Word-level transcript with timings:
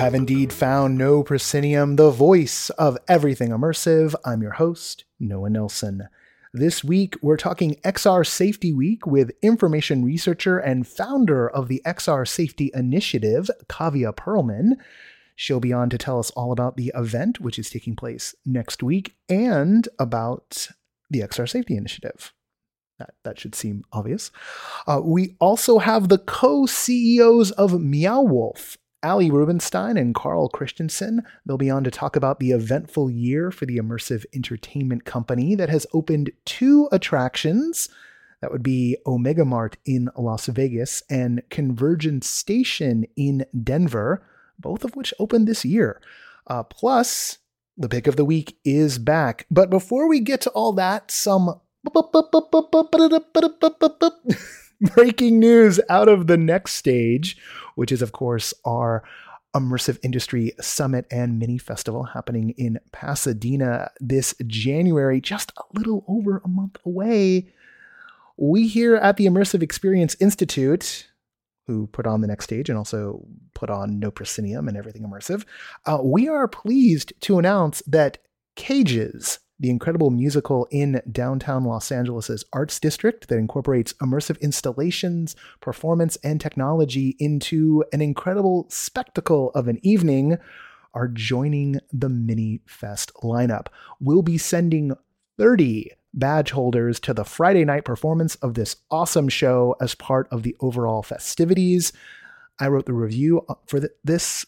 Have 0.00 0.14
indeed 0.14 0.50
found 0.50 0.96
No 0.96 1.22
Proscenium, 1.22 1.96
the 1.96 2.10
voice 2.10 2.70
of 2.70 2.96
everything 3.06 3.50
immersive. 3.50 4.14
I'm 4.24 4.40
your 4.40 4.52
host, 4.52 5.04
Noah 5.18 5.50
Nelson. 5.50 6.08
This 6.54 6.82
week, 6.82 7.16
we're 7.20 7.36
talking 7.36 7.74
XR 7.84 8.26
Safety 8.26 8.72
Week 8.72 9.04
with 9.04 9.30
information 9.42 10.02
researcher 10.02 10.58
and 10.58 10.88
founder 10.88 11.46
of 11.46 11.68
the 11.68 11.82
XR 11.84 12.26
Safety 12.26 12.70
Initiative, 12.72 13.50
Kavya 13.68 14.16
Pearlman. 14.16 14.76
She'll 15.36 15.60
be 15.60 15.74
on 15.74 15.90
to 15.90 15.98
tell 15.98 16.18
us 16.18 16.30
all 16.30 16.50
about 16.50 16.78
the 16.78 16.90
event, 16.94 17.38
which 17.38 17.58
is 17.58 17.68
taking 17.68 17.94
place 17.94 18.34
next 18.46 18.82
week, 18.82 19.16
and 19.28 19.86
about 19.98 20.68
the 21.10 21.20
XR 21.20 21.46
Safety 21.46 21.76
Initiative. 21.76 22.32
That, 22.98 23.10
that 23.24 23.38
should 23.38 23.54
seem 23.54 23.84
obvious. 23.92 24.30
Uh, 24.86 25.02
we 25.04 25.36
also 25.40 25.78
have 25.78 26.08
the 26.08 26.18
co 26.18 26.64
CEOs 26.64 27.50
of 27.50 27.78
Meow 27.78 28.22
Wolf, 28.22 28.78
Ali 29.02 29.30
Rubinstein 29.30 29.96
and 29.96 30.14
Carl 30.14 30.48
Christensen. 30.48 31.22
They'll 31.46 31.56
be 31.56 31.70
on 31.70 31.84
to 31.84 31.90
talk 31.90 32.16
about 32.16 32.40
the 32.40 32.52
eventful 32.52 33.10
year 33.10 33.50
for 33.50 33.66
the 33.66 33.78
immersive 33.78 34.24
entertainment 34.34 35.04
company 35.04 35.54
that 35.54 35.68
has 35.68 35.86
opened 35.92 36.30
two 36.44 36.88
attractions. 36.92 37.88
That 38.40 38.52
would 38.52 38.62
be 38.62 38.96
Omega 39.06 39.44
Mart 39.44 39.76
in 39.84 40.08
Las 40.16 40.46
Vegas 40.46 41.02
and 41.10 41.42
Convergence 41.50 42.26
Station 42.26 43.04
in 43.16 43.44
Denver, 43.62 44.22
both 44.58 44.84
of 44.84 44.96
which 44.96 45.12
opened 45.18 45.46
this 45.46 45.64
year. 45.64 46.00
Uh, 46.46 46.62
plus, 46.62 47.38
the 47.76 47.88
pick 47.88 48.06
of 48.06 48.16
the 48.16 48.24
week 48.24 48.58
is 48.64 48.98
back. 48.98 49.46
But 49.50 49.70
before 49.70 50.08
we 50.08 50.20
get 50.20 50.40
to 50.42 50.50
all 50.50 50.72
that, 50.74 51.10
some 51.10 51.60
breaking 54.94 55.38
news 55.38 55.80
out 55.88 56.08
of 56.08 56.26
the 56.26 56.36
next 56.36 56.74
stage, 56.74 57.36
which 57.80 57.90
is, 57.90 58.02
of 58.02 58.12
course, 58.12 58.52
our 58.66 59.02
Immersive 59.54 59.98
Industry 60.02 60.52
Summit 60.60 61.06
and 61.10 61.38
Mini 61.38 61.56
Festival 61.56 62.02
happening 62.02 62.50
in 62.58 62.78
Pasadena 62.92 63.90
this 64.00 64.34
January, 64.46 65.18
just 65.18 65.50
a 65.56 65.62
little 65.72 66.04
over 66.06 66.42
a 66.44 66.48
month 66.48 66.76
away. 66.84 67.48
We 68.36 68.68
here 68.68 68.96
at 68.96 69.16
the 69.16 69.24
Immersive 69.24 69.62
Experience 69.62 70.14
Institute, 70.20 71.08
who 71.66 71.86
put 71.86 72.06
on 72.06 72.20
the 72.20 72.26
next 72.26 72.44
stage 72.44 72.68
and 72.68 72.76
also 72.76 73.26
put 73.54 73.70
on 73.70 73.98
No 73.98 74.10
Proscenium 74.10 74.68
and 74.68 74.76
everything 74.76 75.00
immersive, 75.00 75.46
uh, 75.86 76.00
we 76.04 76.28
are 76.28 76.48
pleased 76.48 77.14
to 77.22 77.38
announce 77.38 77.82
that 77.86 78.18
Cages, 78.56 79.38
the 79.60 79.70
incredible 79.70 80.10
musical 80.10 80.66
in 80.70 81.02
downtown 81.12 81.64
Los 81.64 81.92
Angeles' 81.92 82.44
arts 82.52 82.80
district 82.80 83.28
that 83.28 83.36
incorporates 83.36 83.92
immersive 83.94 84.40
installations, 84.40 85.36
performance, 85.60 86.16
and 86.24 86.40
technology 86.40 87.14
into 87.18 87.84
an 87.92 88.00
incredible 88.00 88.66
spectacle 88.70 89.50
of 89.50 89.68
an 89.68 89.78
evening, 89.82 90.38
are 90.94 91.08
joining 91.08 91.78
the 91.92 92.08
Mini 92.08 92.62
Fest 92.66 93.12
lineup. 93.22 93.66
We'll 94.00 94.22
be 94.22 94.38
sending 94.38 94.96
30 95.38 95.92
badge 96.12 96.50
holders 96.50 96.98
to 97.00 97.14
the 97.14 97.24
Friday 97.24 97.64
night 97.64 97.84
performance 97.84 98.34
of 98.36 98.54
this 98.54 98.76
awesome 98.90 99.28
show 99.28 99.76
as 99.80 99.94
part 99.94 100.26
of 100.32 100.42
the 100.42 100.56
overall 100.60 101.02
festivities. 101.02 101.92
I 102.58 102.68
wrote 102.68 102.86
the 102.86 102.92
review 102.92 103.44
uh, 103.48 103.54
for 103.66 103.80
the, 103.80 103.90
this 104.02 104.44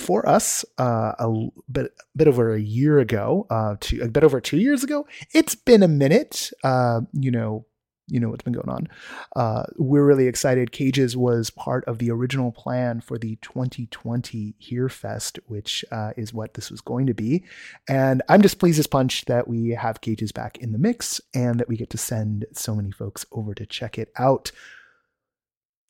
for 0.00 0.28
us 0.28 0.64
uh, 0.78 1.12
a 1.18 1.48
bit, 1.70 1.92
bit 2.16 2.28
over 2.28 2.54
a 2.54 2.60
year 2.60 2.98
ago, 2.98 3.46
uh, 3.50 3.76
to 3.80 4.00
a 4.00 4.08
bit 4.08 4.24
over 4.24 4.40
two 4.40 4.58
years 4.58 4.82
ago. 4.82 5.06
It's 5.32 5.54
been 5.54 5.82
a 5.82 5.88
minute. 5.88 6.50
Uh, 6.64 7.02
you 7.12 7.30
know, 7.30 7.66
you 8.10 8.18
know 8.18 8.28
what's 8.28 8.42
been 8.42 8.52
going 8.52 8.68
on. 8.68 8.88
Uh, 9.36 9.64
we're 9.76 10.04
really 10.04 10.26
excited. 10.26 10.72
Cages 10.72 11.16
was 11.16 11.50
part 11.50 11.84
of 11.84 11.98
the 11.98 12.10
original 12.10 12.50
plan 12.50 13.00
for 13.00 13.18
the 13.18 13.36
2020 13.36 14.54
Here 14.58 14.88
Fest, 14.88 15.38
which 15.46 15.84
uh, 15.92 16.12
is 16.16 16.34
what 16.34 16.54
this 16.54 16.70
was 16.70 16.80
going 16.80 17.06
to 17.06 17.14
be. 17.14 17.44
And 17.88 18.22
I'm 18.28 18.42
just 18.42 18.58
pleased 18.58 18.80
as 18.80 18.86
punch 18.86 19.24
that 19.26 19.46
we 19.46 19.70
have 19.70 20.00
Cages 20.00 20.32
back 20.32 20.58
in 20.58 20.72
the 20.72 20.78
mix 20.78 21.20
and 21.34 21.60
that 21.60 21.68
we 21.68 21.76
get 21.76 21.90
to 21.90 21.98
send 21.98 22.46
so 22.52 22.74
many 22.74 22.90
folks 22.90 23.24
over 23.32 23.54
to 23.54 23.64
check 23.64 23.96
it 23.96 24.10
out. 24.18 24.50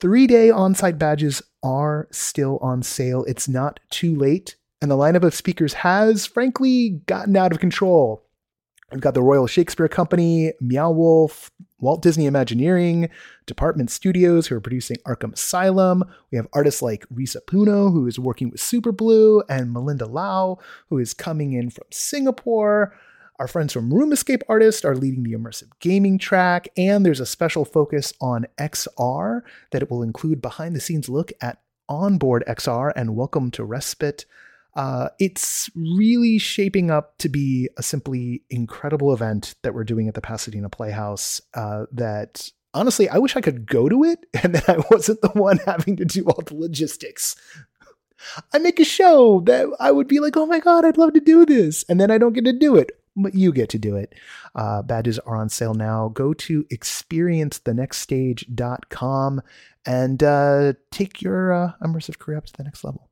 Three 0.00 0.26
day 0.26 0.48
on 0.50 0.74
site 0.74 0.98
badges 0.98 1.42
are 1.62 2.08
still 2.10 2.58
on 2.62 2.82
sale. 2.82 3.22
It's 3.24 3.48
not 3.48 3.80
too 3.90 4.16
late. 4.16 4.56
And 4.80 4.90
the 4.90 4.96
lineup 4.96 5.24
of 5.24 5.34
speakers 5.34 5.74
has, 5.74 6.24
frankly, 6.24 7.02
gotten 7.06 7.36
out 7.36 7.52
of 7.52 7.60
control. 7.60 8.24
We've 8.90 9.00
got 9.02 9.12
the 9.12 9.22
Royal 9.22 9.46
Shakespeare 9.46 9.88
Company, 9.88 10.54
Meow 10.58 10.90
Wolf, 10.90 11.50
Walt 11.78 12.00
Disney 12.00 12.24
Imagineering, 12.24 13.10
Department 13.44 13.90
Studios, 13.90 14.46
who 14.46 14.56
are 14.56 14.60
producing 14.60 14.96
Arkham 15.06 15.34
Asylum. 15.34 16.02
We 16.32 16.36
have 16.36 16.48
artists 16.54 16.80
like 16.80 17.06
Risa 17.10 17.44
Puno, 17.46 17.92
who 17.92 18.06
is 18.06 18.18
working 18.18 18.50
with 18.50 18.60
Super 18.60 18.92
Blue, 18.92 19.42
and 19.50 19.70
Melinda 19.70 20.06
Lau, 20.06 20.58
who 20.88 20.98
is 20.98 21.12
coming 21.12 21.52
in 21.52 21.68
from 21.68 21.84
Singapore. 21.90 22.96
Our 23.40 23.48
friends 23.48 23.72
from 23.72 23.90
Room 23.90 24.12
Escape 24.12 24.42
Artist 24.50 24.84
are 24.84 24.94
leading 24.94 25.22
the 25.22 25.32
immersive 25.32 25.70
gaming 25.80 26.18
track, 26.18 26.68
and 26.76 27.06
there's 27.06 27.20
a 27.20 27.26
special 27.26 27.64
focus 27.64 28.12
on 28.20 28.44
XR 28.58 29.40
that 29.70 29.80
it 29.80 29.90
will 29.90 30.02
include 30.02 30.42
behind 30.42 30.76
the 30.76 30.80
scenes 30.80 31.08
look 31.08 31.32
at 31.40 31.62
onboard 31.88 32.44
XR 32.46 32.92
and 32.94 33.16
welcome 33.16 33.50
to 33.52 33.64
Respite. 33.64 34.26
Uh, 34.76 35.08
it's 35.18 35.70
really 35.74 36.36
shaping 36.36 36.90
up 36.90 37.16
to 37.16 37.30
be 37.30 37.70
a 37.78 37.82
simply 37.82 38.42
incredible 38.50 39.10
event 39.10 39.54
that 39.62 39.72
we're 39.72 39.84
doing 39.84 40.06
at 40.06 40.12
the 40.12 40.20
Pasadena 40.20 40.68
Playhouse. 40.68 41.40
Uh, 41.54 41.86
that 41.92 42.50
honestly, 42.74 43.08
I 43.08 43.16
wish 43.16 43.36
I 43.36 43.40
could 43.40 43.64
go 43.64 43.88
to 43.88 44.04
it 44.04 44.26
and 44.42 44.54
that 44.54 44.68
I 44.68 44.84
wasn't 44.90 45.22
the 45.22 45.28
one 45.28 45.60
having 45.64 45.96
to 45.96 46.04
do 46.04 46.24
all 46.24 46.42
the 46.44 46.56
logistics. 46.56 47.36
I 48.52 48.58
make 48.58 48.78
a 48.78 48.84
show 48.84 49.40
that 49.46 49.74
I 49.80 49.92
would 49.92 50.08
be 50.08 50.20
like, 50.20 50.36
oh 50.36 50.44
my 50.44 50.60
God, 50.60 50.84
I'd 50.84 50.98
love 50.98 51.14
to 51.14 51.20
do 51.20 51.46
this. 51.46 51.86
And 51.88 51.98
then 51.98 52.10
I 52.10 52.18
don't 52.18 52.34
get 52.34 52.44
to 52.44 52.52
do 52.52 52.76
it 52.76 52.99
but 53.16 53.34
you 53.34 53.52
get 53.52 53.68
to 53.70 53.78
do 53.78 53.96
it. 53.96 54.14
Uh, 54.54 54.82
badges 54.82 55.18
are 55.20 55.36
on 55.36 55.48
sale 55.48 55.72
now. 55.74 56.08
Go 56.08 56.34
to 56.34 56.64
experiencethenextstage.com 56.64 59.42
and 59.86 60.22
uh, 60.22 60.74
take 60.90 61.22
your 61.22 61.52
uh, 61.52 61.72
immersive 61.82 62.18
career 62.18 62.38
up 62.38 62.46
to 62.46 62.52
the 62.56 62.64
next 62.64 62.82
level. 62.84 63.08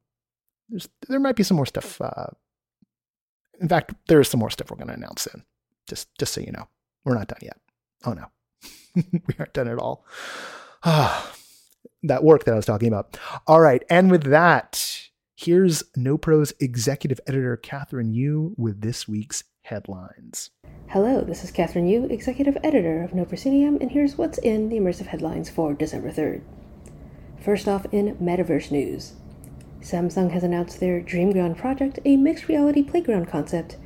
There's, 0.69 0.88
there 1.09 1.20
might 1.20 1.36
be 1.36 1.42
some 1.42 1.56
more 1.56 1.66
stuff. 1.66 2.00
Uh, 2.00 2.26
in 3.60 3.69
fact, 3.69 3.94
there 4.06 4.20
is 4.20 4.28
some 4.28 4.41
more 4.41 4.50
stuff 4.50 4.70
we're 4.70 4.76
going 4.76 4.88
to 4.88 4.94
announce 4.94 5.22
soon. 5.22 5.44
Just, 5.88 6.09
just 6.19 6.34
so 6.34 6.41
you 6.41 6.53
know, 6.53 6.69
we're 7.04 7.15
not 7.15 7.28
done 7.28 7.38
yet. 7.42 7.59
Oh 8.04 8.12
no, 8.12 8.26
we 8.94 9.34
aren't 9.38 9.54
done 9.54 9.69
at 9.69 9.78
all. 9.78 10.04
Ah, 10.84 11.32
that 12.04 12.22
work 12.22 12.44
that 12.44 12.53
I 12.53 12.56
was 12.56 12.66
talking 12.66 12.88
about. 12.88 13.16
All 13.47 13.60
right, 13.60 13.82
and 13.88 14.10
with 14.10 14.25
that, 14.25 15.09
here's 15.34 15.82
NoPro's 15.97 16.53
executive 16.60 17.20
editor 17.26 17.56
Kathryn 17.56 18.15
Yu 18.15 18.54
with 18.56 18.82
this 18.82 19.09
week's 19.09 19.44
headlines. 19.69 20.51
Hello, 20.89 21.21
this 21.21 21.45
is 21.45 21.53
Kathryn 21.53 21.91
Yu, 21.91 22.05
executive 22.05 22.56
editor 22.65 23.03
of 23.03 23.15
No 23.15 23.27
Proscenium, 23.27 23.77
and 23.81 23.91
here's 23.91 24.17
what's 24.17 24.39
in 24.39 24.71
the 24.71 24.77
immersive 24.77 25.06
headlines 25.06 25.51
for 25.51 25.75
December 25.75 26.11
3rd. 26.11 26.41
First 27.39 27.69
off, 27.69 27.87
in 27.93 28.17
metaverse 28.17 28.71
news, 28.71 29.12
Samsung 29.83 30.31
has 30.31 30.43
announced 30.43 30.81
their 30.81 31.03
Dreamground 31.03 31.59
project, 31.59 31.99
a 32.07 32.17
mixed 32.17 32.49
reality 32.49 32.83
playground 32.83 33.28
concept 33.28 33.77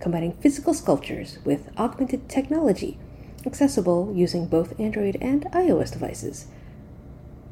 combining 0.00 0.32
physical 0.32 0.72
sculptures 0.72 1.38
with 1.44 1.70
augmented 1.78 2.28
technology, 2.30 2.98
accessible 3.44 4.12
using 4.14 4.46
both 4.46 4.78
Android 4.80 5.16
and 5.20 5.44
iOS 5.52 5.92
devices. 5.92 6.46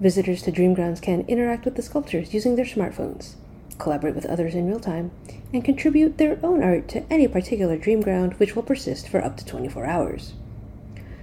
Visitors 0.00 0.42
to 0.42 0.50
Dreamgrounds 0.50 1.02
can 1.02 1.20
interact 1.28 1.66
with 1.66 1.76
the 1.76 1.82
sculptures 1.82 2.32
using 2.32 2.56
their 2.56 2.64
smartphones 2.64 3.34
collaborate 3.78 4.14
with 4.14 4.26
others 4.26 4.54
in 4.54 4.66
real 4.66 4.80
time, 4.80 5.10
and 5.52 5.64
contribute 5.64 6.18
their 6.18 6.38
own 6.42 6.62
art 6.62 6.88
to 6.88 7.04
any 7.12 7.28
particular 7.28 7.76
dream 7.76 8.00
ground, 8.00 8.34
which 8.34 8.54
will 8.54 8.62
persist 8.62 9.08
for 9.08 9.24
up 9.24 9.36
to 9.36 9.44
24 9.44 9.84
hours. 9.84 10.34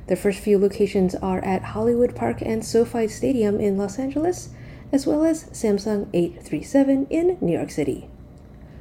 Their 0.07 0.17
first 0.17 0.39
few 0.39 0.59
locations 0.59 1.15
are 1.15 1.43
at 1.43 1.63
Hollywood 1.63 2.15
Park 2.15 2.41
and 2.41 2.65
SoFi 2.65 3.07
Stadium 3.07 3.59
in 3.59 3.77
Los 3.77 3.97
Angeles, 3.97 4.49
as 4.91 5.07
well 5.07 5.23
as 5.23 5.45
Samsung 5.45 6.09
837 6.13 7.07
in 7.09 7.37
New 7.39 7.53
York 7.53 7.71
City. 7.71 8.09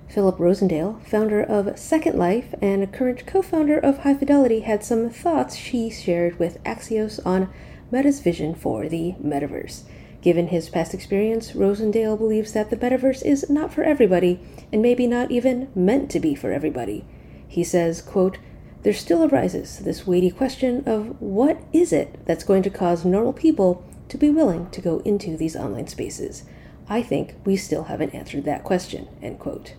Philip 0.08 0.40
Rosedale, 0.40 1.00
founder 1.04 1.40
of 1.40 1.78
Second 1.78 2.18
Life 2.18 2.52
and 2.60 2.92
current 2.92 3.26
co 3.26 3.42
founder 3.42 3.78
of 3.78 3.98
High 3.98 4.14
Fidelity, 4.14 4.60
had 4.60 4.82
some 4.82 5.08
thoughts 5.08 5.54
she 5.54 5.88
shared 5.88 6.36
with 6.40 6.62
Axios 6.64 7.24
on 7.24 7.48
Meta's 7.92 8.20
vision 8.20 8.54
for 8.54 8.88
the 8.88 9.14
metaverse 9.22 9.84
Given 10.22 10.48
his 10.48 10.68
past 10.68 10.92
experience, 10.92 11.54
Rosedale 11.54 12.16
believes 12.16 12.52
that 12.52 12.70
the 12.70 12.76
metaverse 12.76 13.24
is 13.24 13.48
not 13.48 13.72
for 13.72 13.82
everybody 13.82 14.40
and 14.72 14.82
maybe 14.82 15.06
not 15.06 15.30
even 15.30 15.68
meant 15.74 16.10
to 16.10 16.20
be 16.20 16.34
for 16.34 16.52
everybody. 16.52 17.04
He 17.48 17.64
says, 17.64 18.02
quote, 18.02 18.38
there 18.82 18.92
still 18.92 19.24
arises 19.24 19.78
this 19.78 20.06
weighty 20.06 20.30
question 20.30 20.82
of 20.86 21.20
what 21.20 21.60
is 21.72 21.92
it 21.92 22.24
that's 22.26 22.44
going 22.44 22.62
to 22.62 22.70
cause 22.70 23.04
normal 23.04 23.32
people 23.32 23.84
to 24.08 24.16
be 24.16 24.30
willing 24.30 24.70
to 24.70 24.80
go 24.80 25.00
into 25.00 25.36
these 25.36 25.56
online 25.56 25.86
spaces? 25.86 26.44
I 26.88 27.02
think 27.02 27.34
we 27.44 27.56
still 27.56 27.84
haven't 27.84 28.14
answered 28.14 28.44
that 28.44 28.64
question. 28.64 29.08
End 29.22 29.38
quote. 29.38 29.74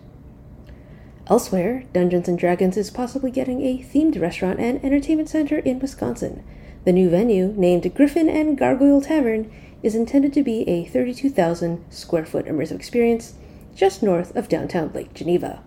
Elsewhere, 1.28 1.84
Dungeons 1.92 2.28
and 2.28 2.38
Dragons 2.38 2.76
is 2.76 2.90
possibly 2.90 3.30
getting 3.30 3.62
a 3.62 3.78
themed 3.82 4.20
restaurant 4.20 4.58
and 4.58 4.84
entertainment 4.84 5.28
center 5.28 5.58
in 5.58 5.78
Wisconsin. 5.78 6.42
The 6.84 6.92
new 6.92 7.08
venue, 7.08 7.54
named 7.56 7.94
Griffin 7.94 8.28
and 8.28 8.58
Gargoyle 8.58 9.00
Tavern, 9.00 9.52
is 9.82 9.94
intended 9.94 10.32
to 10.32 10.42
be 10.42 10.68
a 10.68 10.84
32,000 10.84 11.84
square 11.90 12.24
foot 12.24 12.46
immersive 12.46 12.76
experience 12.76 13.34
just 13.74 14.02
north 14.02 14.34
of 14.36 14.48
downtown 14.48 14.92
Lake 14.92 15.14
Geneva. 15.14 15.62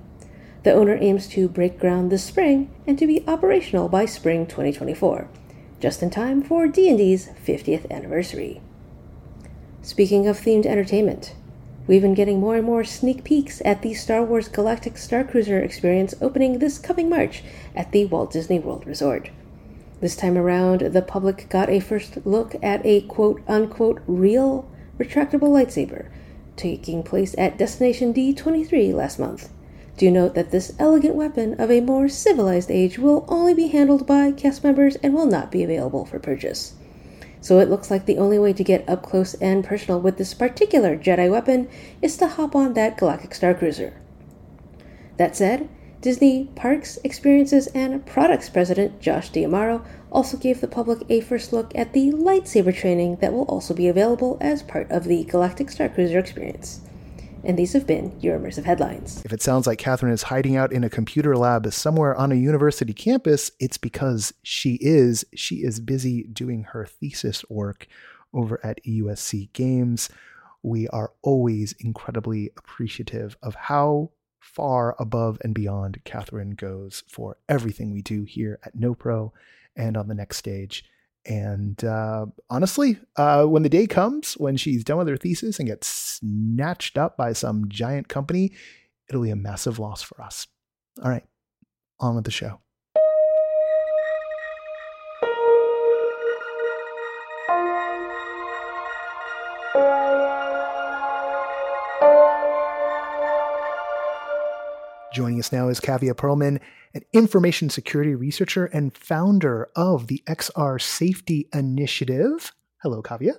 The 0.63 0.73
owner 0.73 0.97
aims 0.99 1.27
to 1.29 1.47
break 1.47 1.79
ground 1.79 2.11
this 2.11 2.23
spring 2.23 2.73
and 2.87 2.97
to 2.97 3.05
be 3.05 3.23
operational 3.27 3.89
by 3.89 4.05
spring 4.05 4.45
2024, 4.47 5.27
just 5.79 6.01
in 6.01 6.09
time 6.09 6.41
for 6.41 6.67
D&D's 6.67 7.29
50th 7.45 7.89
anniversary. 7.91 8.61
Speaking 9.81 10.27
of 10.27 10.39
themed 10.39 10.65
entertainment, 10.65 11.35
we've 11.85 12.01
been 12.01 12.15
getting 12.15 12.39
more 12.39 12.55
and 12.55 12.65
more 12.65 12.83
sneak 12.83 13.23
peeks 13.23 13.61
at 13.63 13.83
the 13.83 13.93
Star 13.93 14.23
Wars 14.23 14.47
Galactic 14.47 14.97
Star 14.97 15.23
Cruiser 15.23 15.59
experience 15.59 16.15
opening 16.21 16.57
this 16.57 16.79
coming 16.79 17.09
March 17.09 17.43
at 17.75 17.91
the 17.91 18.05
Walt 18.05 18.31
Disney 18.31 18.57
World 18.57 18.87
Resort. 18.87 19.29
This 20.01 20.15
time 20.15 20.37
around, 20.37 20.81
the 20.81 21.01
public 21.01 21.47
got 21.49 21.69
a 21.69 21.79
first 21.79 22.25
look 22.25 22.55
at 22.61 22.85
a 22.85 23.01
quote 23.01 23.41
unquote 23.47 24.01
real 24.07 24.69
retractable 24.99 25.49
lightsaber 25.49 26.09
taking 26.55 27.03
place 27.03 27.35
at 27.37 27.57
Destination 27.57 28.13
D23 28.13 28.93
last 28.93 29.19
month. 29.19 29.49
Do 29.97 30.09
note 30.11 30.35
that 30.35 30.51
this 30.51 30.73
elegant 30.79 31.15
weapon 31.15 31.59
of 31.59 31.71
a 31.71 31.81
more 31.81 32.07
civilized 32.07 32.71
age 32.71 32.97
will 32.99 33.25
only 33.27 33.53
be 33.53 33.67
handled 33.67 34.05
by 34.05 34.31
cast 34.31 34.63
members 34.63 34.95
and 34.97 35.13
will 35.13 35.25
not 35.25 35.51
be 35.51 35.63
available 35.63 36.05
for 36.05 36.19
purchase 36.19 36.73
so 37.45 37.59
it 37.59 37.69
looks 37.69 37.91
like 37.91 38.07
the 38.07 38.17
only 38.17 38.39
way 38.39 38.51
to 38.51 38.63
get 38.63 38.89
up 38.89 39.03
close 39.03 39.35
and 39.35 39.63
personal 39.63 40.01
with 40.01 40.17
this 40.17 40.33
particular 40.33 40.97
Jedi 40.97 41.29
weapon 41.29 41.69
is 42.01 42.17
to 42.17 42.27
hop 42.27 42.55
on 42.55 42.73
that 42.73 42.97
Galactic 42.97 43.35
Star 43.35 43.53
Cruiser. 43.53 43.93
That 45.17 45.35
said, 45.35 45.69
Disney 46.05 46.43
Parks, 46.53 46.99
Experiences, 47.03 47.65
and 47.73 48.05
Products 48.05 48.47
President 48.47 49.01
Josh 49.01 49.31
D'Amaro 49.31 49.83
also 50.11 50.37
gave 50.37 50.61
the 50.61 50.67
public 50.67 50.99
a 51.09 51.19
first 51.19 51.51
look 51.51 51.71
at 51.73 51.93
the 51.93 52.11
lightsaber 52.11 52.75
training 52.75 53.15
that 53.21 53.33
will 53.33 53.45
also 53.45 53.73
be 53.73 53.87
available 53.87 54.37
as 54.39 54.61
part 54.61 54.91
of 54.91 55.05
the 55.05 55.23
Galactic 55.23 55.71
Star 55.71 55.89
Cruiser 55.89 56.19
experience 56.19 56.81
and 57.43 57.57
these 57.57 57.73
have 57.73 57.87
been 57.87 58.15
your 58.21 58.37
immersive 58.37 58.65
headlines. 58.65 59.23
If 59.25 59.33
it 59.33 59.41
sounds 59.41 59.65
like 59.65 59.79
Kathryn 59.79 60.11
is 60.11 60.21
hiding 60.21 60.55
out 60.55 60.71
in 60.71 60.83
a 60.83 60.91
computer 60.91 61.35
lab 61.35 61.73
somewhere 61.73 62.15
on 62.15 62.31
a 62.31 62.35
university 62.35 62.93
campus, 62.93 63.49
it's 63.59 63.77
because 63.77 64.31
she 64.43 64.77
is. 64.81 65.25
She 65.33 65.63
is 65.63 65.79
busy 65.79 66.23
doing 66.23 66.65
her 66.65 66.85
thesis 66.85 67.43
work 67.49 67.87
over 68.31 68.63
at 68.63 68.83
USC 68.83 69.51
Games. 69.53 70.09
We 70.61 70.87
are 70.89 71.13
always 71.23 71.73
incredibly 71.79 72.51
appreciative 72.57 73.37
of 73.41 73.55
how 73.55 74.11
far 74.45 74.95
above 74.99 75.39
and 75.43 75.55
beyond 75.55 75.99
Kathryn 76.05 76.55
goes 76.55 77.03
for 77.09 77.37
everything 77.49 77.91
we 77.91 78.01
do 78.01 78.23
here 78.23 78.59
at 78.63 78.77
NoPro 78.77 79.31
and 79.75 79.97
on 79.97 80.07
the 80.07 80.13
next 80.13 80.37
stage. 80.37 80.85
And 81.25 81.83
uh, 81.83 82.27
honestly, 82.49 82.99
uh, 83.17 83.45
when 83.45 83.63
the 83.63 83.69
day 83.69 83.87
comes 83.87 84.35
when 84.35 84.55
she's 84.55 84.83
done 84.83 84.97
with 84.97 85.07
her 85.07 85.17
thesis 85.17 85.57
and 85.57 85.67
gets 85.67 85.87
snatched 85.87 86.97
up 86.97 87.17
by 87.17 87.33
some 87.33 87.67
giant 87.67 88.07
company, 88.07 88.51
it'll 89.09 89.23
be 89.23 89.31
a 89.31 89.35
massive 89.35 89.79
loss 89.79 90.03
for 90.03 90.21
us. 90.21 90.45
All 91.03 91.09
right, 91.09 91.25
on 91.99 92.15
with 92.15 92.25
the 92.25 92.31
show. 92.31 92.59
Joining 105.15 105.39
us 105.39 105.53
now 105.53 105.69
is 105.69 105.79
Kavya 105.79 106.13
Pearlman, 106.13 106.59
an 106.93 107.01
information 107.13 107.69
security 107.69 108.13
researcher 108.13 108.65
and 108.65 108.93
founder 108.97 109.69
of 109.73 110.07
the 110.07 110.21
XR 110.27 110.81
Safety 110.81 111.47
Initiative. 111.53 112.51
Hello, 112.83 113.01
Kavya. 113.01 113.35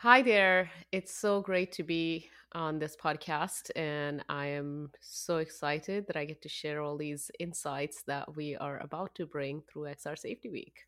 Hi 0.00 0.20
there. 0.20 0.70
It's 0.92 1.14
so 1.14 1.40
great 1.40 1.72
to 1.72 1.82
be 1.82 2.28
on 2.52 2.78
this 2.78 2.94
podcast, 2.94 3.70
and 3.74 4.22
I 4.28 4.48
am 4.48 4.90
so 5.00 5.38
excited 5.38 6.06
that 6.06 6.18
I 6.18 6.26
get 6.26 6.42
to 6.42 6.50
share 6.50 6.82
all 6.82 6.98
these 6.98 7.30
insights 7.38 8.02
that 8.02 8.36
we 8.36 8.56
are 8.56 8.78
about 8.82 9.14
to 9.14 9.24
bring 9.24 9.62
through 9.62 9.84
XR 9.84 10.18
Safety 10.18 10.50
Week. 10.50 10.80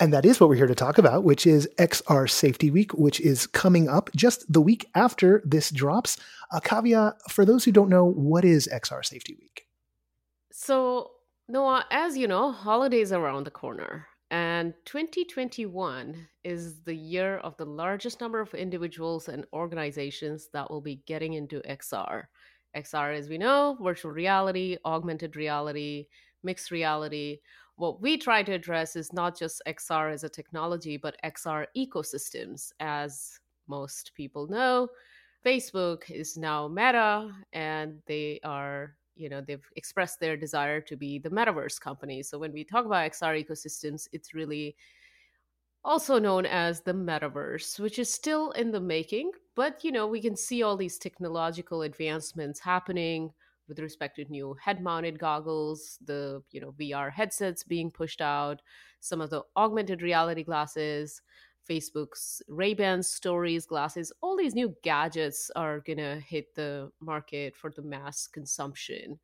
And 0.00 0.12
that 0.12 0.26
is 0.26 0.40
what 0.40 0.48
we're 0.48 0.56
here 0.56 0.66
to 0.66 0.74
talk 0.74 0.98
about, 0.98 1.22
which 1.22 1.46
is 1.46 1.68
XR 1.78 2.28
Safety 2.28 2.68
Week, 2.68 2.92
which 2.94 3.20
is 3.20 3.46
coming 3.46 3.88
up 3.88 4.10
just 4.16 4.52
the 4.52 4.60
week 4.60 4.88
after 4.96 5.40
this 5.44 5.70
drops. 5.70 6.18
A 6.52 6.60
caveat 6.60 7.14
for 7.30 7.44
those 7.44 7.64
who 7.64 7.70
don't 7.70 7.88
know, 7.88 8.04
what 8.04 8.44
is 8.44 8.68
XR 8.72 9.04
Safety 9.04 9.36
Week? 9.40 9.68
So, 10.50 11.12
Noah, 11.48 11.84
as 11.92 12.16
you 12.16 12.26
know, 12.26 12.50
holidays 12.50 13.12
around 13.12 13.44
the 13.44 13.52
corner. 13.52 14.08
And 14.30 14.74
2021 14.86 16.28
is 16.42 16.80
the 16.82 16.94
year 16.94 17.38
of 17.38 17.56
the 17.56 17.64
largest 17.64 18.20
number 18.20 18.40
of 18.40 18.54
individuals 18.54 19.28
and 19.28 19.46
organizations 19.52 20.48
that 20.52 20.70
will 20.70 20.80
be 20.80 21.02
getting 21.06 21.34
into 21.34 21.60
XR. 21.60 22.24
XR, 22.76 23.16
as 23.16 23.28
we 23.28 23.38
know, 23.38 23.76
virtual 23.80 24.10
reality, 24.10 24.76
augmented 24.84 25.36
reality, 25.36 26.06
mixed 26.42 26.70
reality 26.70 27.38
what 27.76 28.00
we 28.00 28.16
try 28.16 28.42
to 28.42 28.52
address 28.52 28.96
is 28.96 29.12
not 29.12 29.38
just 29.38 29.62
XR 29.66 30.12
as 30.12 30.24
a 30.24 30.28
technology, 30.28 30.96
but 30.96 31.16
XR 31.24 31.66
ecosystems. 31.76 32.72
As 32.80 33.38
most 33.68 34.12
people 34.14 34.46
know, 34.46 34.88
Facebook 35.44 36.10
is 36.10 36.36
now 36.38 36.68
Meta, 36.68 37.30
and 37.52 38.00
they 38.06 38.40
are, 38.42 38.96
you 39.16 39.28
know, 39.28 39.40
they've 39.40 39.66
expressed 39.76 40.20
their 40.20 40.36
desire 40.36 40.80
to 40.82 40.96
be 40.96 41.18
the 41.18 41.30
metaverse 41.30 41.80
company. 41.80 42.22
So 42.22 42.38
when 42.38 42.52
we 42.52 42.64
talk 42.64 42.84
about 42.84 43.10
XR 43.10 43.44
ecosystems, 43.44 44.08
it's 44.12 44.34
really 44.34 44.76
also 45.84 46.18
known 46.18 46.46
as 46.46 46.82
the 46.82 46.92
metaverse, 46.92 47.80
which 47.80 47.98
is 47.98 48.12
still 48.12 48.50
in 48.52 48.72
the 48.72 48.80
making. 48.80 49.30
But, 49.54 49.84
you 49.84 49.92
know, 49.92 50.06
we 50.06 50.20
can 50.20 50.36
see 50.36 50.62
all 50.62 50.76
these 50.76 50.98
technological 50.98 51.82
advancements 51.82 52.60
happening 52.60 53.32
with 53.68 53.78
respect 53.78 54.16
to 54.16 54.24
new 54.26 54.56
head-mounted 54.62 55.18
goggles, 55.18 55.98
the 56.04 56.42
you 56.50 56.60
know 56.60 56.72
VR 56.72 57.10
headsets 57.12 57.64
being 57.64 57.90
pushed 57.90 58.20
out, 58.20 58.62
some 59.00 59.20
of 59.20 59.30
the 59.30 59.42
augmented 59.56 60.02
reality 60.02 60.44
glasses, 60.44 61.20
Facebook's 61.68 62.42
Ray-Ban 62.48 63.02
Stories 63.02 63.66
glasses, 63.66 64.12
all 64.20 64.36
these 64.36 64.54
new 64.54 64.74
gadgets 64.82 65.50
are 65.56 65.80
going 65.80 65.98
to 65.98 66.20
hit 66.20 66.54
the 66.54 66.90
market 67.00 67.56
for 67.56 67.70
the 67.70 67.82
mass 67.82 68.26
consumption. 68.26 69.18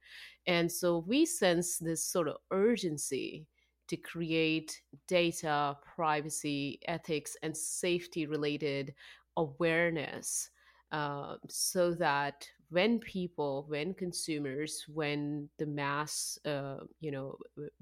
And 0.47 0.71
so 0.71 1.05
we 1.07 1.25
sense 1.25 1.79
this 1.79 2.05
sort 2.05 2.29
of 2.29 2.37
urgency 2.51 3.47
to 3.89 3.97
create 3.97 4.81
data, 5.07 5.77
privacy, 5.95 6.81
ethics, 6.89 7.37
and 7.43 7.57
safety 7.57 8.27
related 8.27 8.95
awareness 9.37 10.51
uh, 10.93 11.37
so 11.49 11.93
that 11.95 12.47
when 12.73 12.99
people 12.99 13.67
when 13.69 13.93
consumers 13.93 14.85
when 14.89 15.49
the 15.59 15.67
mass 15.67 16.39
uh, 16.47 16.79
you 17.01 17.11
know 17.11 17.37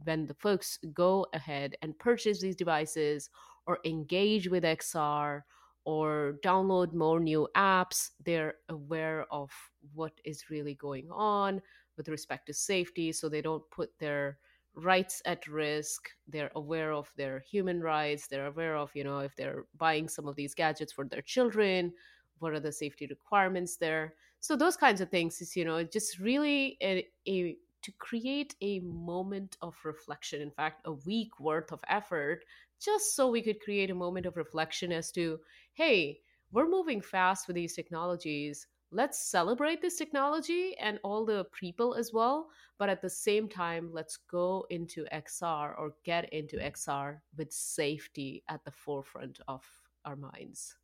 when 0.04 0.26
the 0.26 0.34
folks 0.34 0.78
go 0.92 1.24
ahead 1.32 1.76
and 1.82 1.98
purchase 1.98 2.40
these 2.40 2.56
devices 2.56 3.30
or 3.66 3.78
engage 3.84 4.48
with 4.48 4.64
xr 4.64 5.42
or 5.84 6.36
download 6.44 6.92
more 6.92 7.20
new 7.20 7.48
apps 7.56 8.10
they're 8.24 8.54
aware 8.68 9.26
of 9.30 9.50
what 9.94 10.12
is 10.24 10.50
really 10.50 10.74
going 10.74 11.08
on 11.10 11.60
with 11.96 12.08
respect 12.08 12.46
to 12.46 12.54
safety 12.54 13.12
so 13.12 13.28
they 13.28 13.42
don't 13.42 13.68
put 13.70 13.90
their 13.98 14.38
rights 14.76 15.20
at 15.24 15.46
risk. 15.48 16.08
They're 16.28 16.52
aware 16.54 16.92
of 16.92 17.10
their 17.16 17.40
human 17.40 17.80
rights. 17.80 18.28
They're 18.28 18.46
aware 18.46 18.76
of 18.76 18.90
you 18.94 19.04
know 19.04 19.18
if 19.18 19.34
they're 19.36 19.64
buying 19.76 20.08
some 20.08 20.28
of 20.28 20.36
these 20.36 20.54
gadgets 20.54 20.92
for 20.92 21.04
their 21.04 21.22
children 21.22 21.92
what 22.40 22.54
are 22.54 22.60
the 22.60 22.72
safety 22.72 23.06
requirements 23.06 23.76
there? 23.76 24.14
So 24.40 24.56
those 24.56 24.76
kinds 24.76 25.00
of 25.00 25.10
things 25.10 25.40
is 25.40 25.54
you 25.54 25.64
know 25.64 25.84
just 25.84 26.18
really 26.18 26.76
a, 26.82 27.06
a 27.28 27.56
to 27.82 27.92
create 27.98 28.54
a 28.60 28.80
moment 28.80 29.56
of 29.62 29.74
reflection 29.84 30.40
in 30.40 30.50
fact 30.50 30.82
a 30.84 30.92
week 30.92 31.38
worth 31.40 31.72
of 31.72 31.80
effort 31.88 32.44
just 32.82 33.14
so 33.14 33.30
we 33.30 33.42
could 33.42 33.60
create 33.60 33.90
a 33.90 33.94
moment 33.94 34.26
of 34.26 34.36
reflection 34.36 34.92
as 34.92 35.10
to 35.10 35.38
hey 35.74 36.20
we're 36.52 36.68
moving 36.68 37.00
fast 37.00 37.46
with 37.46 37.54
these 37.54 37.76
technologies. 37.76 38.66
Let's 38.90 39.20
celebrate 39.30 39.80
this 39.80 39.96
technology 39.96 40.74
and 40.80 40.98
all 41.04 41.24
the 41.24 41.44
people 41.52 41.94
as 41.94 42.12
well 42.12 42.48
but 42.80 42.88
at 42.88 43.02
the 43.02 43.10
same 43.10 43.46
time 43.46 43.90
let's 43.92 44.16
go 44.16 44.66
into 44.70 45.04
xr 45.12 45.78
or 45.78 45.92
get 46.02 46.32
into 46.32 46.56
xr 46.56 47.18
with 47.36 47.52
safety 47.52 48.42
at 48.48 48.64
the 48.64 48.70
forefront 48.72 49.38
of 49.46 49.62
our 50.04 50.16
minds. 50.16 50.76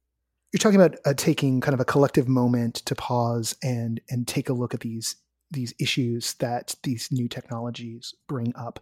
You're 0.52 0.58
talking 0.58 0.80
about 0.80 0.96
uh, 1.04 1.14
taking 1.16 1.60
kind 1.60 1.74
of 1.74 1.80
a 1.80 1.84
collective 1.84 2.28
moment 2.28 2.76
to 2.76 2.94
pause 2.94 3.56
and 3.62 4.00
and 4.08 4.28
take 4.28 4.48
a 4.48 4.52
look 4.52 4.74
at 4.74 4.80
these 4.80 5.16
these 5.50 5.74
issues 5.78 6.34
that 6.34 6.74
these 6.82 7.08
new 7.10 7.28
technologies 7.28 8.14
bring 8.26 8.52
up. 8.56 8.80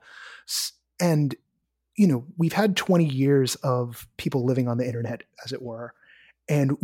And 1.00 1.34
you 1.96 2.08
know, 2.08 2.24
we've 2.36 2.52
had 2.52 2.76
20 2.76 3.04
years 3.04 3.54
of 3.56 4.08
people 4.16 4.44
living 4.44 4.66
on 4.66 4.78
the 4.78 4.86
internet 4.86 5.22
as 5.44 5.52
it 5.52 5.62
were, 5.62 5.94
and 6.48 6.76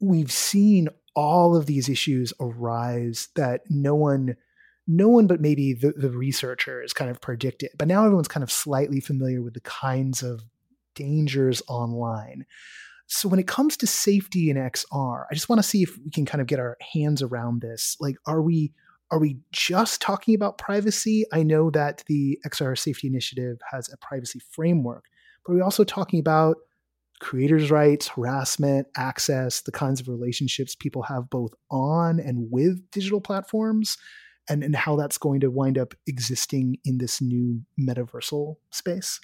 we've 0.00 0.32
seen 0.32 0.88
all 1.14 1.56
of 1.56 1.66
these 1.66 1.88
issues 1.88 2.32
arise 2.40 3.28
that 3.36 3.62
no 3.68 3.94
one 3.94 4.36
no 4.88 5.08
one 5.08 5.26
but 5.26 5.40
maybe 5.40 5.72
the, 5.72 5.92
the 5.96 6.10
researchers 6.10 6.92
kind 6.92 7.10
of 7.10 7.20
predicted. 7.20 7.70
But 7.76 7.88
now 7.88 8.04
everyone's 8.04 8.28
kind 8.28 8.44
of 8.44 8.52
slightly 8.52 9.00
familiar 9.00 9.42
with 9.42 9.54
the 9.54 9.60
kinds 9.60 10.22
of 10.22 10.44
dangers 10.94 11.60
online. 11.68 12.46
So 13.08 13.28
when 13.28 13.40
it 13.40 13.48
comes 13.48 13.76
to 13.78 13.86
safety 13.86 14.50
in 14.50 14.56
XR, 14.56 15.24
I 15.30 15.34
just 15.34 15.48
want 15.48 15.60
to 15.60 15.68
see 15.68 15.82
if 15.82 15.96
we 15.98 16.10
can 16.10 16.24
kind 16.24 16.40
of 16.40 16.46
get 16.46 16.60
our 16.60 16.76
hands 16.92 17.22
around 17.22 17.62
this. 17.62 17.96
Like, 18.00 18.16
are 18.26 18.42
we 18.42 18.72
are 19.10 19.18
we 19.18 19.38
just 19.52 20.00
talking 20.00 20.34
about 20.34 20.58
privacy? 20.58 21.24
I 21.32 21.42
know 21.42 21.70
that 21.70 22.02
the 22.06 22.38
XR 22.46 22.76
Safety 22.76 23.06
Initiative 23.06 23.58
has 23.70 23.88
a 23.92 23.96
privacy 23.98 24.40
framework, 24.50 25.04
but 25.44 25.52
are 25.52 25.56
we 25.56 25.62
also 25.62 25.84
talking 25.84 26.18
about 26.18 26.56
creators' 27.20 27.70
rights, 27.70 28.08
harassment, 28.08 28.88
access, 28.96 29.62
the 29.62 29.72
kinds 29.72 30.00
of 30.00 30.08
relationships 30.08 30.74
people 30.74 31.02
have 31.02 31.30
both 31.30 31.52
on 31.70 32.20
and 32.20 32.50
with 32.50 32.90
digital 32.90 33.20
platforms, 33.20 33.96
and, 34.48 34.62
and 34.62 34.76
how 34.76 34.96
that's 34.96 35.18
going 35.18 35.40
to 35.40 35.50
wind 35.50 35.78
up 35.78 35.94
existing 36.06 36.76
in 36.84 36.98
this 36.98 37.20
new 37.20 37.60
metaversal 37.80 38.56
space? 38.70 39.20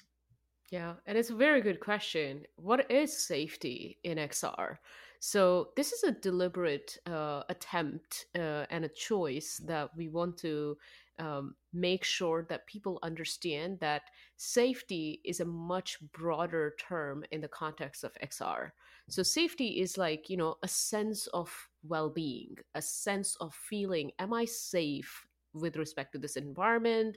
Yeah, 0.71 0.93
and 1.05 1.17
it's 1.17 1.29
a 1.29 1.35
very 1.35 1.61
good 1.61 1.79
question. 1.79 2.45
What 2.55 2.89
is 2.89 3.15
safety 3.15 3.99
in 4.03 4.17
XR? 4.17 4.77
So, 5.25 5.69
this 5.77 5.93
is 5.93 6.03
a 6.03 6.11
deliberate 6.11 6.97
uh, 7.05 7.43
attempt 7.47 8.25
uh, 8.35 8.65
and 8.69 8.83
a 8.83 8.89
choice 8.89 9.61
that 9.63 9.95
we 9.95 10.09
want 10.09 10.37
to 10.39 10.75
um, 11.17 11.55
make 11.71 12.03
sure 12.03 12.45
that 12.49 12.67
people 12.67 12.99
understand 13.03 13.79
that 13.79 14.01
safety 14.35 15.21
is 15.23 15.39
a 15.39 15.45
much 15.45 15.97
broader 16.11 16.75
term 16.77 17.23
in 17.31 17.39
the 17.39 17.47
context 17.47 18.03
of 18.03 18.11
XR. 18.21 18.71
So, 19.07 19.23
safety 19.23 19.79
is 19.79 19.97
like, 19.97 20.29
you 20.29 20.35
know, 20.35 20.57
a 20.61 20.67
sense 20.67 21.27
of 21.27 21.49
well 21.87 22.09
being, 22.09 22.57
a 22.75 22.81
sense 22.81 23.37
of 23.39 23.53
feeling, 23.53 24.11
am 24.19 24.33
I 24.33 24.43
safe 24.43 25.25
with 25.53 25.77
respect 25.77 26.11
to 26.11 26.19
this 26.19 26.35
environment? 26.35 27.15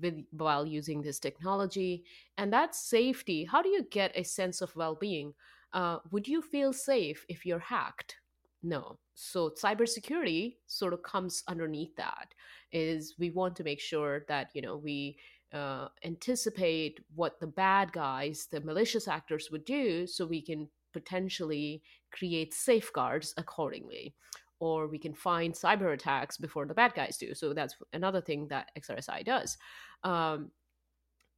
with 0.00 0.24
while 0.32 0.66
using 0.66 1.02
this 1.02 1.20
technology 1.20 2.02
and 2.36 2.52
that 2.52 2.74
safety 2.74 3.44
how 3.44 3.62
do 3.62 3.68
you 3.68 3.86
get 3.92 4.10
a 4.16 4.24
sense 4.24 4.60
of 4.60 4.74
well-being 4.74 5.32
uh, 5.74 5.98
would 6.10 6.26
you 6.26 6.40
feel 6.40 6.72
safe 6.72 7.24
if 7.28 7.44
you're 7.44 7.58
hacked 7.58 8.16
no 8.62 8.98
so 9.14 9.50
cybersecurity 9.50 10.56
sort 10.66 10.94
of 10.94 11.02
comes 11.02 11.42
underneath 11.48 11.94
that 11.96 12.34
is 12.72 13.14
we 13.18 13.30
want 13.30 13.54
to 13.54 13.64
make 13.64 13.80
sure 13.80 14.24
that 14.28 14.48
you 14.54 14.62
know 14.62 14.76
we 14.76 15.16
uh, 15.52 15.88
anticipate 16.04 16.98
what 17.14 17.38
the 17.38 17.46
bad 17.46 17.92
guys 17.92 18.48
the 18.50 18.60
malicious 18.62 19.06
actors 19.06 19.50
would 19.52 19.64
do 19.64 20.06
so 20.06 20.24
we 20.24 20.40
can 20.40 20.68
potentially 20.92 21.82
create 22.10 22.54
safeguards 22.54 23.34
accordingly 23.36 24.14
or 24.60 24.86
we 24.86 24.98
can 24.98 25.12
find 25.12 25.52
cyber 25.52 25.92
attacks 25.92 26.36
before 26.36 26.64
the 26.64 26.74
bad 26.74 26.94
guys 26.94 27.18
do. 27.18 27.34
So 27.34 27.52
that's 27.52 27.76
another 27.92 28.20
thing 28.20 28.48
that 28.48 28.70
XRSI 28.78 29.24
does. 29.24 29.58
Um, 30.04 30.50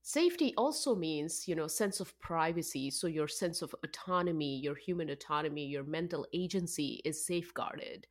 safety 0.07 0.55
also 0.57 0.95
means 0.95 1.49
you 1.49 1.57
know 1.57 1.67
sense 1.67 1.99
of 1.99 2.17
privacy. 2.21 2.91
So 2.91 3.09
your 3.09 3.27
sense 3.27 3.61
of 3.61 3.75
autonomy 3.83 4.57
your 4.61 4.77
human 4.77 5.11
autonomy 5.11 5.67
your 5.67 5.83
mental 5.83 6.25
agency 6.33 7.01
is 7.05 7.27
safeguarded. 7.27 8.07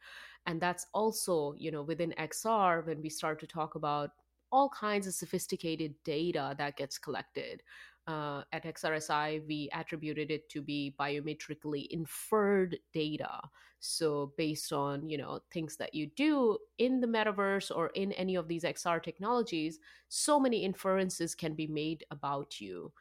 And 0.45 0.59
that's 0.59 0.87
also 0.93 1.55
you 1.57 1.71
know 1.71 1.83
within 1.83 2.13
xr 2.19 2.85
when 2.85 3.01
we 3.01 3.09
start 3.09 3.39
to 3.39 3.47
talk 3.47 3.75
about 3.75 4.09
all 4.51 4.69
kinds 4.69 5.07
of 5.07 5.13
sophisticated 5.13 5.95
data 6.03 6.53
that 6.57 6.75
gets 6.75 6.97
collected 6.97 7.63
uh, 8.07 8.43
at 8.51 8.65
XRSI, 8.65 9.45
we 9.47 9.69
attributed 9.73 10.29
it 10.29 10.47
to 10.49 10.61
be 10.61 10.93
biometrically 10.99 11.87
inferred 11.89 12.77
data. 12.93 13.39
So 13.79 14.33
based 14.37 14.73
on 14.73 15.09
you 15.09 15.17
know 15.17 15.39
things 15.51 15.77
that 15.77 15.93
you 15.93 16.07
do 16.15 16.57
in 16.77 17.01
the 17.01 17.07
metaverse 17.07 17.75
or 17.75 17.87
in 17.89 18.11
any 18.13 18.35
of 18.35 18.47
these 18.47 18.63
XR 18.63 19.01
technologies, 19.01 19.79
so 20.07 20.39
many 20.39 20.63
inferences 20.63 21.35
can 21.35 21.53
be 21.53 21.67
made 21.67 22.03
about 22.11 22.59
you. 22.61 22.91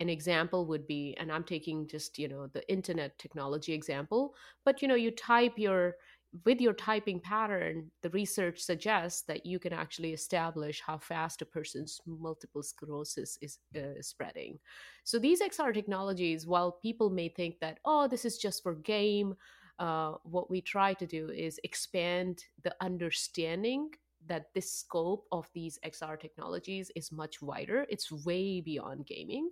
An 0.00 0.08
example 0.08 0.66
would 0.66 0.86
be, 0.86 1.16
and 1.18 1.32
I'm 1.32 1.42
taking 1.44 1.88
just 1.88 2.18
you 2.18 2.28
know 2.28 2.48
the 2.48 2.68
internet 2.70 3.18
technology 3.18 3.72
example, 3.72 4.34
but 4.64 4.82
you 4.82 4.88
know 4.88 4.94
you 4.94 5.10
type 5.10 5.54
your 5.56 5.96
with 6.44 6.60
your 6.60 6.74
typing 6.74 7.20
pattern, 7.20 7.90
the 8.02 8.10
research 8.10 8.60
suggests 8.60 9.22
that 9.22 9.46
you 9.46 9.58
can 9.58 9.72
actually 9.72 10.12
establish 10.12 10.82
how 10.84 10.98
fast 10.98 11.42
a 11.42 11.46
person's 11.46 12.00
multiple 12.06 12.62
sclerosis 12.62 13.38
is 13.40 13.58
uh, 13.76 14.00
spreading. 14.02 14.58
So 15.04 15.18
these 15.18 15.40
XR 15.40 15.72
technologies, 15.72 16.46
while 16.46 16.72
people 16.72 17.08
may 17.08 17.28
think 17.28 17.60
that, 17.60 17.78
oh, 17.84 18.08
this 18.08 18.24
is 18.24 18.36
just 18.36 18.62
for 18.62 18.74
game, 18.74 19.34
uh, 19.78 20.14
what 20.24 20.50
we 20.50 20.60
try 20.60 20.92
to 20.94 21.06
do 21.06 21.30
is 21.30 21.60
expand 21.64 22.44
the 22.62 22.74
understanding 22.80 23.90
that 24.26 24.52
this 24.54 24.70
scope 24.70 25.26
of 25.32 25.48
these 25.54 25.78
XR 25.86 26.20
technologies 26.20 26.90
is 26.94 27.12
much 27.12 27.40
wider. 27.40 27.86
It's 27.88 28.12
way 28.12 28.60
beyond 28.60 29.06
gaming 29.06 29.48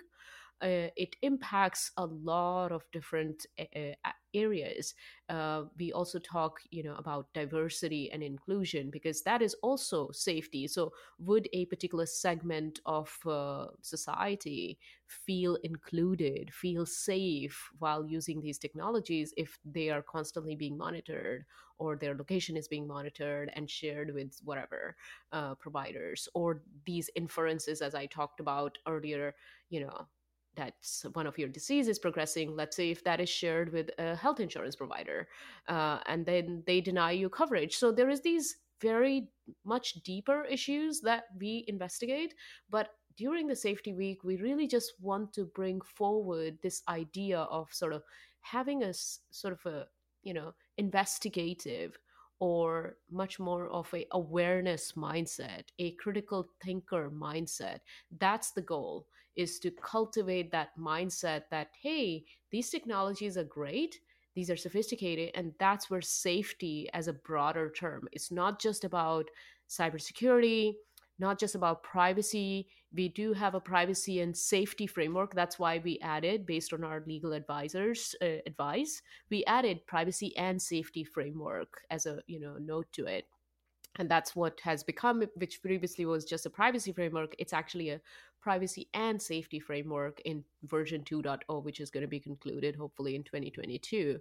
uh, 0.62 0.88
it 0.96 1.16
impacts 1.22 1.90
a 1.98 2.06
lot 2.06 2.72
of 2.72 2.84
different 2.92 3.44
uh, 3.58 3.92
areas. 4.34 4.94
Uh, 5.28 5.64
we 5.78 5.92
also 5.92 6.18
talk, 6.18 6.58
you 6.70 6.82
know, 6.82 6.94
about 6.96 7.32
diversity 7.34 8.10
and 8.12 8.22
inclusion 8.22 8.90
because 8.90 9.22
that 9.22 9.42
is 9.42 9.54
also 9.62 10.10
safety. 10.12 10.66
So, 10.66 10.92
would 11.18 11.48
a 11.52 11.66
particular 11.66 12.06
segment 12.06 12.80
of 12.86 13.14
uh, 13.26 13.66
society 13.82 14.78
feel 15.06 15.56
included, 15.62 16.52
feel 16.52 16.86
safe 16.86 17.70
while 17.78 18.04
using 18.06 18.40
these 18.40 18.58
technologies 18.58 19.32
if 19.36 19.58
they 19.64 19.90
are 19.90 20.02
constantly 20.02 20.56
being 20.56 20.76
monitored 20.76 21.44
or 21.78 21.96
their 21.96 22.14
location 22.14 22.56
is 22.56 22.68
being 22.68 22.86
monitored 22.86 23.50
and 23.54 23.68
shared 23.70 24.12
with 24.14 24.38
whatever 24.44 24.96
uh, 25.32 25.54
providers 25.56 26.28
or 26.34 26.62
these 26.86 27.10
inferences, 27.14 27.82
as 27.82 27.94
I 27.94 28.06
talked 28.06 28.40
about 28.40 28.78
earlier, 28.86 29.34
you 29.68 29.80
know 29.80 30.06
that's 30.56 31.04
one 31.12 31.26
of 31.26 31.38
your 31.38 31.48
diseases 31.48 31.98
progressing 31.98 32.56
let's 32.56 32.76
say 32.76 32.90
if 32.90 33.04
that 33.04 33.20
is 33.20 33.28
shared 33.28 33.72
with 33.72 33.90
a 33.98 34.16
health 34.16 34.40
insurance 34.40 34.74
provider 34.74 35.28
uh, 35.68 35.98
and 36.06 36.24
then 36.26 36.62
they 36.66 36.80
deny 36.80 37.10
you 37.10 37.28
coverage. 37.28 37.76
So 37.76 37.92
there 37.92 38.10
is 38.10 38.20
these 38.22 38.56
very 38.80 39.28
much 39.64 39.94
deeper 40.02 40.44
issues 40.44 41.00
that 41.00 41.24
we 41.38 41.64
investigate 41.68 42.34
but 42.70 42.90
during 43.16 43.46
the 43.46 43.56
safety 43.56 43.92
week 43.92 44.22
we 44.24 44.36
really 44.36 44.66
just 44.66 44.94
want 45.00 45.32
to 45.32 45.44
bring 45.54 45.80
forward 45.80 46.58
this 46.62 46.82
idea 46.88 47.40
of 47.40 47.68
sort 47.72 47.92
of 47.92 48.02
having 48.40 48.82
a 48.82 48.92
sort 48.92 49.54
of 49.54 49.72
a 49.72 49.86
you 50.22 50.34
know 50.34 50.52
investigative 50.76 51.98
or 52.38 52.96
much 53.10 53.38
more 53.38 53.68
of 53.68 53.88
a 53.94 54.06
awareness 54.12 54.92
mindset 54.92 55.62
a 55.78 55.92
critical 55.92 56.48
thinker 56.62 57.10
mindset 57.10 57.80
that's 58.18 58.50
the 58.52 58.62
goal 58.62 59.06
is 59.36 59.58
to 59.58 59.70
cultivate 59.70 60.50
that 60.50 60.70
mindset 60.78 61.42
that 61.50 61.68
hey 61.80 62.24
these 62.50 62.70
technologies 62.70 63.36
are 63.36 63.44
great 63.44 64.00
these 64.34 64.50
are 64.50 64.56
sophisticated 64.56 65.30
and 65.34 65.52
that's 65.58 65.88
where 65.88 66.02
safety 66.02 66.88
as 66.92 67.08
a 67.08 67.12
broader 67.12 67.70
term 67.70 68.06
it's 68.12 68.30
not 68.30 68.60
just 68.60 68.84
about 68.84 69.26
cybersecurity 69.68 70.74
not 71.18 71.38
just 71.38 71.54
about 71.54 71.82
privacy 71.82 72.68
we 72.96 73.08
do 73.08 73.32
have 73.32 73.54
a 73.54 73.60
privacy 73.60 74.20
and 74.20 74.36
safety 74.36 74.86
framework. 74.86 75.34
That's 75.34 75.58
why 75.58 75.78
we 75.84 75.98
added 76.00 76.46
based 76.46 76.72
on 76.72 76.82
our 76.82 77.02
legal 77.06 77.32
advisors 77.32 78.14
uh, 78.22 78.40
advice 78.46 79.02
we 79.30 79.44
added 79.44 79.86
privacy 79.86 80.36
and 80.36 80.60
safety 80.60 81.04
framework 81.04 81.82
as 81.90 82.06
a 82.06 82.20
you 82.26 82.40
know 82.40 82.56
note 82.58 82.86
to 82.92 83.06
it. 83.06 83.26
And 83.98 84.10
that's 84.10 84.36
what 84.36 84.60
has 84.60 84.82
become 84.82 85.22
which 85.36 85.62
previously 85.62 86.06
was 86.06 86.24
just 86.24 86.46
a 86.46 86.50
privacy 86.50 86.92
framework. 86.92 87.34
It's 87.38 87.52
actually 87.52 87.90
a 87.90 88.00
privacy 88.40 88.88
and 88.94 89.20
safety 89.20 89.58
framework 89.58 90.20
in 90.24 90.44
version 90.64 91.02
2.0 91.02 91.64
which 91.64 91.80
is 91.80 91.90
going 91.90 92.02
to 92.02 92.08
be 92.08 92.20
concluded 92.20 92.76
hopefully 92.76 93.16
in 93.16 93.24
2022 93.24 94.20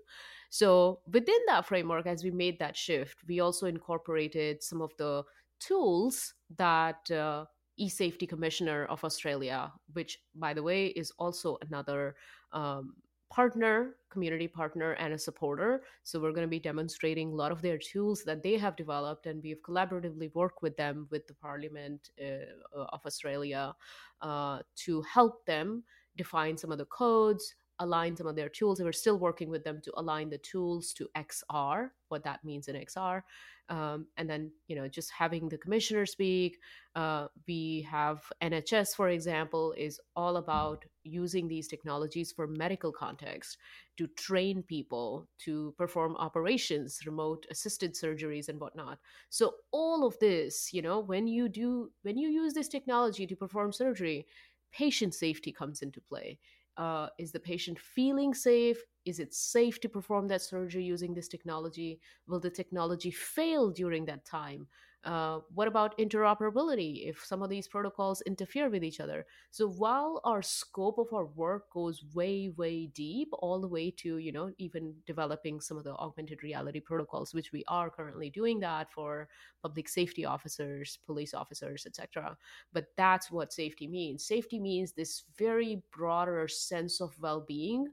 so 0.49 0.99
within 1.11 1.37
that 1.45 1.63
framework 1.63 2.07
as 2.07 2.23
we 2.23 2.31
made 2.31 2.57
that 2.57 2.75
shift 2.75 3.19
we 3.27 3.39
also 3.39 3.67
incorporated 3.67 4.63
some 4.63 4.81
of 4.81 4.91
the 4.97 5.23
tools 5.59 6.33
that 6.57 7.11
uh, 7.11 7.45
e-safety 7.77 8.25
commissioner 8.27 8.85
of 8.85 9.03
australia 9.03 9.71
which 9.93 10.19
by 10.35 10.53
the 10.53 10.63
way 10.63 10.87
is 10.87 11.11
also 11.19 11.57
another 11.61 12.15
um, 12.53 12.93
partner, 13.35 13.95
community 14.09 14.47
partner, 14.47 14.93
and 14.93 15.13
a 15.13 15.17
supporter. 15.17 15.83
So 16.03 16.19
we're 16.19 16.31
going 16.31 16.47
to 16.47 16.57
be 16.59 16.59
demonstrating 16.59 17.31
a 17.31 17.35
lot 17.35 17.51
of 17.51 17.61
their 17.61 17.77
tools 17.77 18.23
that 18.23 18.43
they 18.43 18.57
have 18.57 18.75
developed, 18.75 19.25
and 19.25 19.43
we've 19.43 19.61
collaboratively 19.61 20.33
worked 20.33 20.61
with 20.61 20.77
them 20.77 21.07
with 21.11 21.27
the 21.27 21.33
Parliament 21.33 22.11
uh, 22.21 22.85
of 22.95 23.05
Australia 23.05 23.75
uh, 24.21 24.59
to 24.77 25.01
help 25.01 25.45
them 25.45 25.83
define 26.15 26.57
some 26.57 26.71
of 26.71 26.77
the 26.77 26.85
codes, 26.85 27.55
align 27.79 28.15
some 28.15 28.27
of 28.27 28.35
their 28.35 28.49
tools. 28.49 28.79
And 28.79 28.85
we're 28.85 28.93
still 28.93 29.17
working 29.17 29.49
with 29.49 29.63
them 29.63 29.81
to 29.83 29.91
align 29.97 30.29
the 30.29 30.37
tools 30.37 30.93
to 30.93 31.07
XR, 31.15 31.89
what 32.09 32.23
that 32.23 32.43
means 32.43 32.67
in 32.67 32.75
XR. 32.75 33.21
Um, 33.67 34.05
and 34.17 34.29
then, 34.29 34.51
you 34.67 34.75
know, 34.75 34.87
just 34.87 35.11
having 35.11 35.49
the 35.49 35.57
commissioner 35.57 36.05
speak. 36.05 36.59
Uh, 36.95 37.27
we 37.47 37.87
have 37.89 38.21
NHS, 38.41 38.95
for 38.95 39.09
example, 39.09 39.73
is 39.75 39.99
all 40.15 40.37
about 40.37 40.85
using 41.03 41.47
these 41.47 41.67
technologies 41.67 42.31
for 42.31 42.45
medical 42.45 42.91
context 42.91 43.57
to 43.97 44.07
train 44.07 44.61
people 44.61 45.27
to 45.39 45.73
perform 45.77 46.15
operations, 46.17 46.99
remote 47.05 47.47
assisted 47.49 47.95
surgeries, 47.95 48.49
and 48.49 48.59
whatnot. 48.59 48.99
So 49.29 49.55
all 49.71 50.05
of 50.05 50.17
this, 50.19 50.71
you 50.71 50.81
know, 50.83 50.99
when 50.99 51.27
you 51.27 51.49
do, 51.49 51.91
when 52.03 52.17
you 52.17 52.29
use 52.29 52.53
this 52.53 52.67
technology 52.67 53.25
to 53.25 53.35
perform 53.35 53.71
surgery, 53.71 54.27
patient 54.71 55.15
safety 55.15 55.51
comes 55.51 55.81
into 55.81 56.01
play. 56.01 56.37
Uh, 56.77 57.07
is 57.17 57.31
the 57.31 57.39
patient 57.39 57.79
feeling 57.79 58.33
safe? 58.33 58.77
Is 59.05 59.19
it 59.19 59.33
safe 59.33 59.79
to 59.81 59.89
perform 59.89 60.27
that 60.27 60.41
surgery 60.41 60.83
using 60.83 61.13
this 61.13 61.27
technology? 61.27 61.99
Will 62.27 62.39
the 62.39 62.49
technology 62.49 63.11
fail 63.11 63.71
during 63.71 64.05
that 64.05 64.25
time? 64.25 64.67
Uh, 65.05 65.39
what 65.53 65.67
about 65.67 65.95
interoperability 65.99 67.07
if 67.07 67.23
some 67.23 67.43
of 67.43 67.49
these 67.49 67.67
protocols 67.67 68.21
interfere 68.21 68.69
with 68.69 68.83
each 68.83 68.99
other? 68.99 69.27
So 69.51 69.69
while 69.69 70.19
our 70.23 70.41
scope 70.41 70.97
of 70.97 71.13
our 71.13 71.27
work 71.27 71.69
goes 71.71 72.03
way, 72.15 72.49
way 72.57 72.87
deep, 72.87 73.29
all 73.33 73.61
the 73.61 73.67
way 73.67 73.91
to 73.97 74.17
you 74.17 74.31
know 74.31 74.51
even 74.57 74.95
developing 75.05 75.61
some 75.61 75.77
of 75.77 75.83
the 75.83 75.93
augmented 75.93 76.41
reality 76.41 76.79
protocols, 76.79 77.35
which 77.35 77.51
we 77.51 77.63
are 77.67 77.91
currently 77.91 78.31
doing 78.31 78.59
that 78.61 78.91
for 78.91 79.29
public 79.61 79.87
safety 79.87 80.25
officers, 80.25 80.97
police 81.05 81.35
officers, 81.35 81.85
etc. 81.85 82.35
But 82.73 82.87
that's 82.97 83.29
what 83.29 83.53
safety 83.53 83.87
means. 83.87 84.25
Safety 84.25 84.59
means 84.59 84.91
this 84.91 85.23
very 85.37 85.83
broader 85.95 86.47
sense 86.47 86.99
of 86.99 87.19
well-being 87.19 87.89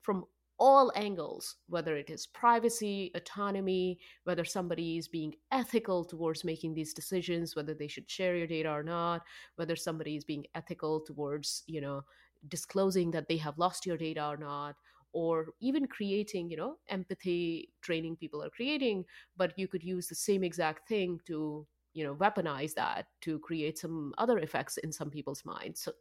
from 0.00 0.24
all 0.58 0.92
angles, 0.94 1.56
whether 1.68 1.96
it 1.96 2.10
is 2.10 2.26
privacy, 2.26 3.10
autonomy, 3.14 3.98
whether 4.24 4.44
somebody 4.44 4.96
is 4.96 5.08
being 5.08 5.34
ethical 5.52 6.04
towards 6.04 6.44
making 6.44 6.74
these 6.74 6.94
decisions, 6.94 7.54
whether 7.54 7.74
they 7.74 7.88
should 7.88 8.08
share 8.10 8.36
your 8.36 8.46
data 8.46 8.70
or 8.70 8.82
not, 8.82 9.22
whether 9.56 9.76
somebody 9.76 10.16
is 10.16 10.24
being 10.24 10.44
ethical 10.54 11.00
towards, 11.00 11.62
you 11.66 11.80
know, 11.80 12.02
disclosing 12.48 13.10
that 13.10 13.28
they 13.28 13.36
have 13.36 13.58
lost 13.58 13.86
your 13.86 13.96
data 13.96 14.26
or 14.26 14.36
not, 14.36 14.76
or 15.12 15.48
even 15.60 15.86
creating, 15.86 16.50
you 16.50 16.56
know, 16.56 16.76
empathy 16.88 17.70
training 17.80 18.16
people 18.16 18.42
are 18.42 18.50
creating, 18.50 19.04
but 19.36 19.52
you 19.58 19.68
could 19.68 19.82
use 19.82 20.08
the 20.08 20.14
same 20.14 20.44
exact 20.44 20.88
thing 20.88 21.18
to, 21.26 21.66
you 21.94 22.04
know, 22.04 22.14
weaponize 22.14 22.74
that 22.74 23.06
to 23.22 23.38
create 23.38 23.78
some 23.78 24.12
other 24.18 24.38
effects 24.38 24.76
in 24.78 24.92
some 24.92 25.10
people's 25.10 25.44
minds. 25.44 25.80
So 25.80 25.92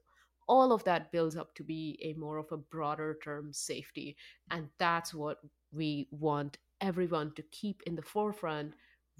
all 0.48 0.72
of 0.72 0.84
that 0.84 1.12
builds 1.12 1.36
up 1.36 1.54
to 1.56 1.64
be 1.64 2.00
a 2.02 2.14
more 2.20 2.38
of 2.38 2.52
a 2.52 2.58
broader 2.58 3.18
term 3.24 3.52
safety 3.54 4.16
and 4.52 4.68
that's 4.78 5.14
what 5.14 5.40
we 5.72 6.08
want 6.12 6.58
everyone 6.82 7.34
to 7.36 7.42
keep 7.52 7.82
in 7.86 7.96
the 7.96 8.02
forefront. 8.02 8.74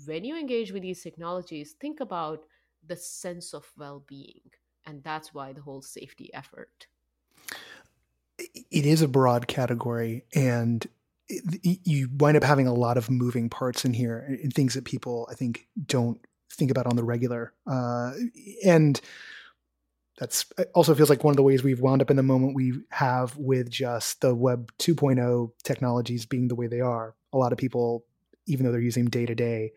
When 0.06 0.24
you 0.24 0.38
engage 0.38 0.72
with 0.72 0.82
these 0.82 1.02
technologies 1.02 1.76
think 1.80 2.00
about 2.00 2.46
the 2.86 2.96
sense 2.96 3.54
of 3.54 3.72
well-being 3.78 4.52
and 4.86 5.04
that's 5.04 5.34
why 5.34 5.54
the 5.54 5.62
whole 5.62 5.82
safety 5.82 6.32
effort. 6.34 6.88
It 8.38 8.86
is 8.86 9.02
a 9.02 9.08
broad 9.08 9.48
category 9.48 10.26
and 10.34 10.86
you 11.28 12.10
wind 12.18 12.38
up 12.38 12.44
having 12.44 12.68
a 12.68 12.74
lot 12.74 12.98
of 12.98 13.10
moving 13.10 13.50
parts 13.50 13.84
in 13.84 13.94
here 13.94 14.38
and 14.44 14.54
things 14.54 14.76
that 14.76 14.86
people 14.86 15.28
i 15.32 15.34
think 15.34 15.66
don't 15.88 16.20
think 16.56 16.72
about 16.72 16.88
on 16.88 16.96
the 16.96 17.04
regular. 17.04 17.54
Uh, 17.68 18.14
and 18.64 19.00
that's 20.18 20.46
also 20.74 20.96
feels 20.96 21.10
like 21.10 21.24
one 21.24 21.34
of 21.34 21.38
the 21.38 21.44
ways 21.44 21.64
we've 21.64 21.82
wound 21.82 22.02
up 22.02 22.10
in 22.10 22.16
the 22.16 22.24
moment 22.24 22.56
we 22.56 22.74
have 22.90 23.36
with 23.38 23.70
just 23.70 24.22
the 24.22 24.34
web 24.34 24.72
2.0 24.80 25.52
technologies 25.64 26.26
being 26.26 26.48
the 26.48 26.56
way 26.56 26.68
they 26.68 26.80
are. 26.80 27.16
A 27.34 27.38
lot 27.38 27.52
of 27.52 27.58
people 27.58 28.06
even 28.48 28.66
though 28.66 28.72
they're 28.72 28.82
using 28.82 29.06
day 29.06 29.26
to 29.26 29.36
day 29.36 29.72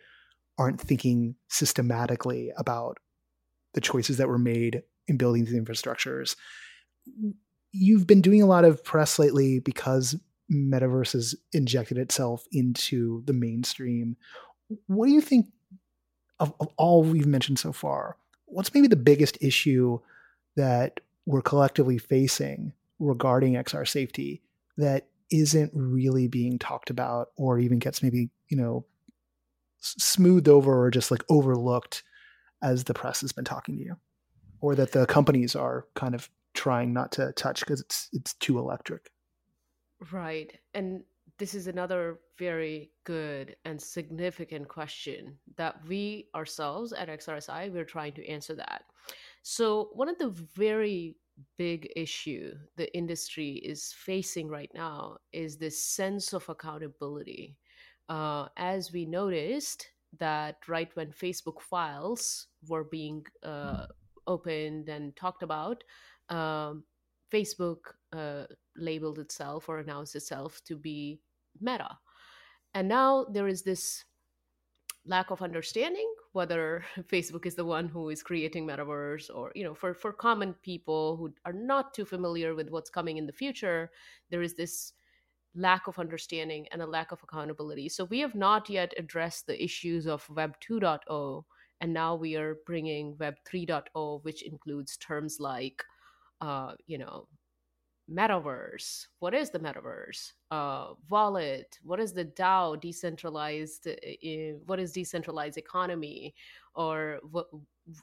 aren't 0.59 0.81
thinking 0.81 1.35
systematically 1.49 2.53
about 2.57 2.99
the 3.75 3.81
choices 3.81 4.17
that 4.19 4.29
were 4.29 4.39
made 4.39 4.83
in 5.07 5.17
building 5.17 5.45
these 5.45 5.55
infrastructures. 5.55 6.37
You've 7.73 8.07
been 8.07 8.21
doing 8.21 8.43
a 8.43 8.47
lot 8.47 8.65
of 8.65 8.83
press 8.85 9.19
lately 9.19 9.61
because 9.61 10.17
metaverse 10.53 11.13
has 11.13 11.35
injected 11.53 11.99
itself 11.99 12.45
into 12.53 13.23
the 13.27 13.33
mainstream. 13.33 14.17
What 14.87 15.07
do 15.07 15.13
you 15.13 15.21
think 15.21 15.47
of, 16.41 16.53
of 16.61 16.69
all 16.77 17.03
we've 17.03 17.27
mentioned 17.27 17.59
so 17.59 17.73
far? 17.73 18.17
What's 18.47 18.75
maybe 18.75 18.89
the 18.89 18.97
biggest 18.97 19.39
issue 19.41 20.01
that 20.59 21.01
we're 21.25 21.41
collectively 21.41 21.99
facing 21.99 22.73
regarding 22.99 23.55
XR 23.55 23.87
safety 23.87 24.43
that 24.77 25.07
isn't 25.31 25.71
really 25.73 26.27
being 26.27 26.59
talked 26.59 26.91
about 26.91 27.29
or 27.37 27.59
even 27.59 27.79
gets 27.79 28.03
maybe, 28.03 28.29
you 28.49 28.57
know, 28.57 28.85
smoothed 29.79 30.49
over 30.49 30.85
or 30.85 30.91
just 30.91 31.11
like 31.11 31.23
overlooked 31.29 32.03
as 32.61 32.85
the 32.85 32.95
press 32.95 33.21
has 33.21 33.31
been 33.31 33.45
talking 33.45 33.77
to 33.77 33.83
you 33.85 33.97
or 34.61 34.75
that 34.75 34.91
the 34.91 35.07
companies 35.07 35.55
are 35.55 35.87
kind 35.95 36.15
of 36.15 36.29
trying 36.55 36.93
not 36.93 37.13
to 37.13 37.33
touch 37.33 37.61
because 37.61 37.81
it's 37.81 38.09
it's 38.13 38.35
too 38.35 38.59
electric. 38.59 39.13
Right. 40.11 40.59
And 40.75 41.05
this 41.39 41.55
is 41.55 41.69
another 41.69 42.19
very 42.37 42.91
good 43.05 43.55
and 43.65 43.81
significant 43.81 44.67
question 44.67 45.37
that 45.57 45.77
we 45.87 46.27
ourselves 46.35 46.93
at 46.93 47.09
XRSI 47.09 47.73
we're 47.73 47.85
trying 47.85 48.13
to 48.15 48.29
answer 48.29 48.55
that. 48.57 48.83
So, 49.51 49.89
one 49.95 50.11
of 50.11 50.19
the 50.19 50.29
very 50.29 51.17
big 51.57 51.91
issue 51.97 52.53
the 52.77 52.95
industry 52.95 53.53
is 53.65 53.95
facing 53.97 54.49
right 54.49 54.71
now 54.75 55.17
is 55.33 55.57
this 55.57 55.83
sense 55.83 56.35
of 56.35 56.47
accountability. 56.51 57.57
Uh, 58.11 58.49
as 58.59 58.93
we 58.93 59.07
noticed 59.07 59.89
that 60.19 60.57
right 60.69 60.95
when 60.97 61.13
Facebook 61.13 61.63
files 61.63 62.49
were 62.69 62.85
being 62.85 63.25
uh, 63.43 63.87
opened 64.27 64.91
and 64.91 65.17
talked 65.17 65.43
about, 65.43 65.83
um, 66.29 66.85
Facebook 67.33 67.79
uh, 68.13 68.45
labeled 68.77 69.19
itself 69.19 69.71
or 69.71 69.79
announced 69.79 70.15
itself 70.15 70.61
to 70.67 70.77
be 70.77 71.23
Meta. 71.59 71.97
And 72.75 72.87
now 72.87 73.25
there 73.33 73.49
is 73.49 73.63
this 73.63 74.05
lack 75.07 75.31
of 75.31 75.41
understanding 75.41 76.13
whether 76.39 76.85
facebook 77.15 77.45
is 77.47 77.57
the 77.57 77.71
one 77.77 77.89
who 77.89 78.09
is 78.15 78.23
creating 78.23 78.67
metaverse 78.67 79.27
or 79.35 79.53
you 79.55 79.65
know 79.65 79.75
for 79.75 79.93
for 80.03 80.13
common 80.13 80.55
people 80.71 81.17
who 81.17 81.27
are 81.45 81.59
not 81.73 81.93
too 81.95 82.07
familiar 82.15 82.55
with 82.55 82.71
what's 82.71 82.97
coming 82.99 83.17
in 83.19 83.27
the 83.27 83.41
future 83.43 83.91
there 84.31 84.43
is 84.49 84.55
this 84.55 84.93
lack 85.55 85.87
of 85.87 85.99
understanding 85.99 86.67
and 86.73 86.83
a 86.83 86.87
lack 86.87 87.13
of 87.13 87.23
accountability. 87.23 87.89
So 87.89 88.05
we 88.05 88.21
have 88.21 88.35
not 88.35 88.71
yet 88.71 88.93
addressed 88.97 89.47
the 89.47 89.63
issues 89.63 90.07
of 90.07 90.29
web 90.31 90.57
2.0 90.61 91.45
and 91.81 91.93
now 91.93 92.15
we 92.15 92.37
are 92.37 92.57
bringing 92.67 93.17
web 93.19 93.35
3.0 93.51 94.25
which 94.25 94.43
includes 94.43 94.97
terms 94.97 95.39
like 95.41 95.85
uh, 96.41 96.73
you 96.87 96.99
know 96.99 97.27
metaverse 98.11 99.07
what 99.19 99.35
is 99.35 99.51
the 99.51 99.59
metaverse 99.59 100.33
uh, 100.51 100.95
wallet 101.11 101.79
what 101.83 102.01
is 102.01 102.13
the 102.13 102.25
dao 102.25 102.81
decentralized 102.81 103.87
uh, 103.87 104.59
what 104.67 104.79
is 104.79 104.93
decentralized 104.93 105.59
economy 105.59 106.35
or 106.75 107.19
what 107.31 107.49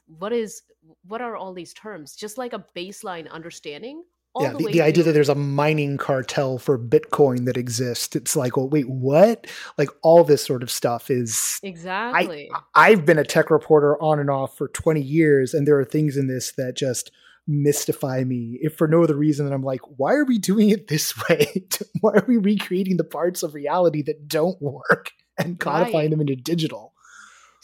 what 0.06 0.32
is 0.32 0.62
what 1.06 1.20
are 1.20 1.36
all 1.36 1.52
these 1.52 1.74
terms 1.74 2.14
just 2.14 2.38
like 2.38 2.52
a 2.52 2.64
baseline 2.76 3.30
understanding 3.30 4.02
yeah, 4.40 4.52
the, 4.52 4.58
the, 4.58 4.72
the 4.72 4.82
idea 4.82 5.04
that 5.04 5.12
there's 5.12 5.28
a 5.28 5.34
mining 5.34 5.96
cartel 5.96 6.58
for 6.58 6.78
Bitcoin 6.78 7.46
that 7.46 7.56
exists. 7.56 8.14
It's 8.14 8.36
like, 8.36 8.56
well, 8.56 8.68
wait, 8.68 8.88
what? 8.88 9.46
Like 9.78 9.88
all 10.02 10.24
this 10.24 10.44
sort 10.44 10.62
of 10.62 10.70
stuff 10.70 11.10
is 11.10 11.58
exactly. 11.62 12.50
I, 12.52 12.90
I've 12.90 13.06
been 13.06 13.18
a 13.18 13.24
tech 13.24 13.50
reporter 13.50 14.00
on 14.02 14.18
and 14.18 14.30
off 14.30 14.56
for 14.56 14.68
20 14.68 15.00
years, 15.00 15.54
and 15.54 15.66
there 15.66 15.78
are 15.78 15.84
things 15.84 16.16
in 16.16 16.26
this 16.26 16.52
that 16.52 16.76
just 16.76 17.10
mystify 17.46 18.24
me 18.24 18.58
if 18.60 18.76
for 18.76 18.88
no 18.88 19.02
other 19.02 19.16
reason 19.16 19.46
than 19.46 19.54
I'm 19.54 19.62
like, 19.62 19.80
why 19.96 20.14
are 20.14 20.24
we 20.24 20.38
doing 20.38 20.70
it 20.70 20.88
this 20.88 21.14
way? 21.28 21.66
why 22.00 22.12
are 22.12 22.24
we 22.26 22.36
recreating 22.36 22.96
the 22.96 23.04
parts 23.04 23.42
of 23.42 23.54
reality 23.54 24.02
that 24.02 24.28
don't 24.28 24.60
work 24.60 25.12
and 25.38 25.58
codifying 25.58 25.94
right. 25.94 26.10
them 26.10 26.20
into 26.20 26.36
digital? 26.36 26.92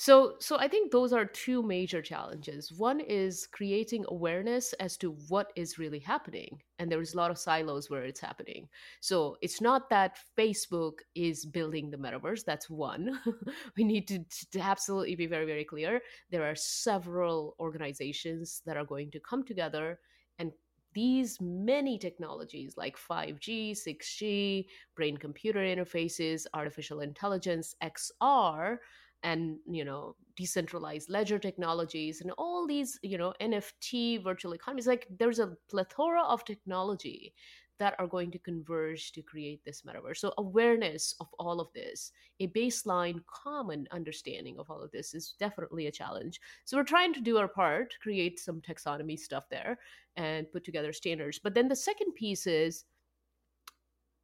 So, 0.02 0.34
so 0.40 0.58
I 0.58 0.66
think 0.66 0.90
those 0.90 1.12
are 1.12 1.24
two 1.24 1.62
major 1.62 2.02
challenges. 2.02 2.72
One 2.72 2.98
is 2.98 3.46
creating 3.46 4.04
awareness 4.08 4.72
as 4.80 4.96
to 4.96 5.12
what 5.28 5.52
is 5.54 5.78
really 5.78 6.00
happening, 6.00 6.60
and 6.80 6.90
there's 6.90 7.14
a 7.14 7.16
lot 7.16 7.30
of 7.30 7.38
silos 7.38 7.88
where 7.88 8.02
it's 8.02 8.18
happening. 8.18 8.68
So 9.00 9.36
it's 9.42 9.60
not 9.60 9.88
that 9.90 10.18
Facebook 10.36 10.94
is 11.14 11.46
building 11.46 11.88
the 11.88 11.98
metaverse. 11.98 12.44
That's 12.44 12.68
one. 12.68 13.20
we 13.76 13.84
need 13.84 14.08
to, 14.08 14.24
to 14.50 14.58
absolutely 14.58 15.14
be 15.14 15.28
very, 15.28 15.46
very 15.46 15.64
clear. 15.64 16.00
There 16.32 16.50
are 16.50 16.56
several 16.56 17.54
organizations 17.60 18.60
that 18.66 18.76
are 18.76 18.84
going 18.84 19.12
to 19.12 19.20
come 19.20 19.44
together 19.44 20.00
and 20.40 20.50
these 20.94 21.40
many 21.40 21.96
technologies 21.96 22.74
like 22.76 22.96
5G, 22.98 23.70
6G, 23.70 24.66
brain 24.96 25.16
computer 25.16 25.60
interfaces, 25.60 26.44
artificial 26.54 27.00
intelligence, 27.00 27.76
XR 27.82 28.78
and 29.22 29.56
you 29.70 29.84
know 29.84 30.16
decentralized 30.36 31.10
ledger 31.10 31.38
technologies 31.38 32.22
and 32.22 32.30
all 32.38 32.66
these 32.66 32.98
you 33.02 33.18
know 33.18 33.34
nft 33.40 34.22
virtual 34.24 34.54
economies 34.54 34.86
like 34.86 35.06
there's 35.18 35.38
a 35.38 35.52
plethora 35.68 36.22
of 36.22 36.44
technology 36.44 37.34
that 37.82 37.96
are 37.98 38.06
going 38.06 38.30
to 38.30 38.38
converge 38.38 39.10
to 39.10 39.22
create 39.22 39.64
this 39.64 39.82
metaverse. 39.82 40.18
So, 40.18 40.32
awareness 40.38 41.16
of 41.20 41.26
all 41.40 41.60
of 41.60 41.72
this, 41.74 42.12
a 42.38 42.46
baseline 42.46 43.20
common 43.26 43.88
understanding 43.90 44.56
of 44.58 44.70
all 44.70 44.82
of 44.82 44.92
this 44.92 45.14
is 45.14 45.34
definitely 45.40 45.88
a 45.88 45.90
challenge. 45.90 46.40
So, 46.64 46.76
we're 46.76 46.84
trying 46.84 47.12
to 47.14 47.20
do 47.20 47.38
our 47.38 47.48
part, 47.48 47.94
create 48.00 48.38
some 48.38 48.60
taxonomy 48.60 49.18
stuff 49.18 49.48
there, 49.50 49.78
and 50.14 50.50
put 50.52 50.62
together 50.62 50.92
standards. 50.92 51.40
But 51.42 51.54
then 51.54 51.66
the 51.66 51.74
second 51.74 52.14
piece 52.14 52.46
is 52.46 52.84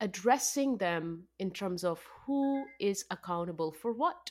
addressing 0.01 0.77
them 0.77 1.25
in 1.41 1.51
terms 1.51 1.83
of 1.83 2.01
who 2.25 2.65
is 2.79 3.05
accountable 3.11 3.73
for 3.73 3.93
what. 3.93 4.31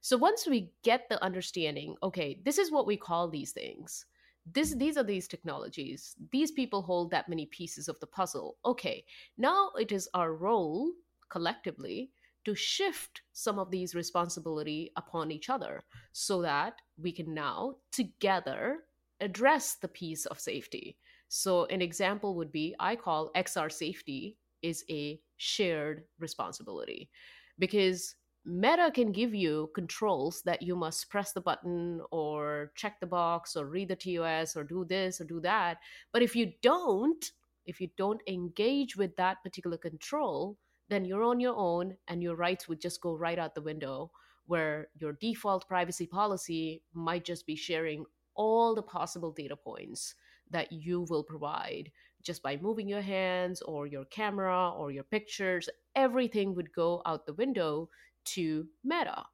So 0.00 0.16
once 0.16 0.46
we 0.46 0.72
get 0.82 1.08
the 1.08 1.22
understanding, 1.22 1.96
okay, 2.02 2.40
this 2.44 2.58
is 2.58 2.72
what 2.72 2.86
we 2.86 2.96
call 2.96 3.28
these 3.28 3.52
things. 3.52 4.06
This 4.50 4.74
these 4.74 4.96
are 4.96 5.04
these 5.04 5.28
technologies. 5.28 6.16
These 6.32 6.52
people 6.52 6.82
hold 6.82 7.10
that 7.10 7.28
many 7.28 7.46
pieces 7.46 7.88
of 7.88 8.00
the 8.00 8.06
puzzle. 8.06 8.56
Okay, 8.64 9.04
now 9.36 9.70
it 9.78 9.92
is 9.92 10.08
our 10.14 10.32
role 10.34 10.92
collectively 11.28 12.10
to 12.44 12.54
shift 12.54 13.20
some 13.32 13.58
of 13.58 13.70
these 13.70 13.94
responsibility 13.94 14.90
upon 14.96 15.30
each 15.30 15.50
other 15.50 15.84
so 16.12 16.40
that 16.40 16.80
we 16.96 17.12
can 17.12 17.34
now 17.34 17.76
together 17.92 18.78
address 19.20 19.74
the 19.74 19.88
piece 19.88 20.24
of 20.26 20.40
safety. 20.40 20.96
So 21.28 21.66
an 21.66 21.82
example 21.82 22.34
would 22.36 22.50
be 22.50 22.74
I 22.80 22.96
call 22.96 23.30
XR 23.36 23.70
safety 23.70 24.38
is 24.62 24.84
a 24.90 25.20
shared 25.36 26.04
responsibility 26.18 27.10
because 27.58 28.14
Meta 28.44 28.90
can 28.92 29.12
give 29.12 29.34
you 29.34 29.70
controls 29.74 30.42
that 30.42 30.62
you 30.62 30.74
must 30.74 31.10
press 31.10 31.32
the 31.32 31.40
button 31.40 32.00
or 32.10 32.72
check 32.74 32.98
the 32.98 33.06
box 33.06 33.54
or 33.54 33.66
read 33.66 33.88
the 33.88 33.96
TOS 33.96 34.56
or 34.56 34.64
do 34.64 34.84
this 34.84 35.20
or 35.20 35.24
do 35.24 35.40
that. 35.40 35.78
But 36.12 36.22
if 36.22 36.34
you 36.34 36.52
don't, 36.62 37.24
if 37.66 37.80
you 37.80 37.90
don't 37.96 38.22
engage 38.26 38.96
with 38.96 39.14
that 39.16 39.42
particular 39.42 39.76
control, 39.76 40.56
then 40.88 41.04
you're 41.04 41.22
on 41.22 41.38
your 41.38 41.54
own 41.54 41.96
and 42.08 42.22
your 42.22 42.34
rights 42.34 42.66
would 42.66 42.80
just 42.80 43.00
go 43.00 43.14
right 43.14 43.38
out 43.38 43.54
the 43.54 43.62
window. 43.62 44.10
Where 44.46 44.88
your 44.98 45.12
default 45.12 45.68
privacy 45.68 46.06
policy 46.06 46.82
might 46.92 47.24
just 47.24 47.46
be 47.46 47.54
sharing 47.54 48.04
all 48.34 48.74
the 48.74 48.82
possible 48.82 49.32
data 49.32 49.54
points 49.54 50.14
that 50.50 50.72
you 50.72 51.06
will 51.08 51.22
provide 51.22 51.92
just 52.22 52.42
by 52.42 52.56
moving 52.56 52.88
your 52.88 53.00
hands 53.00 53.62
or 53.62 53.86
your 53.86 54.04
camera 54.06 54.70
or 54.70 54.90
your 54.90 55.04
pictures, 55.04 55.68
everything 55.94 56.54
would 56.54 56.72
go 56.72 57.02
out 57.06 57.26
the 57.26 57.34
window 57.34 57.88
to 58.24 58.66
Meta. 58.84 59.24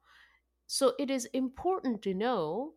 So 0.67 0.93
it 0.99 1.09
is 1.09 1.25
important 1.33 2.01
to 2.03 2.13
know 2.13 2.73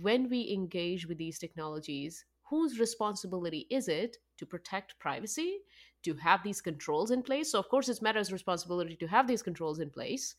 when 0.00 0.28
we 0.28 0.50
engage 0.52 1.06
with 1.06 1.18
these 1.18 1.38
technologies, 1.38 2.24
whose 2.48 2.78
responsibility 2.78 3.66
is 3.70 3.88
it 3.88 4.18
to 4.38 4.46
protect 4.46 4.98
privacy, 4.98 5.58
to 6.02 6.14
have 6.14 6.42
these 6.42 6.60
controls 6.60 7.10
in 7.10 7.22
place? 7.22 7.52
So, 7.52 7.58
of 7.58 7.68
course, 7.68 7.88
it's 7.88 8.02
Meta's 8.02 8.32
responsibility 8.32 8.96
to 8.96 9.06
have 9.06 9.26
these 9.26 9.42
controls 9.42 9.80
in 9.80 9.90
place, 9.90 10.34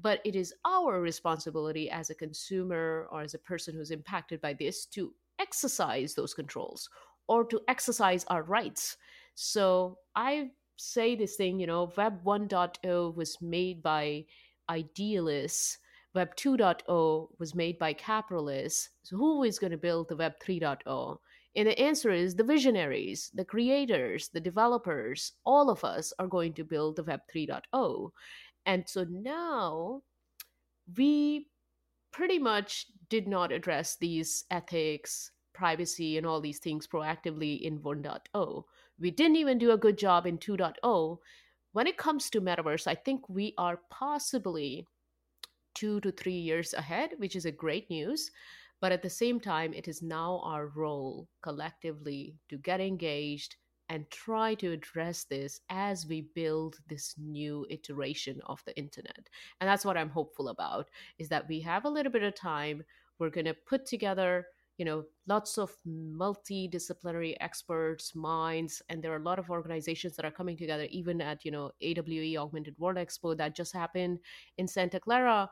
but 0.00 0.20
it 0.24 0.36
is 0.36 0.54
our 0.64 1.00
responsibility 1.00 1.90
as 1.90 2.10
a 2.10 2.14
consumer 2.14 3.08
or 3.10 3.22
as 3.22 3.34
a 3.34 3.38
person 3.38 3.74
who's 3.74 3.90
impacted 3.90 4.40
by 4.40 4.52
this 4.52 4.86
to 4.86 5.14
exercise 5.38 6.14
those 6.14 6.34
controls 6.34 6.88
or 7.28 7.44
to 7.44 7.60
exercise 7.68 8.24
our 8.28 8.42
rights. 8.42 8.96
So 9.34 9.98
I 10.14 10.50
say 10.76 11.16
this 11.16 11.36
thing, 11.36 11.58
you 11.58 11.66
know, 11.66 11.92
Web 11.96 12.22
1.0 12.24 13.16
was 13.16 13.40
made 13.40 13.82
by 13.82 14.26
idealists. 14.68 15.78
Web 16.14 16.34
2.0 16.36 17.28
was 17.38 17.54
made 17.54 17.78
by 17.78 17.92
capitalists. 17.92 18.90
So 19.02 19.16
who 19.16 19.42
is 19.42 19.58
going 19.58 19.72
to 19.72 19.76
build 19.76 20.08
the 20.08 20.16
Web 20.16 20.34
3.0? 20.42 21.18
And 21.56 21.68
the 21.68 21.78
answer 21.78 22.10
is 22.10 22.34
the 22.34 22.44
visionaries, 22.44 23.30
the 23.34 23.44
creators, 23.44 24.28
the 24.28 24.40
developers, 24.40 25.32
all 25.44 25.70
of 25.70 25.84
us 25.84 26.12
are 26.18 26.26
going 26.26 26.52
to 26.54 26.64
build 26.64 26.96
the 26.96 27.04
Web 27.04 27.20
3.0. 27.34 28.10
And 28.66 28.88
so 28.88 29.04
now 29.08 30.02
we 30.96 31.48
pretty 32.12 32.38
much 32.38 32.86
did 33.08 33.28
not 33.28 33.52
address 33.52 33.96
these 33.96 34.44
ethics, 34.50 35.32
privacy 35.56 36.18
and 36.18 36.26
all 36.26 36.40
these 36.40 36.58
things 36.58 36.86
proactively 36.86 37.60
in 37.60 37.80
1.0. 37.80 38.64
We 38.98 39.10
didn't 39.10 39.36
even 39.36 39.58
do 39.58 39.72
a 39.72 39.78
good 39.78 39.98
job 39.98 40.26
in 40.26 40.38
2.0. 40.38 41.18
When 41.76 41.86
it 41.86 41.98
comes 41.98 42.30
to 42.30 42.40
metaverse, 42.40 42.86
I 42.86 42.94
think 42.94 43.28
we 43.28 43.52
are 43.58 43.82
possibly 43.90 44.86
two 45.74 46.00
to 46.00 46.10
three 46.10 46.38
years 46.38 46.72
ahead, 46.72 47.10
which 47.18 47.36
is 47.36 47.44
a 47.44 47.52
great 47.52 47.90
news. 47.90 48.30
But 48.80 48.92
at 48.92 49.02
the 49.02 49.10
same 49.10 49.38
time, 49.38 49.74
it 49.74 49.86
is 49.86 50.00
now 50.00 50.40
our 50.42 50.68
role 50.68 51.28
collectively 51.42 52.34
to 52.48 52.56
get 52.56 52.80
engaged 52.80 53.56
and 53.90 54.10
try 54.10 54.54
to 54.54 54.72
address 54.72 55.24
this 55.24 55.60
as 55.68 56.06
we 56.06 56.30
build 56.34 56.78
this 56.88 57.14
new 57.18 57.66
iteration 57.68 58.40
of 58.46 58.64
the 58.64 58.74
internet. 58.78 59.28
And 59.60 59.68
that's 59.68 59.84
what 59.84 59.98
I'm 59.98 60.08
hopeful 60.08 60.48
about 60.48 60.88
is 61.18 61.28
that 61.28 61.46
we 61.46 61.60
have 61.60 61.84
a 61.84 61.90
little 61.90 62.10
bit 62.10 62.22
of 62.22 62.34
time. 62.34 62.84
We're 63.18 63.28
going 63.28 63.44
to 63.44 63.54
put 63.68 63.84
together 63.84 64.46
you 64.78 64.84
know 64.84 65.04
lots 65.26 65.58
of 65.58 65.76
multidisciplinary 65.86 67.34
experts 67.40 68.14
minds 68.14 68.82
and 68.88 69.02
there 69.02 69.12
are 69.12 69.22
a 69.22 69.28
lot 69.30 69.38
of 69.38 69.50
organizations 69.50 70.16
that 70.16 70.24
are 70.24 70.30
coming 70.30 70.56
together 70.56 70.86
even 70.90 71.20
at 71.20 71.44
you 71.44 71.50
know 71.50 71.70
awe 71.82 72.36
augmented 72.42 72.74
world 72.78 72.96
expo 72.96 73.36
that 73.36 73.56
just 73.56 73.72
happened 73.72 74.18
in 74.58 74.68
santa 74.68 75.00
clara. 75.00 75.48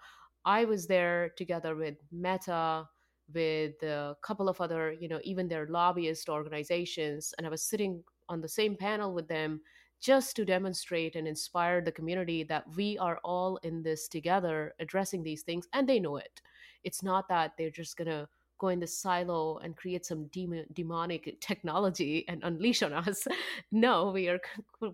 I 0.46 0.66
was 0.66 0.86
there 0.86 1.30
together 1.38 1.74
with 1.74 1.96
meta 2.12 2.86
with 3.32 3.82
a 3.82 4.14
couple 4.22 4.48
of 4.50 4.60
other 4.60 4.92
you 4.92 5.08
know 5.08 5.20
even 5.24 5.48
their 5.48 5.66
lobbyist 5.68 6.28
organizations 6.28 7.32
and 7.38 7.46
i 7.46 7.50
was 7.50 7.62
sitting 7.62 8.04
on 8.28 8.42
the 8.42 8.48
same 8.48 8.76
panel 8.76 9.14
with 9.14 9.26
them 9.28 9.60
just 10.04 10.36
to 10.36 10.44
demonstrate 10.44 11.16
and 11.16 11.26
inspire 11.26 11.80
the 11.80 11.90
community 11.90 12.42
that 12.44 12.64
we 12.76 12.98
are 12.98 13.18
all 13.24 13.56
in 13.62 13.82
this 13.82 14.06
together 14.06 14.74
addressing 14.78 15.22
these 15.22 15.42
things 15.42 15.66
and 15.72 15.88
they 15.88 15.98
know 15.98 16.18
it. 16.18 16.42
It's 16.82 17.02
not 17.02 17.26
that 17.28 17.52
they're 17.56 17.70
just 17.70 17.96
going 17.96 18.08
to 18.08 18.28
go 18.58 18.68
in 18.68 18.80
the 18.80 18.86
silo 18.86 19.58
and 19.58 19.76
create 19.76 20.06
some 20.06 20.26
demon, 20.28 20.64
demonic 20.72 21.40
technology 21.40 22.24
and 22.28 22.42
unleash 22.44 22.82
on 22.82 22.92
us. 22.92 23.26
no, 23.72 24.10
we 24.10 24.28
are 24.28 24.40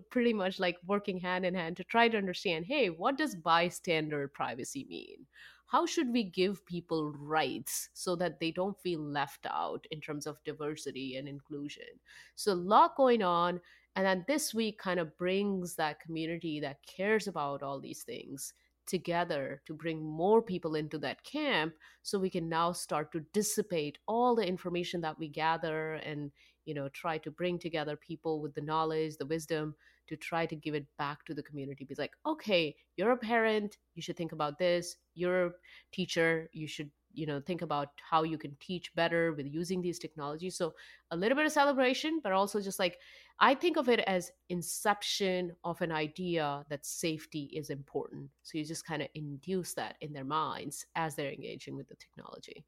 pretty 0.09 0.33
much 0.33 0.59
like 0.59 0.77
working 0.85 1.19
hand 1.19 1.45
in 1.45 1.53
hand 1.55 1.77
to 1.77 1.83
try 1.83 2.07
to 2.07 2.17
understand 2.17 2.65
hey, 2.65 2.89
what 2.89 3.17
does 3.17 3.35
bystander 3.35 4.27
privacy 4.27 4.85
mean? 4.89 5.25
How 5.67 5.85
should 5.85 6.11
we 6.11 6.23
give 6.23 6.65
people 6.65 7.13
rights 7.13 7.89
so 7.93 8.15
that 8.17 8.41
they 8.41 8.51
don't 8.51 8.77
feel 8.81 8.99
left 8.99 9.45
out 9.49 9.85
in 9.89 10.01
terms 10.01 10.27
of 10.27 10.43
diversity 10.43 11.15
and 11.15 11.29
inclusion? 11.29 11.87
So, 12.35 12.51
a 12.51 12.55
lot 12.55 12.97
going 12.97 13.23
on. 13.23 13.61
And 13.95 14.05
then 14.05 14.25
this 14.27 14.53
week 14.53 14.79
kind 14.79 14.99
of 14.99 15.17
brings 15.17 15.75
that 15.75 15.99
community 15.99 16.59
that 16.61 16.85
cares 16.85 17.27
about 17.27 17.61
all 17.61 17.79
these 17.79 18.03
things 18.03 18.53
together 18.91 19.61
to 19.65 19.73
bring 19.73 20.03
more 20.03 20.41
people 20.41 20.75
into 20.75 20.99
that 20.99 21.23
camp 21.23 21.73
so 22.03 22.19
we 22.19 22.29
can 22.29 22.49
now 22.49 22.73
start 22.73 23.09
to 23.13 23.21
dissipate 23.33 23.97
all 24.05 24.35
the 24.35 24.45
information 24.45 24.99
that 24.99 25.17
we 25.17 25.29
gather 25.29 25.93
and 25.93 26.29
you 26.65 26.73
know 26.73 26.89
try 26.89 27.17
to 27.17 27.31
bring 27.31 27.57
together 27.57 27.95
people 27.95 28.41
with 28.41 28.53
the 28.53 28.61
knowledge 28.61 29.15
the 29.17 29.25
wisdom 29.25 29.73
to 30.07 30.17
try 30.17 30.45
to 30.45 30.57
give 30.57 30.75
it 30.75 30.85
back 30.97 31.23
to 31.23 31.33
the 31.33 31.41
community. 31.43 31.85
Be 31.85 31.95
like 31.97 32.11
okay 32.25 32.75
you're 32.97 33.11
a 33.11 33.17
parent 33.17 33.77
you 33.95 34.01
should 34.01 34.17
think 34.17 34.33
about 34.33 34.59
this. 34.59 34.97
You're 35.15 35.45
a 35.47 35.51
teacher 35.93 36.49
you 36.51 36.67
should 36.67 36.91
you 37.13 37.25
know 37.25 37.39
think 37.39 37.61
about 37.61 37.89
how 38.09 38.23
you 38.23 38.37
can 38.37 38.55
teach 38.59 38.93
better 38.95 39.33
with 39.33 39.47
using 39.47 39.81
these 39.81 39.99
technologies. 39.99 40.55
So 40.55 40.73
a 41.11 41.15
little 41.15 41.35
bit 41.35 41.45
of 41.45 41.51
celebration 41.51 42.19
but 42.23 42.31
also 42.31 42.61
just 42.61 42.79
like 42.79 42.97
i 43.39 43.53
think 43.53 43.77
of 43.77 43.89
it 43.89 43.99
as 44.01 44.31
inception 44.49 45.51
of 45.63 45.81
an 45.81 45.91
idea 45.91 46.65
that 46.69 46.85
safety 46.85 47.51
is 47.53 47.69
important. 47.69 48.29
So 48.43 48.57
you 48.57 48.65
just 48.65 48.85
kind 48.85 49.01
of 49.01 49.09
induce 49.15 49.73
that 49.73 49.95
in 50.01 50.13
their 50.13 50.23
minds 50.23 50.85
as 50.95 51.15
they're 51.15 51.31
engaging 51.31 51.75
with 51.75 51.87
the 51.89 51.95
technology. 51.95 52.63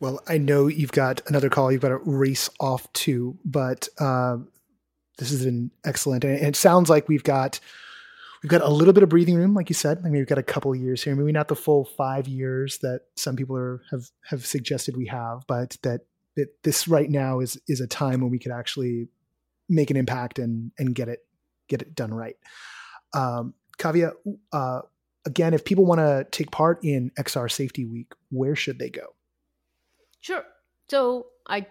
Well 0.00 0.20
i 0.26 0.38
know 0.38 0.66
you've 0.66 0.92
got 0.92 1.22
another 1.28 1.48
call 1.48 1.70
you've 1.70 1.82
got 1.82 1.88
to 1.90 1.98
race 1.98 2.50
off 2.60 2.92
to 3.04 3.38
but 3.44 3.88
uh, 3.98 4.38
this 5.18 5.30
has 5.30 5.44
been 5.44 5.70
excellent 5.84 6.24
and 6.24 6.38
it 6.38 6.56
sounds 6.56 6.90
like 6.90 7.08
we've 7.08 7.24
got 7.24 7.60
we've 8.44 8.50
got 8.50 8.60
a 8.60 8.68
little 8.68 8.92
bit 8.92 9.02
of 9.02 9.08
breathing 9.08 9.36
room, 9.36 9.54
like 9.54 9.70
you 9.70 9.74
said. 9.74 9.98
I 10.00 10.02
mean, 10.02 10.18
we've 10.20 10.26
got 10.26 10.36
a 10.36 10.42
couple 10.42 10.74
years 10.76 11.02
here, 11.02 11.16
maybe 11.16 11.32
not 11.32 11.48
the 11.48 11.56
full 11.56 11.86
five 11.86 12.28
years 12.28 12.76
that 12.78 13.00
some 13.16 13.36
people 13.36 13.56
are, 13.56 13.82
have 13.90 14.10
have 14.26 14.44
suggested 14.44 14.98
we 14.98 15.06
have, 15.06 15.44
but 15.46 15.78
that, 15.82 16.02
that 16.36 16.62
this 16.62 16.86
right 16.86 17.08
now 17.08 17.40
is 17.40 17.58
is 17.68 17.80
a 17.80 17.86
time 17.86 18.20
when 18.20 18.30
we 18.30 18.38
could 18.38 18.52
actually 18.52 19.08
make 19.70 19.90
an 19.90 19.96
impact 19.96 20.38
and 20.38 20.72
and 20.78 20.94
get 20.94 21.08
it 21.08 21.20
get 21.68 21.80
it 21.80 21.94
done 21.94 22.12
right. 22.12 22.36
Um, 23.14 23.54
Kavya, 23.78 24.12
uh, 24.52 24.82
again, 25.24 25.54
if 25.54 25.64
people 25.64 25.86
want 25.86 26.00
to 26.00 26.26
take 26.30 26.50
part 26.50 26.84
in 26.84 27.12
XR 27.18 27.50
Safety 27.50 27.86
Week, 27.86 28.12
where 28.30 28.54
should 28.54 28.78
they 28.78 28.90
go? 28.90 29.14
Sure. 30.20 30.44
So 30.90 31.28
I 31.48 31.66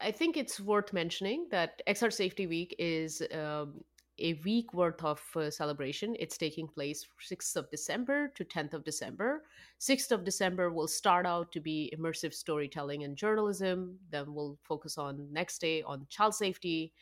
I 0.00 0.10
think 0.10 0.36
it's 0.36 0.58
worth 0.58 0.92
mentioning 0.92 1.46
that 1.52 1.82
XR 1.86 2.12
Safety 2.12 2.48
Week 2.48 2.74
is 2.80 3.22
um, 3.32 3.84
a 4.18 4.34
week 4.44 4.72
worth 4.72 5.02
of 5.04 5.20
uh, 5.36 5.50
celebration. 5.50 6.16
It's 6.18 6.38
taking 6.38 6.66
place 6.66 7.06
6th 7.30 7.56
of 7.56 7.70
December 7.70 8.28
to 8.34 8.44
10th 8.44 8.74
of 8.74 8.84
December. 8.84 9.42
6th 9.80 10.12
of 10.12 10.24
December 10.24 10.70
will 10.70 10.88
start 10.88 11.26
out 11.26 11.52
to 11.52 11.60
be 11.60 11.92
immersive 11.96 12.32
storytelling 12.32 13.04
and 13.04 13.16
journalism. 13.16 13.98
Then 14.10 14.32
we'll 14.32 14.58
focus 14.62 14.98
on 14.98 15.28
next 15.32 15.60
day 15.60 15.82
on 15.82 16.06
child 16.08 16.34
safety. 16.34 16.92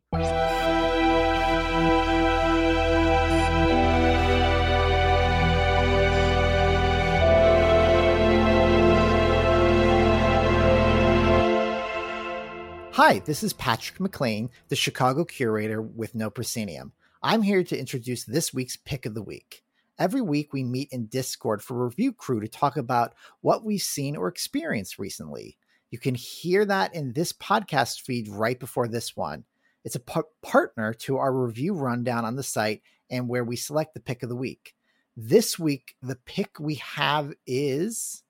Hi, 12.96 13.20
this 13.20 13.44
is 13.44 13.52
Patrick 13.52 14.00
McLean, 14.00 14.50
the 14.70 14.76
Chicago 14.78 15.26
curator 15.26 15.82
with 15.82 16.16
No 16.16 16.30
Proscenium. 16.30 16.94
I'm 17.22 17.42
here 17.42 17.62
to 17.62 17.78
introduce 17.78 18.24
this 18.24 18.54
week's 18.54 18.78
pick 18.78 19.06
of 19.06 19.14
the 19.14 19.22
week. 19.22 19.66
Every 20.00 20.22
week, 20.22 20.54
we 20.54 20.64
meet 20.64 20.88
in 20.94 21.08
Discord 21.08 21.62
for 21.62 21.84
review 21.84 22.14
crew 22.14 22.40
to 22.40 22.48
talk 22.48 22.78
about 22.78 23.14
what 23.42 23.66
we've 23.66 23.82
seen 23.82 24.16
or 24.16 24.30
experienced 24.30 24.98
recently. 24.98 25.58
You 25.92 26.00
can 26.00 26.16
hear 26.16 26.64
that 26.64 26.96
in 26.96 27.12
this 27.12 27.34
podcast 27.34 28.00
feed 28.00 28.30
right 28.30 28.58
before 28.58 28.88
this 28.88 29.14
one. 29.14 29.44
It's 29.84 29.98
a 29.98 30.00
p- 30.00 30.22
partner 30.42 30.94
to 30.94 31.18
our 31.18 31.34
review 31.34 31.74
rundown 31.74 32.24
on 32.24 32.38
the 32.38 32.44
site 32.44 32.82
and 33.10 33.28
where 33.28 33.44
we 33.44 33.58
select 33.58 33.94
the 33.94 34.00
pick 34.00 34.24
of 34.24 34.30
the 34.30 34.38
week. 34.38 34.74
This 35.18 35.60
week, 35.60 35.98
the 36.02 36.16
pick 36.16 36.62
we 36.62 36.76
have 36.76 37.34
is 37.46 38.24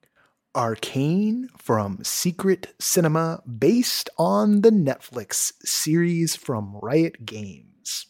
Arcane 0.55 1.49
from 1.57 2.03
Secret 2.03 2.73
Cinema, 2.79 3.43
based 3.45 4.09
on 4.17 4.61
the 4.61 4.71
Netflix 4.71 5.53
series 5.63 6.35
from 6.35 6.77
Riot 6.81 7.25
Games. 7.25 8.07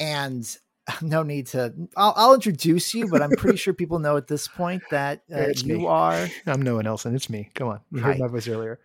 And 0.00 0.44
no 1.02 1.22
need 1.22 1.46
to, 1.48 1.72
I'll, 1.96 2.12
I'll 2.16 2.34
introduce 2.34 2.92
you, 2.94 3.08
but 3.08 3.22
I'm 3.22 3.30
pretty 3.30 3.56
sure 3.56 3.72
people 3.72 3.98
know 3.98 4.16
at 4.16 4.26
this 4.26 4.48
point 4.48 4.82
that 4.90 5.22
uh, 5.34 5.48
you 5.56 5.78
me. 5.78 5.86
are. 5.86 6.28
I'm 6.46 6.62
no 6.62 6.74
one 6.74 6.86
else, 6.86 7.04
and 7.04 7.14
it's 7.14 7.30
me. 7.30 7.50
Come 7.54 7.68
on. 7.68 7.80
You 7.92 8.00
heard 8.00 8.18
my 8.18 8.26
voice 8.26 8.48
earlier. 8.48 8.80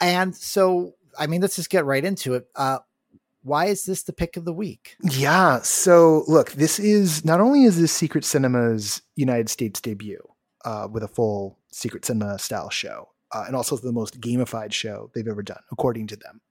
And 0.00 0.34
so, 0.34 0.94
I 1.18 1.26
mean, 1.26 1.40
let's 1.40 1.56
just 1.56 1.70
get 1.70 1.84
right 1.84 2.04
into 2.04 2.34
it. 2.34 2.46
Uh, 2.54 2.78
why 3.42 3.66
is 3.66 3.84
this 3.84 4.02
the 4.02 4.12
pick 4.12 4.36
of 4.36 4.44
the 4.44 4.52
week? 4.52 4.96
Yeah. 5.02 5.60
So, 5.62 6.24
look, 6.28 6.52
this 6.52 6.78
is 6.78 7.24
not 7.24 7.40
only 7.40 7.64
is 7.64 7.80
this 7.80 7.92
Secret 7.92 8.24
Cinema's 8.24 9.02
United 9.16 9.48
States 9.48 9.80
debut, 9.80 10.22
uh, 10.68 10.86
with 10.86 11.02
a 11.02 11.08
full 11.08 11.58
Secret 11.72 12.04
Cinema 12.04 12.38
style 12.38 12.68
show, 12.68 13.08
uh, 13.32 13.44
and 13.46 13.56
also 13.56 13.74
the 13.78 13.90
most 13.90 14.20
gamified 14.20 14.70
show 14.70 15.10
they've 15.14 15.26
ever 15.26 15.42
done, 15.42 15.62
according 15.72 16.06
to 16.08 16.16
them. 16.16 16.42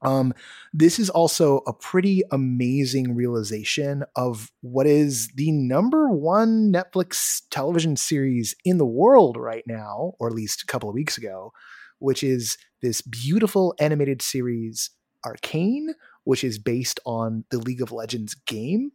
Um, 0.00 0.32
this 0.72 0.98
is 0.98 1.10
also 1.10 1.58
a 1.66 1.74
pretty 1.74 2.22
amazing 2.30 3.14
realization 3.14 4.04
of 4.16 4.50
what 4.62 4.86
is 4.86 5.28
the 5.34 5.52
number 5.52 6.08
one 6.08 6.72
Netflix 6.72 7.42
television 7.50 7.96
series 7.96 8.54
in 8.64 8.78
the 8.78 8.86
world 8.86 9.36
right 9.36 9.64
now, 9.66 10.14
or 10.18 10.28
at 10.28 10.34
least 10.34 10.62
a 10.62 10.66
couple 10.66 10.88
of 10.88 10.94
weeks 10.94 11.18
ago, 11.18 11.52
which 11.98 12.22
is 12.22 12.56
this 12.80 13.02
beautiful 13.02 13.74
animated 13.78 14.22
series 14.22 14.90
Arcane, 15.22 15.94
which 16.24 16.44
is 16.44 16.58
based 16.58 16.98
on 17.04 17.44
the 17.50 17.58
League 17.58 17.82
of 17.82 17.92
Legends 17.92 18.34
game. 18.34 18.92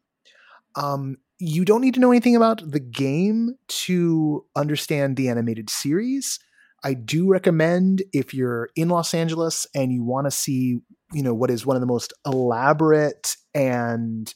Um, 0.75 1.17
you 1.39 1.63
don't 1.63 1.81
need 1.81 1.93
to 1.93 1.99
know 1.99 2.11
anything 2.11 2.35
about 2.35 2.69
the 2.69 2.79
game 2.79 3.55
to 3.67 4.45
understand 4.55 5.15
the 5.15 5.29
animated 5.29 5.69
series. 5.69 6.39
I 6.83 6.93
do 6.93 7.29
recommend 7.29 8.03
if 8.13 8.33
you're 8.33 8.69
in 8.75 8.89
Los 8.89 9.13
Angeles 9.13 9.65
and 9.73 9.91
you 9.91 10.03
want 10.03 10.27
to 10.27 10.31
see, 10.31 10.79
you 11.13 11.23
know, 11.23 11.33
what 11.33 11.49
is 11.49 11.65
one 11.65 11.75
of 11.75 11.81
the 11.81 11.87
most 11.87 12.13
elaborate 12.25 13.35
and 13.53 14.33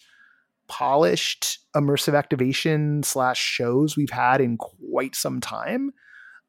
polished 0.68 1.60
immersive 1.76 2.18
activation 2.18 3.04
slash 3.04 3.40
shows 3.40 3.98
we've 3.98 4.10
had 4.10 4.40
in 4.40 4.58
quite 4.58 5.16
some 5.16 5.42
time 5.42 5.92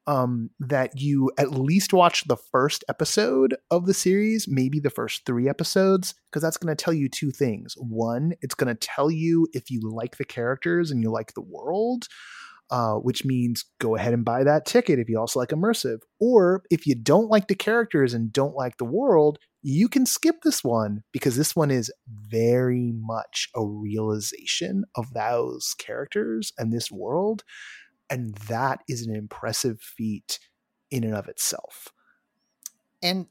um, 0.07 0.51
that 0.61 1.01
you 1.01 1.31
at 1.38 1.53
least 1.53 1.93
watch 1.93 2.25
the 2.25 2.37
first 2.37 2.85
episode 2.88 3.57
of 3.71 3.87
the 3.87 3.95
series, 3.95 4.47
maybe 4.49 4.81
the 4.81 4.90
first 4.90 5.25
three 5.25 5.49
episodes, 5.49 6.14
because 6.31 6.43
that's 6.43 6.57
going 6.57 6.75
to 6.75 6.83
tell 6.83 6.95
you 6.95 7.09
two 7.09 7.31
things. 7.31 7.75
One, 7.79 8.35
it's 8.43 8.55
going 8.55 8.75
to 8.75 8.87
tell 8.87 9.11
you 9.11 9.49
if 9.53 9.71
you 9.71 9.81
like 9.83 10.17
the 10.17 10.25
characters 10.25 10.90
and 10.90 11.03
you 11.03 11.11
like 11.11 11.33
the 11.35 11.40
world, 11.43 12.07
uh, 12.71 12.95
which 12.95 13.25
means 13.25 13.64
go 13.81 13.97
ahead 13.97 14.12
and 14.12 14.25
buy 14.25 14.45
that 14.45 14.67
ticket 14.67 14.99
if 14.99 15.09
you 15.09 15.19
also 15.19 15.38
like 15.38 15.51
immersive. 15.51 15.99
Or 16.21 16.62
if 16.71 16.87
you 16.87 16.95
don't 16.95 17.31
like 17.31 17.49
the 17.49 17.55
characters 17.55 18.14
and 18.14 18.33
don't 18.33 18.55
like 18.55 18.77
the 18.77 18.85
world, 18.85 19.38
you 19.62 19.88
can 19.88 20.05
skip 20.05 20.37
this 20.43 20.62
one 20.62 21.03
because 21.12 21.37
this 21.37 21.57
one 21.57 21.71
is 21.71 21.90
very 22.07 22.93
much 22.95 23.49
a 23.57 23.64
realization 23.64 24.85
of 24.95 25.14
those 25.14 25.75
characters 25.79 26.53
and 26.59 26.71
this 26.71 26.90
world 26.90 27.43
and 28.11 28.35
that 28.49 28.81
is 28.88 29.03
an 29.03 29.14
impressive 29.14 29.81
feat 29.81 30.38
in 30.90 31.05
and 31.05 31.14
of 31.14 31.29
itself. 31.29 31.88
And 33.03 33.27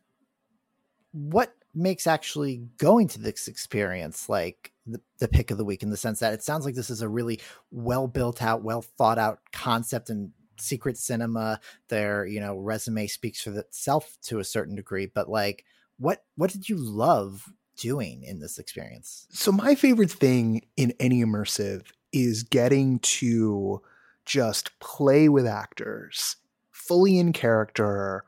what 1.12 1.53
makes 1.73 2.05
actually 2.05 2.67
going 2.77 3.07
to 3.07 3.19
this 3.19 3.47
experience 3.47 4.29
like 4.29 4.71
the, 4.86 4.99
the 5.19 5.27
pick 5.27 5.49
of 5.49 5.57
the 5.57 5.65
week 5.65 5.81
in 5.81 5.89
the 5.89 5.97
sense 5.97 6.19
that 6.19 6.33
it 6.33 6.43
sounds 6.43 6.65
like 6.65 6.75
this 6.75 6.89
is 6.89 7.01
a 7.01 7.09
really 7.09 7.39
well 7.71 8.07
built 8.07 8.41
out, 8.43 8.63
well 8.63 8.81
thought 8.81 9.17
out 9.17 9.39
concept 9.51 10.09
and 10.09 10.31
secret 10.59 10.97
cinema. 10.97 11.59
Their, 11.88 12.25
you 12.25 12.39
know, 12.39 12.57
resume 12.57 13.07
speaks 13.07 13.41
for 13.41 13.57
itself 13.57 14.17
to 14.23 14.39
a 14.39 14.43
certain 14.43 14.75
degree, 14.75 15.07
but 15.07 15.29
like 15.29 15.65
what 15.97 16.23
what 16.36 16.51
did 16.51 16.69
you 16.69 16.77
love 16.77 17.45
doing 17.75 18.23
in 18.23 18.39
this 18.39 18.59
experience? 18.59 19.27
So 19.31 19.51
my 19.51 19.75
favorite 19.75 20.12
thing 20.12 20.65
in 20.77 20.93
any 20.99 21.23
immersive 21.23 21.88
is 22.12 22.43
getting 22.43 22.99
to 22.99 23.81
just 24.25 24.77
play 24.79 25.29
with 25.29 25.45
actors 25.45 26.38
fully 26.71 27.17
in 27.17 27.33
character, 27.33 28.23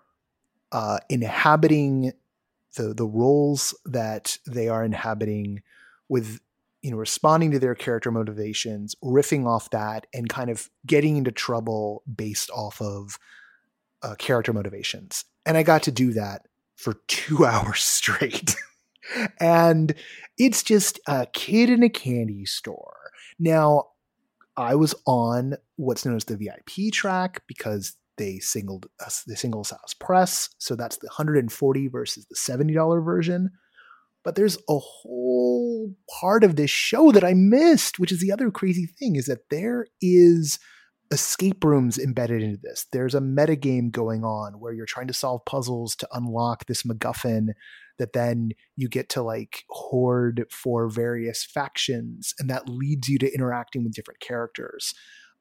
uh, 0.71 0.99
inhabiting 1.09 2.13
the 2.75 2.93
the 2.93 3.05
roles 3.05 3.73
that 3.85 4.37
they 4.45 4.67
are 4.67 4.83
inhabiting 4.83 5.61
with 6.09 6.39
you 6.85 6.91
know, 6.91 6.97
responding 6.97 7.49
to 7.49 7.57
their 7.57 7.73
character 7.73 8.11
motivations, 8.11 8.93
riffing 9.03 9.47
off 9.47 9.71
that, 9.71 10.05
and 10.13 10.29
kind 10.29 10.51
of 10.51 10.69
getting 10.85 11.17
into 11.17 11.31
trouble 11.31 12.03
based 12.15 12.51
off 12.51 12.79
of 12.79 13.17
uh, 14.03 14.13
character 14.19 14.53
motivations. 14.53 15.25
And 15.47 15.57
I 15.57 15.63
got 15.63 15.81
to 15.83 15.91
do 15.91 16.13
that 16.13 16.43
for 16.75 16.93
two 17.07 17.43
hours 17.43 17.81
straight. 17.81 18.55
and 19.39 19.95
it's 20.37 20.61
just 20.61 20.99
a 21.07 21.25
kid 21.33 21.71
in 21.71 21.81
a 21.81 21.89
candy 21.89 22.45
store. 22.45 23.09
Now, 23.39 23.85
I 24.57 24.75
was 24.75 24.95
on 25.05 25.55
what's 25.75 26.05
known 26.05 26.15
as 26.15 26.25
the 26.25 26.37
VIP 26.37 26.91
track 26.93 27.43
because 27.47 27.95
they 28.17 28.39
singled 28.39 28.87
us, 29.05 29.23
they 29.27 29.35
singled 29.35 29.69
us 29.71 29.93
press. 29.99 30.49
So 30.57 30.75
that's 30.75 30.97
the 30.97 31.07
140 31.07 31.87
versus 31.89 32.25
the 32.27 32.35
$70 32.35 33.03
version. 33.03 33.51
But 34.23 34.35
there's 34.35 34.57
a 34.69 34.79
whole 34.79 35.93
part 36.19 36.43
of 36.43 36.55
this 36.55 36.71
show 36.71 37.11
that 37.11 37.23
I 37.23 37.33
missed, 37.33 37.99
which 37.99 38.11
is 38.11 38.21
the 38.21 38.31
other 38.31 38.49
crazy 38.49 38.87
thing 38.87 39.15
is 39.15 39.25
that 39.25 39.49
there 39.51 39.85
is 40.01 40.57
escape 41.15 41.63
rooms 41.63 41.97
embedded 41.97 42.43
into 42.43 42.59
this. 42.61 42.85
There's 42.91 43.15
a 43.15 43.21
metagame 43.21 43.89
going 43.89 44.23
on 44.23 44.59
where 44.59 44.73
you're 44.73 44.85
trying 44.85 45.07
to 45.07 45.13
solve 45.13 45.45
puzzles 45.45 45.95
to 45.95 46.07
unlock 46.11 46.65
this 46.65 46.83
MacGuffin 46.83 47.53
that 47.97 48.13
then 48.13 48.51
you 48.75 48.89
get 48.89 49.07
to 49.09 49.23
like 49.23 49.63
hoard 49.69 50.45
for 50.51 50.89
various 50.89 51.45
factions, 51.45 52.33
and 52.37 52.49
that 52.49 52.67
leads 52.67 53.07
you 53.07 53.17
to 53.19 53.33
interacting 53.33 53.83
with 53.83 53.93
different 53.93 54.19
characters. 54.19 54.93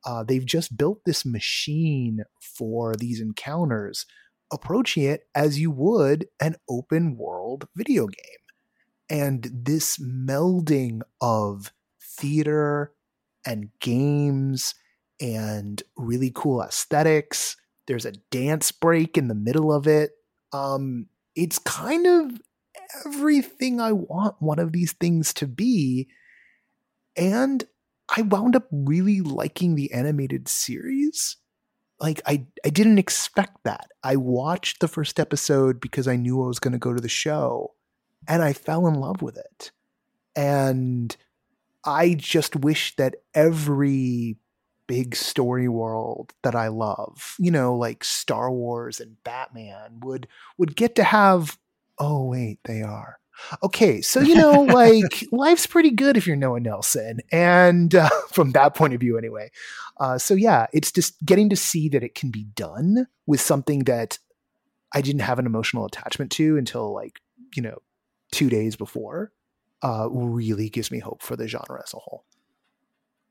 Uh, 0.06 0.22
they've 0.22 0.46
just 0.46 0.78
built 0.78 1.00
this 1.04 1.26
machine 1.26 2.20
for 2.40 2.94
these 2.94 3.20
encounters, 3.20 4.06
approaching 4.52 5.02
it 5.02 5.22
as 5.34 5.58
you 5.58 5.70
would 5.70 6.28
an 6.40 6.54
open 6.70 7.16
world 7.16 7.66
video 7.74 8.06
game. 8.06 8.44
And 9.10 9.50
this 9.52 9.98
melding 9.98 11.00
of 11.20 11.72
theater 12.00 12.92
and 13.44 13.70
games 13.80 14.74
and 15.24 15.82
really 15.96 16.30
cool 16.34 16.62
aesthetics. 16.62 17.56
There's 17.86 18.04
a 18.04 18.12
dance 18.30 18.70
break 18.72 19.16
in 19.16 19.28
the 19.28 19.34
middle 19.34 19.72
of 19.72 19.86
it. 19.86 20.10
Um, 20.52 21.06
it's 21.34 21.58
kind 21.58 22.06
of 22.06 22.32
everything 23.06 23.80
I 23.80 23.92
want 23.92 24.36
one 24.40 24.58
of 24.58 24.72
these 24.72 24.92
things 24.92 25.32
to 25.34 25.46
be. 25.46 26.08
And 27.16 27.64
I 28.14 28.20
wound 28.20 28.54
up 28.54 28.68
really 28.70 29.22
liking 29.22 29.74
the 29.74 29.92
animated 29.94 30.46
series. 30.46 31.38
Like 31.98 32.20
I 32.26 32.46
I 32.62 32.68
didn't 32.68 32.98
expect 32.98 33.64
that. 33.64 33.86
I 34.02 34.16
watched 34.16 34.80
the 34.80 34.88
first 34.88 35.18
episode 35.18 35.80
because 35.80 36.06
I 36.06 36.16
knew 36.16 36.42
I 36.42 36.48
was 36.48 36.58
going 36.58 36.72
to 36.72 36.78
go 36.78 36.92
to 36.92 37.00
the 37.00 37.08
show 37.08 37.72
and 38.28 38.42
I 38.42 38.52
fell 38.52 38.86
in 38.86 38.94
love 38.94 39.22
with 39.22 39.38
it. 39.38 39.70
And 40.36 41.16
I 41.82 42.12
just 42.14 42.56
wish 42.56 42.94
that 42.96 43.14
every 43.32 44.36
big 44.86 45.16
story 45.16 45.68
world 45.68 46.32
that 46.42 46.54
I 46.54 46.68
love, 46.68 47.34
you 47.38 47.50
know, 47.50 47.76
like 47.76 48.04
Star 48.04 48.50
Wars 48.50 49.00
and 49.00 49.22
Batman 49.24 50.00
would 50.00 50.28
would 50.58 50.76
get 50.76 50.94
to 50.96 51.04
have 51.04 51.58
oh 51.98 52.24
wait, 52.24 52.58
they 52.64 52.82
are. 52.82 53.18
Okay, 53.62 54.00
so 54.00 54.20
you 54.20 54.34
know, 54.34 54.62
like 54.62 55.26
life's 55.32 55.66
pretty 55.66 55.90
good 55.90 56.16
if 56.16 56.26
you're 56.26 56.36
Noah 56.36 56.60
Nelson, 56.60 57.20
and 57.32 57.94
uh, 57.94 58.08
from 58.30 58.52
that 58.52 58.74
point 58.74 58.94
of 58.94 59.00
view, 59.00 59.18
anyway. 59.18 59.50
Uh, 59.98 60.18
so 60.18 60.34
yeah, 60.34 60.66
it's 60.72 60.92
just 60.92 61.24
getting 61.24 61.48
to 61.50 61.56
see 61.56 61.88
that 61.90 62.02
it 62.02 62.14
can 62.14 62.30
be 62.30 62.44
done 62.44 63.06
with 63.26 63.40
something 63.40 63.80
that 63.84 64.18
I 64.92 65.00
didn't 65.00 65.22
have 65.22 65.38
an 65.38 65.46
emotional 65.46 65.86
attachment 65.86 66.30
to 66.32 66.56
until 66.56 66.92
like 66.92 67.20
you 67.54 67.62
know 67.62 67.78
two 68.32 68.48
days 68.48 68.76
before. 68.76 69.32
Uh, 69.82 70.08
really 70.10 70.70
gives 70.70 70.90
me 70.90 70.98
hope 70.98 71.20
for 71.20 71.36
the 71.36 71.46
genre 71.46 71.82
as 71.82 71.92
a 71.92 71.98
whole. 71.98 72.24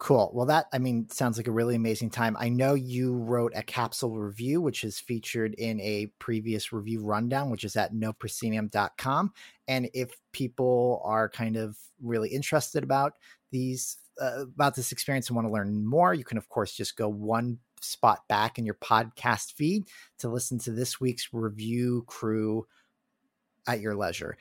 Cool. 0.04 0.32
Well, 0.34 0.48
that, 0.48 0.66
I 0.74 0.80
mean, 0.80 1.08
sounds 1.10 1.38
like 1.38 1.48
a 1.48 1.52
really 1.52 1.76
amazing 1.76 2.10
time. 2.10 2.36
I 2.38 2.50
know 2.50 2.74
you 2.74 3.14
wrote 3.14 3.54
a 3.56 3.64
capsule 3.64 4.18
review, 4.18 4.60
which 4.60 4.84
is 4.84 5.00
featured 5.00 5.54
in 5.54 5.80
a 5.80 6.08
previous 6.20 6.74
review 6.74 7.02
rundown, 7.02 7.50
which 7.50 7.64
is 7.64 7.78
at 7.78 7.94
noproscenium.com. 7.94 9.32
And 9.70 9.90
if 9.94 10.10
people 10.34 11.02
are 11.06 11.30
kind 11.30 11.56
of 11.56 11.78
really 12.02 12.28
interested 12.28 12.84
about 12.84 13.14
these, 13.50 13.96
uh, 14.22 14.42
about 14.42 14.76
this 14.76 14.92
experience 14.92 15.30
and 15.30 15.38
want 15.38 15.48
to 15.48 15.54
learn 15.54 15.86
more, 15.86 16.14
you 16.14 16.26
can, 16.26 16.38
of 16.38 16.50
course, 16.50 16.74
just 16.74 16.98
go 16.98 17.08
one 17.08 17.60
spot 17.80 18.28
back 18.28 18.60
in 18.60 18.66
your 18.66 18.76
podcast 18.84 19.54
feed 19.54 19.88
to 20.20 20.28
listen 20.28 20.60
to 20.60 20.72
this 20.72 21.00
week's 21.00 21.30
review 21.32 22.04
crew 22.08 22.68
at 23.70 23.80
your 23.80 23.96
leisure. 23.96 24.36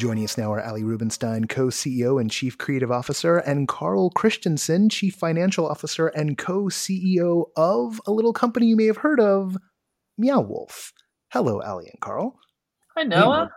Joining 0.00 0.24
us 0.24 0.38
now 0.38 0.50
are 0.50 0.64
Ali 0.64 0.82
Rubinstein, 0.82 1.44
co 1.44 1.66
CEO 1.66 2.18
and 2.18 2.30
Chief 2.30 2.56
Creative 2.56 2.90
Officer, 2.90 3.36
and 3.36 3.68
Carl 3.68 4.08
Christensen, 4.08 4.88
Chief 4.88 5.14
Financial 5.14 5.68
Officer 5.68 6.06
and 6.06 6.38
co 6.38 6.64
CEO 6.68 7.50
of 7.54 8.00
a 8.06 8.10
little 8.10 8.32
company 8.32 8.64
you 8.64 8.76
may 8.76 8.86
have 8.86 8.96
heard 8.96 9.20
of, 9.20 9.58
Meow 10.16 10.40
Wolf. 10.40 10.94
Hello, 11.34 11.60
Ali 11.60 11.90
and 11.92 12.00
Carl. 12.00 12.38
Hi, 12.96 13.02
Noah. 13.02 13.50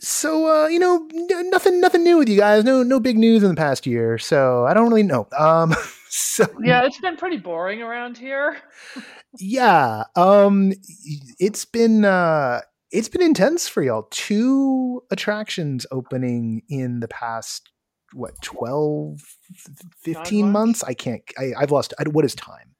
So, 0.00 0.64
uh, 0.64 0.68
you 0.68 0.78
know, 0.78 1.06
n- 1.14 1.50
nothing, 1.50 1.82
nothing 1.82 2.02
new 2.02 2.16
with 2.16 2.30
you 2.30 2.38
guys. 2.38 2.64
No, 2.64 2.82
no 2.82 2.98
big 2.98 3.18
news 3.18 3.42
in 3.42 3.50
the 3.50 3.54
past 3.54 3.86
year. 3.86 4.16
So 4.16 4.64
I 4.64 4.72
don't 4.72 4.88
really 4.88 5.02
know. 5.02 5.28
Um, 5.38 5.74
so 6.08 6.46
yeah, 6.64 6.86
it's 6.86 6.98
been 6.98 7.18
pretty 7.18 7.36
boring 7.36 7.82
around 7.82 8.16
here. 8.16 8.56
yeah, 9.38 10.04
um, 10.16 10.72
it's 11.38 11.66
been, 11.66 12.06
uh, 12.06 12.62
it's 12.90 13.08
been 13.08 13.22
intense 13.22 13.68
for 13.68 13.82
y'all. 13.82 14.08
Two 14.10 15.02
attractions 15.10 15.86
opening 15.90 16.62
in 16.68 17.00
the 17.00 17.08
past 17.08 17.70
what 18.12 18.40
12 18.42 19.20
15 20.02 20.50
months? 20.50 20.52
months? 20.52 20.84
i 20.84 20.94
can't 20.94 21.22
I, 21.38 21.52
have 21.60 21.70
lost 21.70 21.92
I, 21.98 22.04
what 22.08 22.24
is 22.24 22.34
time 22.34 22.74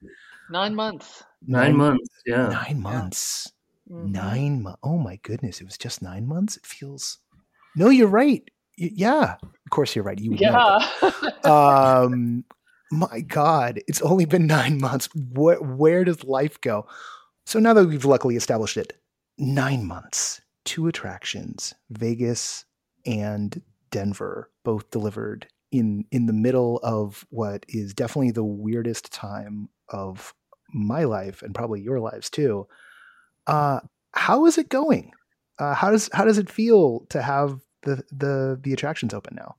nine 0.51 0.75
months 0.75 1.23
nine, 1.47 1.63
nine 1.63 1.77
months 1.77 2.09
yeah 2.27 2.49
nine 2.49 2.81
months 2.81 3.53
yeah. 3.89 3.97
mm-hmm. 3.97 4.13
nine 4.13 4.63
months 4.63 4.79
oh 4.83 4.99
my 4.99 5.17
goodness 5.23 5.61
it 5.61 5.65
was 5.65 5.77
just 5.77 6.03
nine 6.03 6.27
months 6.27 6.57
it 6.57 6.65
feels 6.67 7.19
no 7.77 7.91
you're 7.91 8.09
right 8.09 8.43
y- 8.79 8.91
yeah 8.95 9.37
of 9.43 9.71
course 9.71 9.95
you're 9.95 10.05
right 10.05 10.19
you 10.19 10.31
would 10.31 10.41
yeah 10.41 10.79
um 11.45 12.45
my 12.91 13.21
god 13.21 13.81
it's 13.87 14.01
only 14.01 14.25
been 14.25 14.47
nine 14.47 14.81
months 14.81 15.09
where, 15.33 15.61
where 15.61 16.05
does 16.05 16.25
life 16.25 16.59
go 16.63 16.87
so 17.45 17.59
now 17.59 17.75
that 17.75 17.87
we've 17.87 18.07
luckily 18.07 18.37
established 18.37 18.79
it 18.79 18.98
nine 19.39 19.87
months, 19.87 20.41
two 20.65 20.89
attractions, 20.89 21.75
Vegas 21.91 22.65
and 23.07 23.63
Denver, 23.91 24.51
both 24.65 24.91
delivered 24.91 25.47
in 25.71 26.05
in 26.11 26.27
the 26.27 26.33
middle 26.33 26.81
of 26.83 27.27
what 27.31 27.65
is 27.69 27.95
definitely 27.95 28.31
the 28.31 28.45
weirdest 28.45 29.13
time 29.13 29.69
of 29.89 30.35
my 30.73 31.05
life 31.05 31.43
and 31.43 31.55
probably 31.55 31.81
your 31.81 32.01
lives 32.01 32.29
too. 32.29 32.67
Uh, 33.47 33.81
how 34.13 34.47
is 34.47 34.59
it 34.59 34.69
going? 34.69 35.13
Uh, 35.59 35.75
how 35.75 35.91
does 35.91 36.11
how 36.13 36.25
does 36.25 36.39
it 36.39 36.51
feel 36.51 37.07
to 37.11 37.23
have 37.23 37.61
the 37.83 38.03
the 38.13 38.59
the 38.63 38.73
attractions 38.73 39.15
open 39.15 39.37
now? 39.37 39.57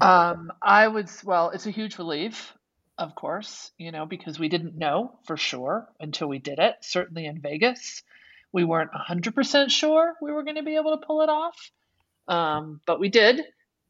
Um, 0.00 0.50
I 0.62 0.88
would 0.88 1.10
well, 1.24 1.50
it's 1.50 1.66
a 1.66 1.70
huge 1.70 1.98
relief, 1.98 2.54
of 3.00 3.14
course, 3.14 3.72
you 3.78 3.90
know, 3.90 4.04
because 4.04 4.38
we 4.38 4.50
didn't 4.50 4.76
know 4.76 5.18
for 5.24 5.38
sure 5.38 5.88
until 5.98 6.28
we 6.28 6.38
did 6.38 6.58
it. 6.58 6.76
Certainly 6.82 7.24
in 7.24 7.40
Vegas, 7.40 8.02
we 8.52 8.62
weren't 8.62 8.90
100% 8.92 9.70
sure 9.70 10.14
we 10.20 10.30
were 10.30 10.44
going 10.44 10.56
to 10.56 10.62
be 10.62 10.76
able 10.76 10.96
to 10.96 11.06
pull 11.06 11.22
it 11.22 11.30
off, 11.30 11.70
um, 12.28 12.80
but 12.86 13.00
we 13.00 13.08
did. 13.08 13.42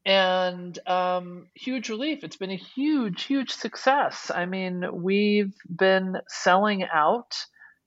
And 0.03 0.79
um, 0.87 1.47
huge 1.53 1.89
relief. 1.89 2.23
It's 2.23 2.37
been 2.37 2.51
a 2.51 2.55
huge, 2.55 3.23
huge 3.23 3.51
success. 3.51 4.31
I 4.33 4.45
mean, 4.45 4.83
we've 4.91 5.53
been 5.69 6.17
selling 6.27 6.83
out 6.91 7.35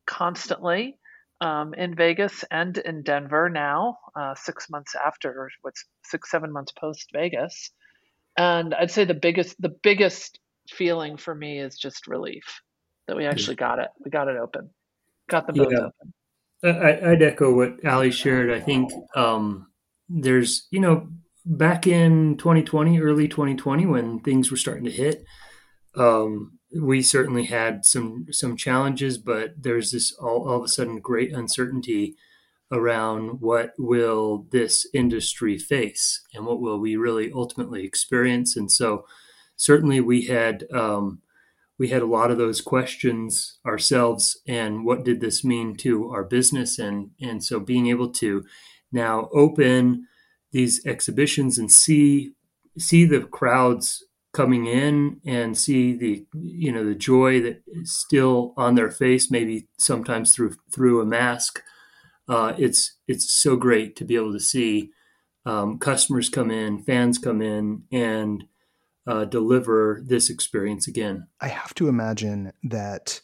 constantly 0.06 0.98
um, 1.40 1.74
in 1.74 1.96
Vegas 1.96 2.44
and 2.50 2.76
in 2.78 3.02
Denver 3.02 3.50
now, 3.50 3.98
uh, 4.14 4.34
six 4.36 4.70
months 4.70 4.94
after, 4.94 5.50
what's 5.62 5.86
six, 6.04 6.30
seven 6.30 6.52
months 6.52 6.70
post 6.70 7.08
Vegas. 7.12 7.70
And 8.36 8.74
I'd 8.74 8.92
say 8.92 9.04
the 9.04 9.14
biggest, 9.14 9.60
the 9.60 9.74
biggest 9.82 10.38
feeling 10.70 11.16
for 11.16 11.34
me 11.34 11.58
is 11.58 11.76
just 11.76 12.06
relief 12.06 12.60
that 13.06 13.16
we 13.16 13.26
actually 13.26 13.56
got 13.56 13.78
it. 13.78 13.88
We 14.04 14.10
got 14.10 14.28
it 14.28 14.36
open, 14.36 14.70
got 15.28 15.46
the 15.46 15.52
boat 15.52 15.72
yeah. 15.72 15.78
open. 15.78 16.12
I, 16.64 17.10
would 17.10 17.22
echo 17.22 17.54
what 17.54 17.84
Ali 17.84 18.10
shared. 18.10 18.50
I 18.50 18.60
think 18.60 18.90
um, 19.14 19.66
there's, 20.08 20.66
you 20.70 20.80
know, 20.80 21.08
back 21.44 21.86
in 21.86 22.38
2020, 22.38 23.00
early 23.00 23.28
2020, 23.28 23.84
when 23.84 24.20
things 24.20 24.50
were 24.50 24.56
starting 24.56 24.84
to 24.84 24.90
hit, 24.90 25.24
um, 25.96 26.58
we 26.80 27.02
certainly 27.02 27.44
had 27.44 27.84
some 27.84 28.26
some 28.30 28.56
challenges, 28.56 29.18
but 29.18 29.54
there's 29.56 29.92
this 29.92 30.12
all, 30.12 30.48
all 30.48 30.58
of 30.58 30.64
a 30.64 30.68
sudden 30.68 31.00
great 31.00 31.32
uncertainty 31.32 32.16
around 32.72 33.40
what 33.40 33.72
will 33.78 34.46
this 34.50 34.86
industry 34.92 35.56
face 35.58 36.22
and 36.34 36.46
what 36.46 36.60
will 36.60 36.80
we 36.80 36.96
really 36.96 37.30
ultimately 37.32 37.84
experience. 37.84 38.56
And 38.56 38.72
so 38.72 39.04
certainly 39.56 40.00
we 40.00 40.26
had 40.26 40.64
um, 40.72 41.20
we 41.78 41.88
had 41.88 42.02
a 42.02 42.06
lot 42.06 42.30
of 42.30 42.38
those 42.38 42.60
questions 42.60 43.58
ourselves 43.66 44.40
and 44.46 44.84
what 44.84 45.04
did 45.04 45.20
this 45.20 45.44
mean 45.44 45.76
to 45.78 46.10
our 46.10 46.24
business? 46.24 46.78
And 46.78 47.10
and 47.20 47.42
so 47.42 47.60
being 47.60 47.88
able 47.88 48.10
to 48.14 48.44
now 48.92 49.28
open 49.32 50.06
these 50.52 50.84
exhibitions 50.86 51.58
and 51.58 51.70
see 51.70 52.32
see 52.78 53.04
the 53.04 53.20
crowds 53.20 54.04
coming 54.32 54.66
in 54.66 55.20
and 55.24 55.56
see 55.56 55.94
the 55.94 56.26
you 56.32 56.72
know 56.72 56.84
the 56.84 56.94
joy 56.94 57.40
that 57.40 57.62
is 57.68 57.96
still 57.96 58.52
on 58.56 58.74
their 58.74 58.90
face 58.90 59.30
maybe 59.30 59.68
sometimes 59.78 60.34
through 60.34 60.54
through 60.72 61.00
a 61.00 61.06
mask 61.06 61.62
uh, 62.28 62.52
it's 62.58 62.96
it's 63.06 63.32
so 63.32 63.56
great 63.56 63.94
to 63.96 64.04
be 64.04 64.16
able 64.16 64.32
to 64.32 64.40
see 64.40 64.90
um, 65.46 65.78
customers 65.78 66.28
come 66.28 66.50
in 66.50 66.82
fans 66.82 67.18
come 67.18 67.40
in 67.40 67.84
and 67.92 68.44
uh, 69.06 69.24
deliver 69.24 70.02
this 70.04 70.30
experience 70.30 70.88
again 70.88 71.26
I 71.40 71.48
have 71.48 71.74
to 71.74 71.88
imagine 71.88 72.52
that 72.64 73.20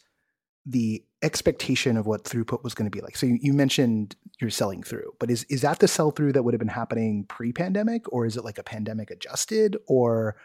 the 0.65 1.03
expectation 1.23 1.97
of 1.97 2.05
what 2.05 2.23
throughput 2.23 2.63
was 2.63 2.73
going 2.73 2.89
to 2.89 2.95
be 2.95 3.01
like. 3.01 3.15
So 3.15 3.25
you, 3.25 3.37
you 3.41 3.53
mentioned 3.53 4.15
you're 4.39 4.49
selling 4.49 4.83
through, 4.83 5.13
but 5.19 5.29
is 5.29 5.43
is 5.45 5.61
that 5.61 5.79
the 5.79 5.87
sell 5.87 6.11
through 6.11 6.33
that 6.33 6.43
would 6.43 6.53
have 6.53 6.59
been 6.59 6.67
happening 6.67 7.25
pre-pandemic, 7.27 8.11
or 8.11 8.25
is 8.25 8.37
it 8.37 8.43
like 8.43 8.57
a 8.57 8.63
pandemic 8.63 9.11
adjusted, 9.11 9.77
or 9.87 10.35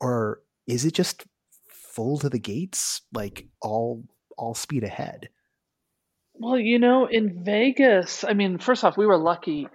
or 0.00 0.42
is 0.66 0.84
it 0.84 0.94
just 0.94 1.24
full 1.68 2.18
to 2.18 2.28
the 2.28 2.38
gates, 2.38 3.02
like 3.12 3.48
all 3.60 4.04
all 4.36 4.54
speed 4.54 4.84
ahead? 4.84 5.28
Well, 6.34 6.58
you 6.58 6.78
know, 6.78 7.06
in 7.06 7.42
Vegas, 7.44 8.22
I 8.22 8.32
mean, 8.32 8.58
first 8.58 8.84
off, 8.84 8.96
we 8.96 9.06
were 9.06 9.18
lucky 9.18 9.66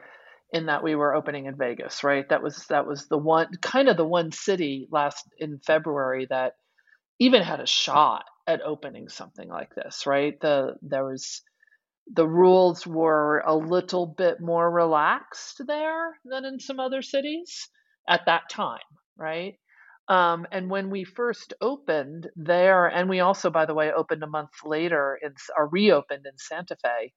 in 0.53 0.67
that 0.67 0.83
we 0.83 0.95
were 0.95 1.15
opening 1.15 1.47
in 1.47 1.57
Vegas, 1.57 2.03
right? 2.05 2.29
That 2.29 2.43
was 2.43 2.65
that 2.67 2.87
was 2.87 3.07
the 3.09 3.17
one 3.17 3.49
kind 3.61 3.89
of 3.89 3.97
the 3.97 4.05
one 4.07 4.31
city 4.31 4.87
last 4.91 5.25
in 5.39 5.59
February 5.65 6.27
that 6.29 6.53
even 7.19 7.43
had 7.43 7.59
a 7.61 7.67
shot 7.67 8.25
at 8.47 8.61
opening 8.61 9.09
something 9.09 9.49
like 9.49 9.75
this, 9.75 10.05
right? 10.07 10.39
The 10.41 10.75
there 10.81 11.05
was 11.05 11.41
the 12.13 12.27
rules 12.27 12.87
were 12.87 13.43
a 13.45 13.55
little 13.55 14.07
bit 14.07 14.39
more 14.41 14.69
relaxed 14.71 15.61
there 15.67 16.17
than 16.25 16.45
in 16.45 16.59
some 16.59 16.79
other 16.79 17.01
cities 17.01 17.69
at 18.09 18.25
that 18.27 18.49
time, 18.49 18.79
right? 19.17 19.55
Um, 20.09 20.45
and 20.51 20.69
when 20.69 20.89
we 20.89 21.05
first 21.05 21.53
opened 21.61 22.29
there, 22.35 22.87
and 22.87 23.09
we 23.09 23.21
also, 23.21 23.49
by 23.49 23.65
the 23.65 23.73
way, 23.73 23.91
opened 23.91 24.23
a 24.23 24.27
month 24.27 24.51
later 24.65 25.17
in 25.23 25.33
or 25.57 25.67
reopened 25.69 26.25
in 26.25 26.37
Santa 26.37 26.75
Fe, 26.75 27.13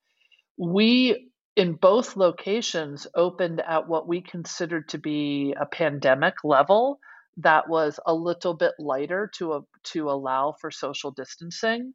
we 0.59 1.31
in 1.57 1.73
both 1.73 2.17
locations 2.17 3.07
opened 3.15 3.63
at 3.67 3.89
what 3.89 4.07
we 4.07 4.21
considered 4.21 4.89
to 4.91 4.99
be 4.99 5.55
a 5.59 5.67
pandemic 5.67 6.35
level 6.45 7.01
that 7.39 7.69
was 7.69 8.01
a 8.07 8.15
little 8.15 8.55
bit 8.55 8.73
lighter 8.79 9.31
to 9.37 9.55
a, 9.55 9.61
to 9.85 10.11
allow 10.11 10.55
for 10.61 10.71
social 10.71 11.11
distancing. 11.11 11.93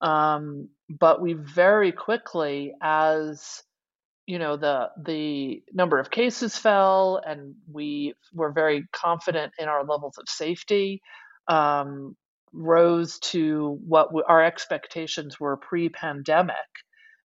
Um, 0.00 0.68
but 0.88 1.20
we 1.20 1.34
very 1.34 1.92
quickly, 1.92 2.74
as 2.82 3.62
you 4.26 4.38
know, 4.38 4.56
the 4.56 4.88
the 5.02 5.62
number 5.72 5.98
of 5.98 6.10
cases 6.10 6.56
fell, 6.56 7.20
and 7.24 7.54
we 7.70 8.14
were 8.32 8.52
very 8.52 8.86
confident 8.92 9.52
in 9.58 9.68
our 9.68 9.84
levels 9.84 10.18
of 10.18 10.28
safety. 10.28 11.02
Um, 11.46 12.16
rose 12.52 13.18
to 13.18 13.78
what 13.86 14.06
w- 14.06 14.24
our 14.26 14.42
expectations 14.42 15.38
were 15.40 15.56
pre-pandemic, 15.56 16.56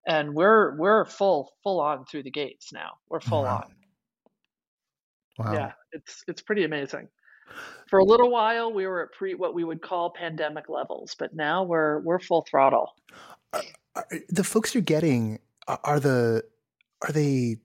and 0.07 0.33
we're 0.33 0.75
we're 0.77 1.05
full 1.05 1.53
full 1.63 1.79
on 1.79 2.05
through 2.05 2.23
the 2.23 2.31
gates 2.31 2.71
now. 2.73 2.91
We're 3.09 3.19
full 3.21 3.43
Wow. 3.43 3.63
on. 3.63 5.45
Wow. 5.45 5.53
Yeah, 5.53 5.71
it's 5.91 6.23
it's 6.27 6.41
pretty 6.41 6.63
amazing. 6.65 7.07
For 7.87 7.99
a 7.99 8.03
little 8.03 8.29
while, 8.29 8.71
we 8.71 8.85
were 8.85 9.03
at 9.03 9.11
pre 9.11 9.33
what 9.33 9.53
we 9.53 9.63
would 9.63 9.81
call 9.81 10.11
pandemic 10.11 10.69
levels, 10.69 11.15
but 11.17 11.33
now 11.33 11.63
we're 11.63 11.99
we're 12.01 12.19
full 12.19 12.45
throttle. 12.49 12.93
Are, 13.53 13.63
are, 13.95 14.07
the 14.29 14.43
folks 14.43 14.75
you're 14.75 14.81
getting 14.81 15.39
are, 15.67 15.99
the 15.99 16.43
are 17.01 17.11
they 17.11 17.57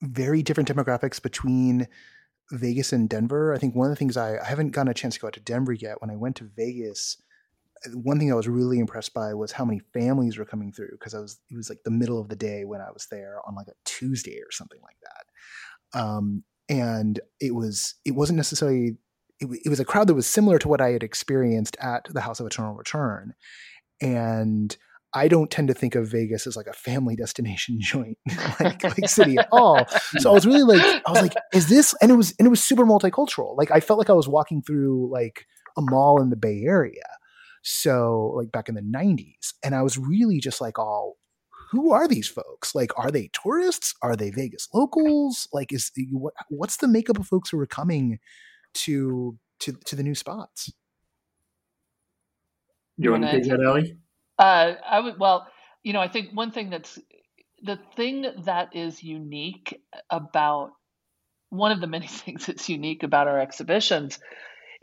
very 0.00 0.42
different 0.42 0.68
demographics 0.68 1.20
between 1.20 1.88
Vegas 2.50 2.92
and 2.92 3.08
Denver? 3.08 3.52
I 3.52 3.58
think 3.58 3.74
one 3.74 3.86
of 3.86 3.92
the 3.92 3.96
things 3.96 4.16
I, 4.16 4.38
I 4.38 4.44
haven't 4.44 4.70
gotten 4.70 4.90
a 4.90 4.94
chance 4.94 5.14
to 5.14 5.20
go 5.20 5.26
out 5.26 5.34
to 5.34 5.40
Denver 5.40 5.72
yet. 5.72 6.00
When 6.00 6.10
I 6.10 6.16
went 6.16 6.36
to 6.36 6.44
Vegas, 6.44 7.18
uh, 7.20 7.31
one 7.94 8.18
thing 8.18 8.30
I 8.30 8.36
was 8.36 8.48
really 8.48 8.78
impressed 8.78 9.14
by 9.14 9.34
was 9.34 9.52
how 9.52 9.64
many 9.64 9.80
families 9.92 10.38
were 10.38 10.44
coming 10.44 10.72
through 10.72 10.92
because 10.92 11.14
I 11.14 11.20
was 11.20 11.40
it 11.50 11.56
was 11.56 11.68
like 11.68 11.82
the 11.84 11.90
middle 11.90 12.20
of 12.20 12.28
the 12.28 12.36
day 12.36 12.64
when 12.64 12.80
I 12.80 12.90
was 12.92 13.06
there 13.10 13.38
on 13.46 13.54
like 13.54 13.68
a 13.68 13.74
Tuesday 13.84 14.38
or 14.38 14.50
something 14.50 14.80
like 14.82 14.96
that. 15.02 16.00
Um, 16.00 16.44
and 16.68 17.20
it 17.40 17.54
was 17.54 17.94
it 18.04 18.12
wasn't 18.12 18.36
necessarily 18.36 18.96
it, 19.40 19.48
it 19.64 19.68
was 19.68 19.80
a 19.80 19.84
crowd 19.84 20.06
that 20.06 20.14
was 20.14 20.26
similar 20.26 20.58
to 20.58 20.68
what 20.68 20.80
I 20.80 20.90
had 20.90 21.02
experienced 21.02 21.76
at 21.80 22.06
the 22.10 22.20
House 22.20 22.40
of 22.40 22.46
Eternal 22.46 22.74
Return, 22.74 23.34
and 24.00 24.76
I 25.14 25.28
don't 25.28 25.50
tend 25.50 25.68
to 25.68 25.74
think 25.74 25.94
of 25.94 26.08
Vegas 26.08 26.46
as 26.46 26.56
like 26.56 26.66
a 26.66 26.72
family 26.72 27.16
destination 27.22 27.78
joint, 27.80 28.18
like, 28.60 28.82
like 28.82 29.08
city 29.08 29.36
at 29.38 29.48
all. 29.52 29.86
So 30.18 30.30
I 30.30 30.32
was 30.32 30.46
really 30.46 30.62
like, 30.62 31.02
I 31.06 31.10
was 31.10 31.22
like, 31.22 31.34
is 31.52 31.68
this? 31.68 31.94
And 32.00 32.10
it 32.10 32.14
was, 32.14 32.34
and 32.38 32.46
it 32.46 32.50
was 32.50 32.62
super 32.62 32.84
multicultural. 32.84 33.56
Like 33.56 33.70
I 33.70 33.80
felt 33.80 33.98
like 33.98 34.10
I 34.10 34.14
was 34.14 34.28
walking 34.28 34.62
through 34.62 35.10
like 35.12 35.46
a 35.76 35.82
mall 35.82 36.20
in 36.22 36.30
the 36.30 36.36
Bay 36.36 36.62
Area. 36.64 37.02
So 37.62 38.32
like 38.36 38.52
back 38.52 38.68
in 38.68 38.74
the 38.74 38.82
'90s, 38.82 39.54
and 39.64 39.74
I 39.74 39.82
was 39.82 39.96
really 39.98 40.40
just 40.40 40.60
like, 40.60 40.78
all, 40.78 41.16
who 41.70 41.92
are 41.92 42.06
these 42.06 42.28
folks? 42.28 42.74
Like, 42.74 42.90
are 42.98 43.10
they 43.10 43.30
tourists? 43.32 43.94
Are 44.02 44.16
they 44.16 44.30
Vegas 44.30 44.68
locals? 44.74 45.48
Like, 45.52 45.72
is 45.72 45.90
what? 46.10 46.34
What's 46.48 46.76
the 46.76 46.88
makeup 46.88 47.18
of 47.18 47.26
folks 47.26 47.50
who 47.50 47.58
are 47.58 47.66
coming 47.66 48.18
to 48.74 49.38
to 49.60 49.72
to 49.86 49.96
the 49.96 50.02
new 50.02 50.14
spots? 50.14 50.72
you 52.98 53.10
want 53.10 53.24
to 53.24 53.32
take 53.32 53.44
that 53.44 53.64
Ali 53.64 53.96
Uh, 54.38 54.74
I 54.86 55.00
would 55.00 55.18
well, 55.18 55.46
you 55.82 55.92
know, 55.92 56.00
I 56.00 56.08
think 56.08 56.30
one 56.32 56.50
thing 56.50 56.70
that's 56.70 56.98
the 57.62 57.78
thing 57.96 58.26
that 58.44 58.74
is 58.74 59.02
unique 59.02 59.80
about 60.10 60.72
one 61.48 61.72
of 61.72 61.80
the 61.80 61.86
many 61.86 62.06
things 62.22 62.46
that's 62.46 62.68
unique 62.68 63.02
about 63.02 63.28
our 63.28 63.38
exhibitions 63.38 64.18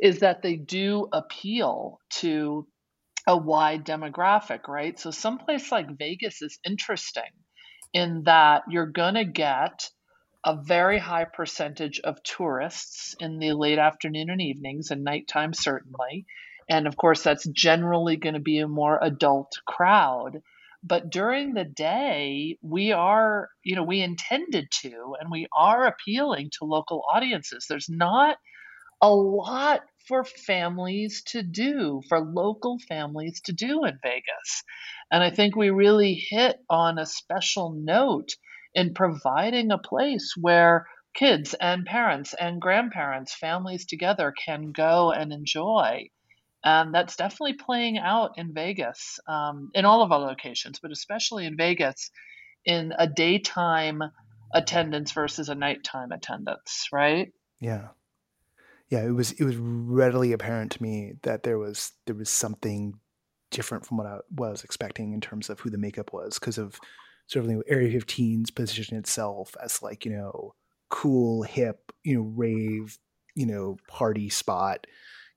is 0.02 0.20
that 0.20 0.42
they 0.42 0.56
do 0.56 1.08
appeal 1.12 2.00
to 2.10 2.68
a 3.28 3.38
wide 3.38 3.86
demographic, 3.86 4.68
right? 4.68 5.00
So 5.00 5.12
someplace 5.12 5.72
like 5.72 5.98
Vegas 5.98 6.42
is 6.42 6.58
interesting 6.66 7.32
in 7.94 8.24
that 8.24 8.64
you're 8.70 8.88
going 8.88 9.16
to 9.16 9.26
get 9.26 9.90
a 10.46 10.56
very 10.56 10.98
high 10.98 11.26
percentage 11.26 12.00
of 12.00 12.24
tourists 12.24 13.16
in 13.20 13.40
the 13.40 13.54
late 13.54 13.78
afternoon 13.78 14.30
and 14.30 14.42
evenings 14.42 14.90
and 14.90 15.04
nighttime 15.04 15.54
certainly. 15.54 16.26
And 16.70 16.88
of 16.88 16.96
course 16.96 17.24
that's 17.24 17.48
generally 17.50 18.16
going 18.16 18.36
to 18.36 18.40
be 18.40 18.60
a 18.60 18.68
more 18.68 19.00
adult 19.02 19.52
crowd. 19.68 20.42
But 20.82 21.10
during 21.10 21.54
the 21.54 21.66
day, 21.66 22.58
we 22.62 22.94
are, 22.94 23.50
you 23.66 23.76
know, 23.76 23.84
we 23.84 24.02
intended 24.02 24.68
to 24.82 25.16
and 25.20 25.30
we 25.30 25.48
are 25.56 25.86
appealing 25.86 26.52
to 26.58 26.66
local 26.66 27.04
audiences. 27.14 27.66
There's 27.68 27.90
not 27.90 28.38
a 29.02 29.14
lot 29.14 29.82
for 30.08 30.24
families 30.24 31.24
to 31.24 31.44
do, 31.44 32.02
for 32.10 32.20
local 32.20 32.80
families 32.88 33.42
to 33.42 33.54
do 33.54 33.86
in 33.86 34.00
Vegas. 34.02 34.64
And 35.12 35.24
I 35.24 35.30
think 35.30 35.56
we 35.56 35.70
really 35.70 36.14
hit 36.14 36.58
on 36.70 36.98
a 36.98 37.06
special 37.06 37.72
note 37.72 38.30
in 38.74 38.94
providing 38.94 39.72
a 39.72 39.78
place 39.78 40.34
where 40.40 40.88
kids 41.16 41.54
and 41.54 41.86
parents 41.86 42.34
and 42.40 42.62
grandparents, 42.62 43.34
families 43.34 43.86
together 43.86 44.34
can 44.46 44.72
go 44.72 45.12
and 45.12 45.32
enjoy. 45.32 46.10
And 46.64 46.94
that's 46.94 47.16
definitely 47.16 47.54
playing 47.54 47.98
out 47.98 48.32
in 48.38 48.54
Vegas, 48.54 49.20
um, 49.28 49.70
in 49.74 49.86
all 49.86 50.02
of 50.02 50.12
our 50.12 50.20
locations, 50.20 50.80
but 50.80 50.92
especially 50.92 51.46
in 51.46 51.56
Vegas, 51.56 52.12
in 52.66 52.94
a 52.98 53.08
daytime 53.08 54.02
attendance 54.54 55.12
versus 55.14 55.50
a 55.50 55.56
nighttime 55.56 56.12
attendance, 56.12 56.88
right? 56.92 57.32
Yeah. 57.62 57.90
Yeah, 58.90 59.04
it 59.04 59.12
was 59.12 59.32
it 59.34 59.44
was 59.44 59.56
readily 59.58 60.34
apparent 60.34 60.72
to 60.74 60.84
me 60.84 61.14
that 61.24 61.44
there 61.44 61.60
was 61.60 61.92
there 62.06 62.16
was 62.16 62.30
something 62.30 62.94
different 63.52 63.86
from 63.86 63.98
what 63.98 64.08
I, 64.08 64.20
was 64.36 64.64
expecting 64.64 65.14
in 65.14 65.22
terms 65.22 65.50
of 65.50 65.60
who 65.60 65.70
the 65.70 65.78
makeup 65.78 66.14
was 66.14 66.40
because 66.40 66.58
of 66.58 66.80
certainly 67.28 67.62
Area 67.68 68.00
15's 68.00 68.52
position 68.52 68.98
itself 68.98 69.56
as 69.64 69.82
like, 69.82 70.06
you 70.06 70.12
know, 70.12 70.56
cool, 70.90 71.44
hip, 71.44 71.92
you 72.04 72.16
know, 72.16 72.22
rave, 72.36 72.98
you 73.36 73.46
know, 73.46 73.78
party 73.88 74.30
spot, 74.30 74.88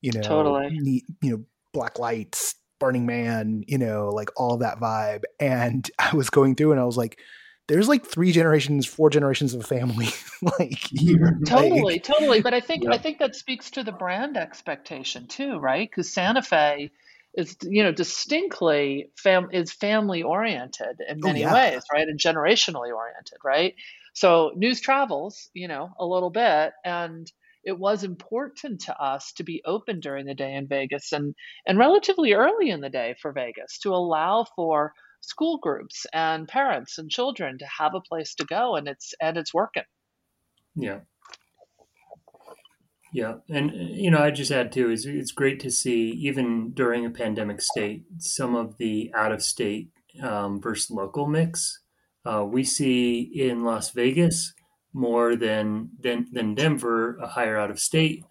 you 0.00 0.12
know, 0.12 0.22
Totally. 0.22 0.68
neat, 0.70 1.04
you 1.22 1.30
know, 1.30 1.44
black 1.72 1.98
lights, 1.98 2.54
Burning 2.80 3.06
Man, 3.06 3.62
you 3.66 3.78
know, 3.78 4.08
like 4.08 4.30
all 4.36 4.58
that 4.58 4.80
vibe. 4.80 5.22
And 5.38 5.88
I 5.98 6.14
was 6.16 6.30
going 6.30 6.54
through 6.54 6.72
and 6.72 6.80
I 6.80 6.84
was 6.84 6.96
like, 6.96 7.20
there's 7.72 7.88
like 7.88 8.04
three 8.04 8.32
generations, 8.32 8.86
four 8.86 9.08
generations 9.08 9.54
of 9.54 9.60
a 9.60 9.64
family 9.64 10.08
like 10.42 10.78
here. 10.90 11.38
Like, 11.40 11.46
Totally, 11.46 11.98
totally. 12.00 12.40
But 12.42 12.52
I 12.52 12.60
think 12.60 12.86
I 12.86 12.98
think 12.98 13.18
that 13.18 13.34
speaks 13.34 13.70
to 13.72 13.82
the 13.82 13.92
brand 13.92 14.36
expectation 14.36 15.26
too, 15.26 15.58
right? 15.58 15.88
Because 15.88 16.12
Santa 16.12 16.42
Fe 16.42 16.90
is, 17.34 17.56
you 17.62 17.82
know, 17.82 17.92
distinctly 17.92 19.10
fam 19.16 19.48
is 19.52 19.72
family 19.72 20.22
oriented 20.22 21.00
in 21.08 21.20
Oh, 21.22 21.28
many 21.28 21.40
yeah. 21.40 21.54
ways, 21.54 21.82
right? 21.90 22.06
And 22.06 22.18
generationally 22.18 22.94
oriented, 22.94 23.38
right? 23.42 23.74
So 24.12 24.52
news 24.54 24.80
travels, 24.82 25.48
you 25.54 25.68
know, 25.68 25.90
a 25.98 26.04
little 26.04 26.30
bit, 26.30 26.72
and 26.84 27.30
it 27.64 27.78
was 27.78 28.04
important 28.04 28.82
to 28.82 29.02
us 29.02 29.32
to 29.34 29.44
be 29.44 29.62
open 29.64 30.00
during 30.00 30.26
the 30.26 30.34
day 30.34 30.54
in 30.54 30.68
Vegas 30.68 31.12
and 31.12 31.34
and 31.66 31.78
relatively 31.78 32.34
early 32.34 32.68
in 32.68 32.82
the 32.82 32.90
day 32.90 33.14
for 33.22 33.32
Vegas 33.32 33.78
to 33.78 33.94
allow 33.94 34.44
for 34.56 34.92
school 35.22 35.58
groups 35.58 36.04
and 36.12 36.46
parents 36.46 36.98
and 36.98 37.10
children 37.10 37.58
to 37.58 37.66
have 37.78 37.94
a 37.94 38.00
place 38.00 38.34
to 38.34 38.44
go 38.44 38.76
and 38.76 38.86
it's 38.86 39.14
and 39.20 39.36
it's 39.36 39.54
working. 39.54 39.84
Yeah. 40.76 41.00
Yeah, 43.14 43.36
and 43.50 43.72
you 43.74 44.10
know, 44.10 44.20
I 44.20 44.30
just 44.30 44.50
add 44.50 44.72
too 44.72 44.90
is 44.90 45.04
it's 45.04 45.32
great 45.32 45.60
to 45.60 45.70
see 45.70 46.12
even 46.12 46.70
during 46.70 47.04
a 47.04 47.10
pandemic 47.10 47.60
state 47.60 48.04
some 48.16 48.56
of 48.56 48.78
the 48.78 49.12
out 49.14 49.32
of 49.32 49.42
state 49.42 49.90
um, 50.22 50.62
versus 50.62 50.90
local 50.90 51.26
mix. 51.26 51.80
Uh, 52.24 52.44
we 52.44 52.64
see 52.64 53.20
in 53.20 53.64
Las 53.64 53.90
Vegas 53.90 54.54
more 54.94 55.36
than 55.36 55.90
than 56.00 56.26
than 56.32 56.54
Denver 56.54 57.18
a 57.18 57.26
higher 57.26 57.58
out 57.58 57.70
of 57.70 57.78
state, 57.78 58.24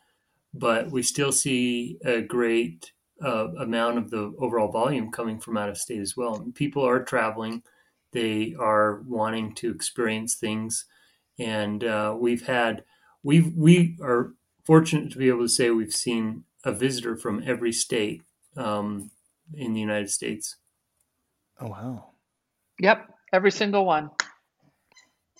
but 0.51 0.89
we 0.89 1.03
still 1.03 1.31
see 1.31 1.99
a 2.03 2.21
great 2.21 2.91
uh, 3.23 3.47
amount 3.59 3.97
of 3.97 4.09
the 4.09 4.33
overall 4.39 4.71
volume 4.71 5.11
coming 5.11 5.39
from 5.39 5.57
out 5.57 5.69
of 5.69 5.77
state 5.77 5.99
as 5.99 6.15
well. 6.17 6.45
People 6.55 6.87
are 6.87 7.03
traveling, 7.03 7.63
they 8.11 8.55
are 8.59 9.01
wanting 9.07 9.53
to 9.55 9.71
experience 9.71 10.35
things, 10.35 10.85
and 11.39 11.83
uh, 11.83 12.15
we've 12.17 12.47
had 12.47 12.83
we 13.23 13.41
we 13.55 13.97
are 14.01 14.33
fortunate 14.65 15.11
to 15.11 15.17
be 15.17 15.27
able 15.27 15.41
to 15.41 15.49
say 15.49 15.69
we've 15.69 15.93
seen 15.93 16.43
a 16.63 16.71
visitor 16.71 17.15
from 17.15 17.43
every 17.45 17.71
state 17.71 18.23
um, 18.57 19.11
in 19.53 19.73
the 19.73 19.79
United 19.79 20.09
States. 20.09 20.57
Oh 21.59 21.67
wow! 21.67 22.11
Yep, 22.79 23.09
every 23.33 23.51
single 23.51 23.85
one. 23.85 24.11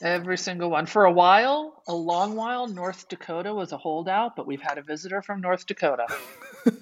Every 0.02 0.38
single 0.38 0.72
one. 0.72 0.88
For 0.88 1.06
a 1.06 1.12
while, 1.12 1.84
a 1.88 1.94
long 1.94 2.36
while, 2.36 2.68
North 2.68 3.08
Dakota 3.08 3.54
was 3.54 3.72
a 3.72 3.78
holdout, 3.78 4.36
but 4.36 4.48
we've 4.48 4.62
had 4.62 4.80
a 4.80 4.82
visitor 4.82 5.22
from 5.22 5.42
North 5.42 5.68
Dakota. 5.68 6.08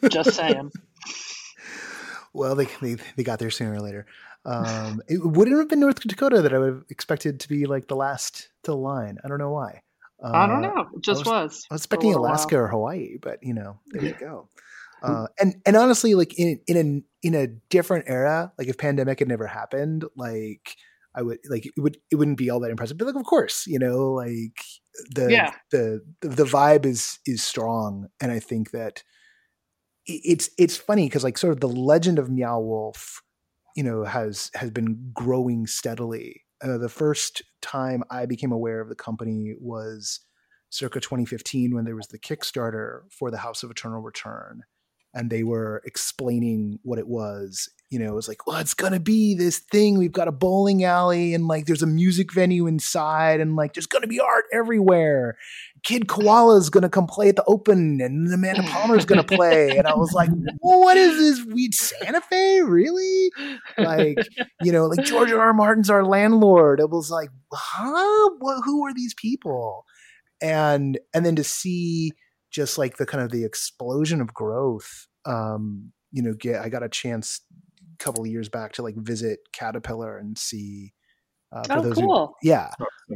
Just 0.09 0.33
saying. 0.33 0.71
Well, 2.31 2.53
they, 2.53 2.67
they 2.79 2.95
they 3.15 3.23
got 3.23 3.39
there 3.39 3.49
sooner 3.49 3.73
or 3.73 3.81
later. 3.81 4.05
Um, 4.45 5.01
it 5.07 5.17
wouldn't 5.17 5.57
have 5.57 5.67
been 5.67 5.79
North 5.79 5.99
Dakota 5.99 6.43
that 6.43 6.53
I 6.53 6.59
would 6.59 6.73
have 6.73 6.83
expected 6.89 7.39
to 7.39 7.49
be 7.49 7.65
like 7.65 7.87
the 7.87 7.95
last 7.95 8.49
to 8.63 8.71
the 8.71 8.77
line. 8.77 9.17
I 9.25 9.27
don't 9.27 9.39
know 9.39 9.49
why. 9.49 9.81
Uh, 10.23 10.31
I 10.31 10.47
don't 10.47 10.61
know. 10.61 10.87
It 10.95 11.01
just 11.01 11.25
I 11.25 11.43
was. 11.43 11.51
was. 11.51 11.67
I 11.71 11.73
was 11.73 11.81
expecting 11.81 12.13
Alaska 12.13 12.55
while. 12.55 12.65
or 12.65 12.67
Hawaii, 12.67 13.17
but 13.21 13.39
you 13.41 13.53
know, 13.53 13.79
there 13.87 14.05
you 14.05 14.13
go. 14.13 14.47
Uh, 15.01 15.27
and 15.39 15.55
and 15.65 15.77
honestly, 15.77 16.13
like 16.13 16.37
in 16.37 16.59
in 16.67 16.75
a 16.75 17.25
in 17.25 17.33
a 17.33 17.47
different 17.69 18.03
era, 18.09 18.51
like 18.57 18.67
if 18.67 18.77
pandemic 18.77 19.19
had 19.19 19.29
never 19.29 19.47
happened, 19.47 20.03
like 20.17 20.75
I 21.15 21.21
would 21.21 21.39
like 21.49 21.65
it 21.65 21.73
would 21.77 21.97
it 22.11 22.17
wouldn't 22.17 22.37
be 22.37 22.49
all 22.49 22.59
that 22.59 22.69
impressive. 22.69 22.97
But 22.97 23.05
like, 23.05 23.15
of 23.15 23.23
course, 23.23 23.65
you 23.65 23.79
know, 23.79 24.11
like 24.11 24.61
the 25.15 25.31
yeah. 25.31 25.53
the 25.71 26.01
the 26.19 26.43
vibe 26.43 26.85
is 26.85 27.19
is 27.25 27.41
strong, 27.41 28.07
and 28.19 28.29
I 28.29 28.39
think 28.39 28.71
that 28.71 29.03
it's 30.09 30.49
it's 30.57 30.77
funny 30.77 31.05
because 31.05 31.23
like 31.23 31.37
sort 31.37 31.53
of 31.53 31.59
the 31.59 31.67
legend 31.67 32.19
of 32.19 32.29
Meow 32.29 32.59
Wolf, 32.59 33.21
you 33.75 33.83
know, 33.83 34.03
has 34.03 34.51
has 34.55 34.71
been 34.71 35.11
growing 35.13 35.67
steadily. 35.67 36.43
Uh, 36.61 36.77
the 36.77 36.89
first 36.89 37.41
time 37.61 38.03
I 38.09 38.25
became 38.25 38.51
aware 38.51 38.81
of 38.81 38.89
the 38.89 38.95
company 38.95 39.55
was 39.59 40.19
circa 40.69 40.99
2015 40.99 41.73
when 41.73 41.85
there 41.85 41.95
was 41.95 42.07
the 42.07 42.19
Kickstarter 42.19 43.01
for 43.11 43.31
the 43.31 43.37
House 43.37 43.63
of 43.63 43.71
Eternal 43.71 44.01
Return, 44.01 44.63
and 45.13 45.29
they 45.29 45.43
were 45.43 45.81
explaining 45.85 46.79
what 46.83 46.99
it 46.99 47.07
was 47.07 47.69
you 47.89 47.97
know, 47.97 48.05
it 48.05 48.15
was 48.15 48.27
like, 48.27 48.45
well, 48.45 48.57
it's 48.57 48.75
gonna 48.75 48.99
be 48.99 49.33
this 49.33 49.57
thing. 49.57 49.97
We've 49.97 50.11
got 50.11 50.27
a 50.27 50.31
bowling 50.31 50.83
alley 50.83 51.33
and 51.33 51.47
like 51.47 51.65
there's 51.65 51.81
a 51.81 51.87
music 51.87 52.31
venue 52.31 52.67
inside, 52.67 53.39
and 53.39 53.55
like 53.55 53.73
there's 53.73 53.87
gonna 53.87 54.07
be 54.07 54.19
art 54.19 54.45
everywhere. 54.53 55.37
Kid 55.83 56.07
Koala's 56.07 56.69
gonna 56.69 56.89
come 56.89 57.07
play 57.07 57.29
at 57.29 57.35
the 57.35 57.43
open, 57.47 57.99
and 57.99 58.31
Amanda 58.31 58.63
Palmer's 58.63 59.05
gonna 59.05 59.23
play. 59.23 59.75
And 59.77 59.87
I 59.87 59.95
was 59.95 60.13
like, 60.13 60.29
well, 60.61 60.81
what 60.81 60.97
is 60.97 61.17
this? 61.17 61.45
We 61.51 61.71
Santa 61.71 62.21
Fe, 62.21 62.61
really? 62.61 63.31
Like, 63.77 64.19
you 64.61 64.71
know, 64.71 64.85
like 64.85 65.03
George 65.03 65.31
R. 65.31 65.39
R. 65.39 65.53
Martin's 65.53 65.89
our 65.89 66.05
landlord. 66.05 66.79
It 66.79 66.91
was 66.91 67.09
like, 67.09 67.29
huh? 67.51 68.29
What, 68.37 68.61
who 68.65 68.85
are 68.85 68.93
these 68.93 69.15
people? 69.15 69.85
And 70.41 70.99
and 71.13 71.25
then 71.25 71.35
to 71.37 71.43
see 71.43 72.11
just 72.51 72.77
like 72.77 72.97
the 72.97 73.05
kind 73.05 73.23
of 73.23 73.31
the 73.31 73.45
explosion 73.45 74.21
of 74.21 74.33
growth 74.33 75.07
um 75.25 75.91
you 76.11 76.21
know 76.21 76.33
get 76.33 76.61
i 76.61 76.69
got 76.69 76.83
a 76.83 76.89
chance 76.89 77.41
couple 77.99 78.23
of 78.23 78.29
years 78.29 78.49
back 78.49 78.73
to 78.73 78.83
like 78.83 78.95
visit 78.95 79.39
Caterpillar 79.53 80.17
and 80.17 80.37
see. 80.37 80.93
Uh, 81.51 81.63
for 81.63 81.73
oh, 81.73 81.81
those 81.81 81.95
cool! 81.95 82.35
Who, 82.41 82.47
yeah. 82.47 82.69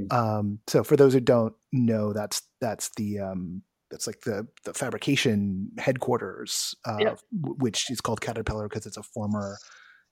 Um, 0.09 0.59
so 0.67 0.83
for 0.83 0.97
those 0.97 1.13
who 1.13 1.19
don't 1.19 1.53
know, 1.71 2.13
that's 2.13 2.41
that's 2.59 2.89
the 2.97 3.19
um, 3.19 3.61
that's 3.91 4.07
like 4.07 4.21
the 4.21 4.47
the 4.65 4.73
fabrication 4.73 5.69
headquarters, 5.77 6.73
uh, 6.85 6.97
yep. 6.99 7.19
which 7.31 7.91
is 7.91 8.01
called 8.01 8.21
Caterpillar 8.21 8.67
because 8.67 8.87
it's 8.87 8.97
a 8.97 9.03
former 9.03 9.57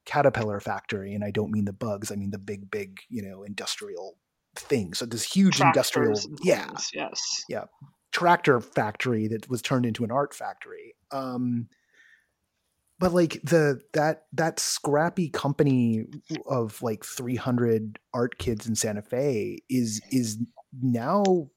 Caterpillar 0.06 0.60
factory, 0.60 1.14
and 1.16 1.24
I 1.24 1.32
don't 1.32 1.52
mean 1.52 1.66
the 1.66 1.74
bugs, 1.74 2.12
I 2.12 2.16
mean 2.16 2.32
the 2.32 2.38
big, 2.38 2.70
big, 2.70 3.00
you 3.10 3.22
know, 3.22 3.44
industrial 3.44 4.18
thing. 4.56 4.94
So 4.94 5.06
this 5.06 5.24
huge 5.24 5.58
Tractors 5.58 6.26
industrial, 6.26 6.40
yeah, 6.44 6.70
yes, 6.94 7.44
yeah, 7.50 7.64
tractor 8.12 8.62
factory 8.62 9.28
that 9.30 9.50
was 9.50 9.62
turned 9.62 9.86
into 9.86 10.04
an 10.04 10.12
art 10.12 10.34
factory. 10.34 10.94
Um, 11.12 11.68
but 13.02 13.14
like 13.14 13.42
the 13.44 13.82
that 13.94 14.26
that 14.32 14.60
scrappy 14.60 15.28
company 15.28 16.06
of 16.46 16.82
like 16.84 17.04
300 17.04 17.98
art 18.14 18.38
kids 18.38 18.68
in 18.68 18.76
Santa 18.76 19.02
Fe 19.02 19.58
is 19.70 20.02
is 20.12 20.38
now 20.82 21.50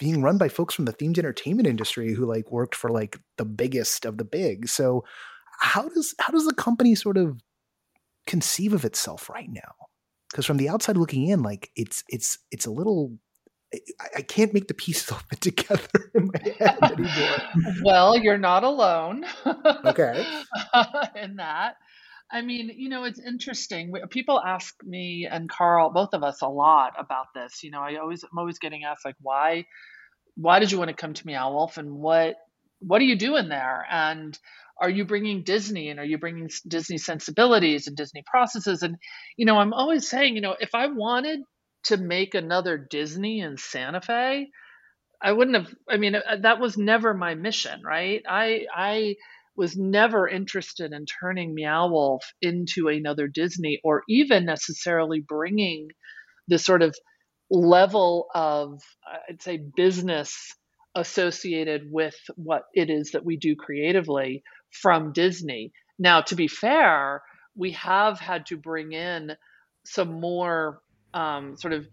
being 0.00 0.20
run 0.20 0.36
by 0.36 0.48
folks 0.48 0.74
from 0.74 0.84
the 0.84 0.92
themed 0.92 1.16
entertainment 1.16 1.68
industry 1.68 2.12
who 2.12 2.26
like 2.26 2.50
worked 2.50 2.74
for 2.74 2.90
like 2.90 3.18
the 3.38 3.44
biggest 3.44 4.04
of 4.04 4.18
the 4.18 4.24
big. 4.24 4.68
So 4.68 5.04
how 5.60 5.88
does 5.88 6.12
how 6.18 6.32
does 6.32 6.44
the 6.44 6.54
company 6.54 6.96
sort 6.96 7.18
of 7.18 7.40
conceive 8.26 8.72
of 8.72 8.84
itself 8.84 9.30
right 9.30 9.48
now? 9.48 9.74
Because 10.30 10.44
from 10.44 10.56
the 10.56 10.68
outside 10.68 10.96
looking 10.96 11.28
in, 11.28 11.44
like 11.44 11.70
it's 11.76 12.02
it's 12.08 12.40
it's 12.50 12.66
a 12.66 12.72
little 12.72 13.16
I, 14.00 14.06
I 14.18 14.22
can't 14.22 14.54
make 14.54 14.68
the 14.68 14.74
pieces 14.74 15.10
all 15.12 15.20
fit 15.30 15.40
together 15.40 16.10
in 16.14 16.30
my 16.32 16.52
head 16.58 16.78
anymore. 16.82 17.38
well, 17.84 18.18
you're 18.18 18.38
not 18.38 18.64
alone. 18.64 19.24
Okay. 19.84 20.26
in 21.16 21.36
that. 21.36 21.74
I 22.32 22.42
mean, 22.42 22.70
you 22.74 22.88
know, 22.88 23.04
it's 23.04 23.20
interesting. 23.20 23.92
People 24.10 24.40
ask 24.40 24.74
me 24.82 25.28
and 25.30 25.48
Carl, 25.48 25.90
both 25.90 26.14
of 26.14 26.22
us, 26.22 26.42
a 26.42 26.48
lot 26.48 26.94
about 26.98 27.26
this. 27.34 27.62
You 27.62 27.70
know, 27.70 27.80
I 27.80 27.96
always, 27.96 28.24
I'm 28.24 28.38
always 28.38 28.58
getting 28.58 28.84
asked, 28.84 29.04
like, 29.04 29.16
why, 29.20 29.66
why 30.36 30.58
did 30.58 30.72
you 30.72 30.78
want 30.78 30.88
to 30.88 30.96
come 30.96 31.12
to 31.12 31.26
Meow 31.26 31.52
Wolf, 31.52 31.76
and 31.76 31.92
what, 31.92 32.36
what 32.80 33.00
are 33.00 33.04
you 33.04 33.16
doing 33.16 33.48
there? 33.48 33.86
And 33.90 34.36
are 34.80 34.90
you 34.90 35.04
bringing 35.04 35.44
Disney, 35.44 35.90
and 35.90 36.00
are 36.00 36.04
you 36.04 36.18
bringing 36.18 36.50
Disney 36.66 36.98
sensibilities 36.98 37.86
and 37.86 37.96
Disney 37.96 38.24
processes? 38.26 38.82
And 38.82 38.96
you 39.36 39.46
know, 39.46 39.58
I'm 39.58 39.72
always 39.72 40.08
saying, 40.08 40.34
you 40.34 40.40
know, 40.40 40.56
if 40.58 40.74
I 40.74 40.88
wanted 40.88 41.40
to 41.84 41.96
make 41.96 42.34
another 42.34 42.78
Disney 42.78 43.40
in 43.40 43.56
Santa 43.56 44.00
Fe, 44.00 44.50
I 45.22 45.32
wouldn't 45.32 45.56
have. 45.56 45.74
I 45.88 45.96
mean, 45.96 46.14
uh, 46.16 46.36
that 46.42 46.60
was 46.60 46.76
never 46.76 47.14
my 47.14 47.34
mission, 47.34 47.82
right? 47.82 48.22
I 48.28 48.66
I 48.74 49.16
was 49.56 49.76
never 49.76 50.28
interested 50.28 50.92
in 50.92 51.06
turning 51.06 51.54
Meow 51.54 51.88
Wolf 51.88 52.24
into 52.42 52.88
another 52.88 53.28
Disney, 53.28 53.80
or 53.84 54.02
even 54.08 54.44
necessarily 54.44 55.20
bringing 55.26 55.88
the 56.48 56.58
sort 56.58 56.82
of 56.82 56.94
level 57.50 58.26
of 58.34 58.82
I'd 59.28 59.42
say 59.42 59.60
business 59.76 60.54
associated 60.94 61.82
with 61.90 62.16
what 62.36 62.64
it 62.74 62.90
is 62.90 63.12
that 63.12 63.24
we 63.24 63.36
do 63.36 63.56
creatively 63.56 64.42
from 64.70 65.12
Disney. 65.12 65.72
Now, 65.98 66.20
to 66.22 66.34
be 66.36 66.48
fair, 66.48 67.22
we 67.56 67.72
have 67.72 68.20
had 68.20 68.46
to 68.46 68.56
bring 68.56 68.92
in 68.92 69.32
some 69.84 70.20
more 70.20 70.80
um, 71.14 71.56
sort 71.56 71.72
of 71.72 71.86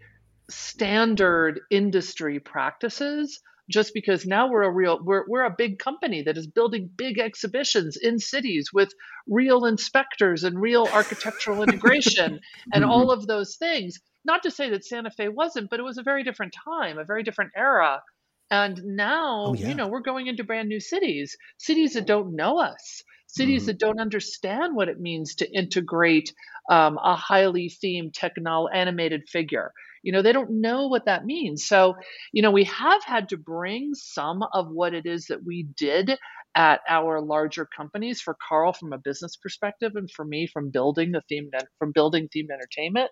standard 0.50 1.62
industry 1.70 2.40
practices 2.40 3.40
just 3.70 3.94
because 3.94 4.26
now 4.26 4.50
we're 4.50 4.64
a 4.64 4.72
real 4.72 5.00
we're, 5.02 5.24
we're 5.28 5.46
a 5.46 5.56
big 5.58 5.80
company 5.80 6.24
that 6.24 6.38
is 6.38 6.48
building 6.48 6.90
big 6.96 7.20
exhibitions 7.20 7.96
in 7.96 8.20
cities 8.20 8.70
with 8.74 8.90
real 9.28 9.66
inspectors 9.66 10.44
and 10.44 10.60
real 10.60 10.88
architectural 10.92 11.64
integration 11.68 12.40
and 12.74 12.84
all 12.84 13.08
mm-hmm. 13.08 13.22
of 13.22 13.28
those 13.28 13.56
things 13.56 14.00
not 14.26 14.44
to 14.44 14.52
say 14.52 14.70
that 14.70 14.84
santa 14.84 15.10
fe 15.10 15.30
wasn't 15.30 15.70
but 15.70 15.80
it 15.80 15.84
was 15.84 15.98
a 15.98 16.04
very 16.04 16.24
different 16.24 16.54
time 16.66 16.98
a 16.98 17.06
very 17.06 17.24
different 17.24 17.52
era 17.56 18.02
and 18.50 18.84
now 18.84 19.46
oh, 19.48 19.54
yeah. 19.54 19.70
you 19.70 19.76
know 19.76 19.88
we're 19.88 20.02
going 20.02 20.28
into 20.28 20.44
brand 20.44 20.68
new 20.68 20.80
cities 20.80 21.38
cities 21.58 21.94
that 21.94 22.06
don't 22.06 22.36
know 22.36 22.60
us 22.60 23.04
cities 23.34 23.64
mm-hmm. 23.64 23.68
that 23.68 23.80
don't 23.80 24.00
understand 24.00 24.76
what 24.76 24.90
it 24.90 25.00
means 25.00 25.36
to 25.36 25.52
integrate 25.52 26.34
um, 26.70 26.98
a 27.04 27.16
highly 27.16 27.70
themed 27.70 28.14
technol 28.14 28.68
animated 28.74 29.22
figure 29.28 29.72
you 30.04 30.12
know 30.12 30.22
they 30.22 30.32
don't 30.32 30.52
know 30.52 30.88
what 30.88 31.06
that 31.06 31.26
means 31.26 31.66
so 31.66 31.96
you 32.32 32.42
know 32.42 32.52
we 32.52 32.64
have 32.66 33.04
had 33.04 33.30
to 33.30 33.38
bring 33.38 33.94
some 33.94 34.44
of 34.54 34.68
what 34.70 34.94
it 34.94 35.06
is 35.06 35.26
that 35.28 35.44
we 35.44 35.68
did 35.78 36.18
at 36.56 36.82
our 36.90 37.22
larger 37.22 37.66
companies 37.66 38.22
for 38.22 38.36
carl 38.48 38.74
from 38.74 38.94
a 38.94 38.98
business 38.98 39.36
perspective 39.38 39.94
and 39.96 40.10
for 40.12 40.26
me 40.26 40.48
from 40.48 40.70
building 40.70 41.12
the 41.12 41.22
themed 41.32 41.52
from 41.80 41.92
building 41.92 42.28
themed 42.36 42.52
entertainment 42.52 43.10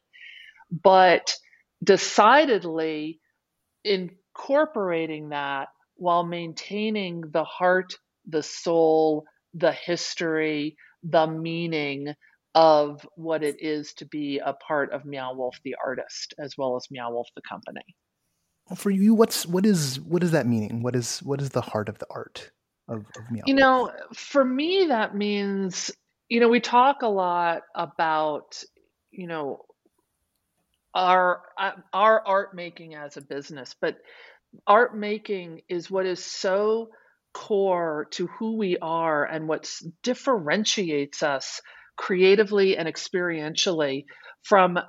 but 0.84 1.34
decidedly 1.84 3.20
incorporating 3.84 5.30
that 5.30 5.70
while 5.95 6.24
maintaining 6.24 7.22
the 7.32 7.43
heart, 7.43 7.95
the 8.28 8.43
soul, 8.43 9.26
the 9.54 9.72
history, 9.72 10.78
the 11.04 11.28
meaning 11.28 12.14
of 12.56 13.08
what 13.16 13.43
it 13.43 13.58
is 13.60 13.93
to 13.93 14.06
be 14.06 14.39
a 14.43 14.54
part 14.54 14.91
of 14.91 15.06
Meow 15.06 15.34
Wolf 15.34 15.58
the 15.64 15.76
artist 15.84 16.34
as 16.39 16.58
well 16.58 16.76
as 16.76 16.88
Meow 16.89 17.12
Wolf 17.12 17.28
the 17.36 17.41
company. 17.47 17.95
Well, 18.70 18.76
for 18.76 18.89
you, 18.89 19.14
what's 19.14 19.45
what 19.45 19.66
is 19.66 20.00
what 20.00 20.24
is 20.24 20.32
that 20.32 20.47
meaning? 20.47 20.82
What 20.82 20.95
is 20.95 21.20
what 21.20 21.41
is 21.41 21.50
the 21.50 21.62
heart 21.62 21.89
of 21.89 22.00
the 22.00 22.08
art 22.10 22.52
of, 22.88 23.00
of 23.00 23.32
Meow? 23.32 23.43
You 23.45 23.56
know, 23.56 23.91
for 24.14 24.43
me 24.43 24.88
that 24.88 25.16
means, 25.16 25.91
you 26.28 26.39
know, 26.39 26.50
we 26.50 26.60
talk 26.60 27.02
a 27.02 27.08
lot 27.08 27.64
about, 27.76 28.64
you 29.12 29.28
know, 29.28 29.66
our 30.93 31.41
uh, 31.58 31.72
our 31.93 32.26
art 32.26 32.56
making 32.56 32.95
as 32.95 33.18
a 33.18 33.22
business, 33.22 33.76
but 33.80 33.97
art 34.66 34.97
making 34.97 35.62
is 35.70 35.89
what 35.89 36.06
is 36.06 36.24
so 36.24 36.89
core 37.34 38.08
to 38.12 38.28
who 38.28 38.58
we 38.58 38.78
are 38.78 39.26
and 39.26 39.48
what 39.48 39.72
differentiates 40.04 41.24
us 41.24 41.62
creatively 41.98 42.78
and 42.78 42.88
experientially 42.88 44.06
from 44.44 44.80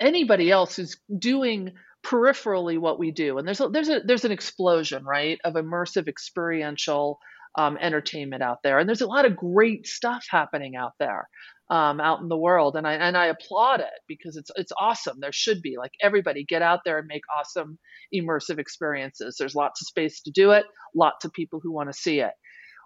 anybody 0.00 0.50
else 0.50 0.76
who's 0.76 1.00
doing 1.16 1.72
peripherally 2.04 2.78
what 2.78 2.98
we 2.98 3.10
do. 3.10 3.38
And 3.38 3.46
there's 3.46 3.60
a, 3.60 3.68
there's 3.68 3.88
a 3.88 4.00
there's 4.04 4.24
an 4.24 4.32
explosion, 4.32 5.04
right, 5.04 5.38
of 5.44 5.54
immersive 5.54 6.08
experiential 6.08 7.18
um, 7.56 7.76
entertainment 7.80 8.42
out 8.42 8.58
there, 8.62 8.78
and 8.78 8.88
there's 8.88 9.00
a 9.00 9.06
lot 9.06 9.24
of 9.26 9.36
great 9.36 9.86
stuff 9.86 10.24
happening 10.30 10.76
out 10.76 10.92
there 10.98 11.28
um, 11.70 12.00
out 12.00 12.20
in 12.20 12.28
the 12.28 12.36
world, 12.36 12.76
and 12.76 12.86
I 12.86 12.94
and 12.94 13.16
I 13.16 13.26
applaud 13.26 13.80
it 13.80 14.00
because 14.06 14.36
it's 14.36 14.50
it's 14.56 14.72
awesome. 14.78 15.18
There 15.20 15.32
should 15.32 15.60
be 15.62 15.76
like 15.78 15.92
everybody 16.02 16.44
get 16.44 16.62
out 16.62 16.80
there 16.84 16.98
and 16.98 17.06
make 17.06 17.22
awesome 17.36 17.78
immersive 18.14 18.58
experiences. 18.58 19.36
There's 19.38 19.54
lots 19.54 19.82
of 19.82 19.88
space 19.88 20.22
to 20.22 20.30
do 20.30 20.52
it, 20.52 20.64
lots 20.94 21.24
of 21.24 21.32
people 21.32 21.60
who 21.62 21.72
want 21.72 21.90
to 21.90 21.98
see 21.98 22.20
it. 22.20 22.32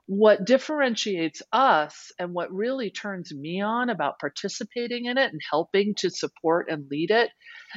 What 0.07 0.45
differentiates 0.45 1.43
us 1.53 2.11
and 2.19 2.35
what 2.35 2.53
really 2.53 2.91
turns 2.91 3.33
me 3.33 3.61
on 3.63 3.89
about 3.89 4.19
participating 4.19 5.07
in 5.07 5.17
it 5.17 5.31
and 5.31 5.41
helping 5.49 5.95
to 5.99 6.11
support 6.11 6.69
and 6.69 6.87
lead 6.91 7.13
it 7.13 7.31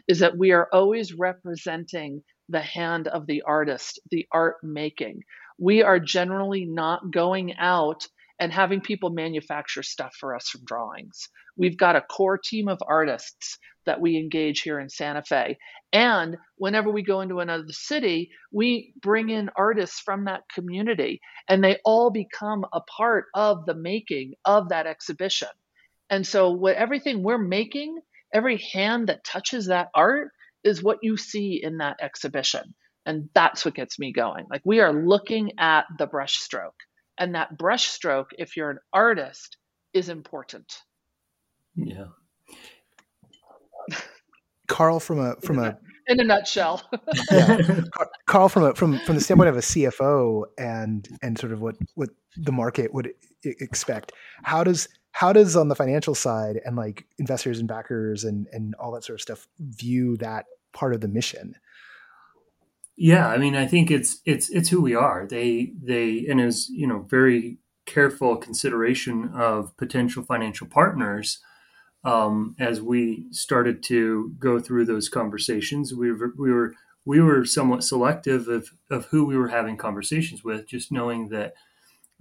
is 0.08 0.20
that 0.20 0.38
we 0.38 0.52
are 0.52 0.68
always 0.74 1.14
representing 1.14 2.24
the 2.50 2.62
hand 2.62 3.08
of 3.08 3.28
the 3.28 3.44
artist, 3.44 4.00
the 4.10 4.26
art 4.32 4.56
making. 4.64 5.22
We 5.60 5.84
are 5.84 6.00
generally 6.00 6.66
not 6.66 7.12
going 7.12 7.56
out 7.58 8.08
and 8.40 8.52
having 8.52 8.82
people 8.82 9.10
manufacture 9.10 9.84
stuff 9.84 10.16
for 10.20 10.36
us 10.36 10.50
from 10.50 10.66
drawings. 10.66 11.30
We've 11.58 11.78
got 11.78 11.96
a 11.96 12.02
core 12.02 12.38
team 12.38 12.68
of 12.68 12.80
artists 12.86 13.58
that 13.86 14.02
we 14.02 14.18
engage 14.18 14.62
here 14.62 14.80
in 14.80 14.90
Santa 14.90 15.24
Fe. 15.24 15.58
And 15.94 16.38
whenever 16.58 16.90
we 16.90 17.04
go 17.04 17.22
into 17.22 17.40
another 17.40 17.72
city, 17.72 18.32
we 18.52 18.94
bring 19.02 19.30
in 19.30 19.50
artists 19.56 20.00
from 20.00 20.26
that 20.26 20.44
community 20.54 21.22
and 21.48 21.64
they 21.64 21.78
all 21.86 22.10
become 22.10 22.66
a 22.74 22.82
part 22.82 23.26
of 23.34 23.66
the 23.66 23.76
making 23.76 24.34
of 24.44 24.70
that 24.70 24.88
exhibition. 24.88 25.48
And 26.10 26.26
so 26.26 26.52
what 26.52 26.76
everything 26.76 27.24
we're 27.24 27.38
making, 27.38 28.00
every 28.34 28.58
hand 28.58 29.08
that 29.08 29.24
touches 29.24 29.68
that 29.68 29.90
art 29.94 30.32
is 30.64 30.84
what 30.84 31.00
you 31.02 31.16
see 31.16 31.62
in 31.64 31.78
that 31.78 31.98
exhibition. 32.02 32.74
And 33.06 33.30
that's 33.34 33.64
what 33.64 33.76
gets 33.76 34.00
me 34.00 34.12
going. 34.12 34.48
Like 34.50 34.64
we 34.66 34.82
are 34.82 34.92
looking 34.92 35.54
at 35.60 35.86
the 35.98 36.08
brushstroke 36.08 36.72
and 37.18 37.36
that 37.36 37.58
brushstroke 37.58 38.28
if 38.38 38.56
you're 38.58 38.70
an 38.70 38.80
artist 38.94 39.58
is 39.94 40.10
important. 40.10 40.82
Yeah. 41.76 42.08
Carl 44.68 45.00
from 45.00 45.20
a 45.20 45.36
from 45.42 45.60
in 45.60 45.66
a, 45.66 45.68
a 45.68 45.78
in 46.08 46.20
a 46.20 46.24
nutshell. 46.24 46.82
Yeah. 47.32 47.82
carl 48.28 48.50
from 48.50 48.64
a 48.64 48.76
from 48.76 49.00
from 49.00 49.16
the 49.16 49.22
standpoint 49.22 49.50
of 49.50 49.58
a 49.58 49.62
cfo 49.62 50.46
and 50.58 51.08
and 51.22 51.38
sort 51.38 51.52
of 51.52 51.62
what 51.62 51.76
what 51.94 52.10
the 52.36 52.52
market 52.52 52.94
would 52.94 53.12
expect 53.44 54.12
how 54.44 54.64
does 54.64 54.88
how 55.12 55.32
does 55.32 55.56
on 55.56 55.70
the 55.70 55.76
financial 55.76 56.16
side 56.16 56.60
and 56.66 56.76
like 56.76 57.06
investors 57.20 57.60
and 57.60 57.68
backers 57.68 58.24
and 58.24 58.48
and 58.52 58.76
all 58.76 58.92
that 58.92 59.04
sort 59.04 59.16
of 59.16 59.22
stuff 59.22 59.48
view 59.60 60.18
that 60.18 60.46
part 60.74 60.94
of 60.94 61.02
the 61.02 61.08
mission 61.08 61.56
yeah, 62.98 63.28
I 63.28 63.38
mean, 63.38 63.56
I 63.56 63.66
think 63.66 63.92
it's 63.92 64.22
it's 64.26 64.50
it's 64.50 64.70
who 64.70 64.82
we 64.82 64.96
are. 64.96 65.28
They 65.28 65.74
they 65.82 66.26
and 66.30 66.40
as 66.40 66.70
you 66.70 66.88
know, 66.88 67.06
very 67.10 67.58
careful 67.86 68.38
consideration 68.38 69.32
of 69.34 69.76
potential 69.78 70.24
financial 70.24 70.68
partners. 70.68 71.40
Um, 72.04 72.56
as 72.60 72.82
we 72.82 73.26
started 73.32 73.82
to 73.84 74.36
go 74.38 74.60
through 74.60 74.86
those 74.86 75.10
conversations, 75.10 75.94
we 75.94 76.12
were 76.12 76.34
we 76.38 76.52
were 76.52 76.74
we 77.04 77.20
were 77.20 77.44
somewhat 77.46 77.84
selective 77.84 78.48
of 78.48 78.70
of 78.90 79.06
who 79.08 79.26
we 79.26 79.36
were 79.36 79.50
having 79.50 79.76
conversations 79.76 80.44
with, 80.44 80.68
just 80.68 80.92
knowing 80.92 81.30
that 81.30 81.54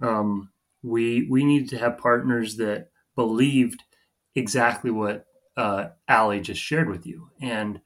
um, 0.01 0.49
we 0.83 1.27
we 1.29 1.45
needed 1.45 1.69
to 1.69 1.77
have 1.77 1.97
partners 1.97 2.57
that 2.57 2.89
believed 3.15 3.81
exactly 4.35 4.91
what 4.91 5.25
uh, 5.55 5.89
Ali 6.09 6.41
just 6.41 6.61
shared 6.61 6.89
with 6.89 7.05
you, 7.05 7.29
and 7.39 7.79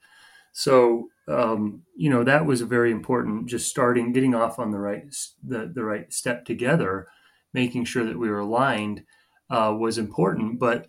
so 0.53 1.09
um, 1.29 1.83
you 1.95 2.09
know 2.09 2.23
that 2.23 2.45
was 2.45 2.61
a 2.61 2.65
very 2.65 2.91
important 2.91 3.47
just 3.47 3.69
starting 3.69 4.11
getting 4.11 4.35
off 4.35 4.59
on 4.59 4.71
the 4.71 4.79
right 4.79 5.03
the, 5.43 5.71
the 5.73 5.83
right 5.83 6.11
step 6.13 6.45
together 6.45 7.07
making 7.53 7.85
sure 7.85 8.05
that 8.05 8.19
we 8.19 8.29
were 8.29 8.39
aligned 8.39 9.03
uh, 9.49 9.75
was 9.77 9.97
important 9.97 10.59
but 10.59 10.87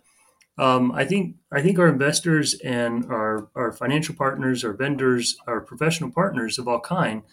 um, 0.57 0.91
I 0.91 1.05
think 1.05 1.37
I 1.51 1.61
think 1.61 1.79
our 1.79 1.87
investors 1.87 2.53
and 2.63 3.05
our, 3.05 3.49
our 3.55 3.71
financial 3.71 4.13
partners, 4.13 4.63
our 4.63 4.73
vendors, 4.73 5.35
our 5.47 5.61
professional 5.61 6.11
partners 6.11 6.59
of 6.59 6.67
all 6.67 6.79
kind 6.79 7.23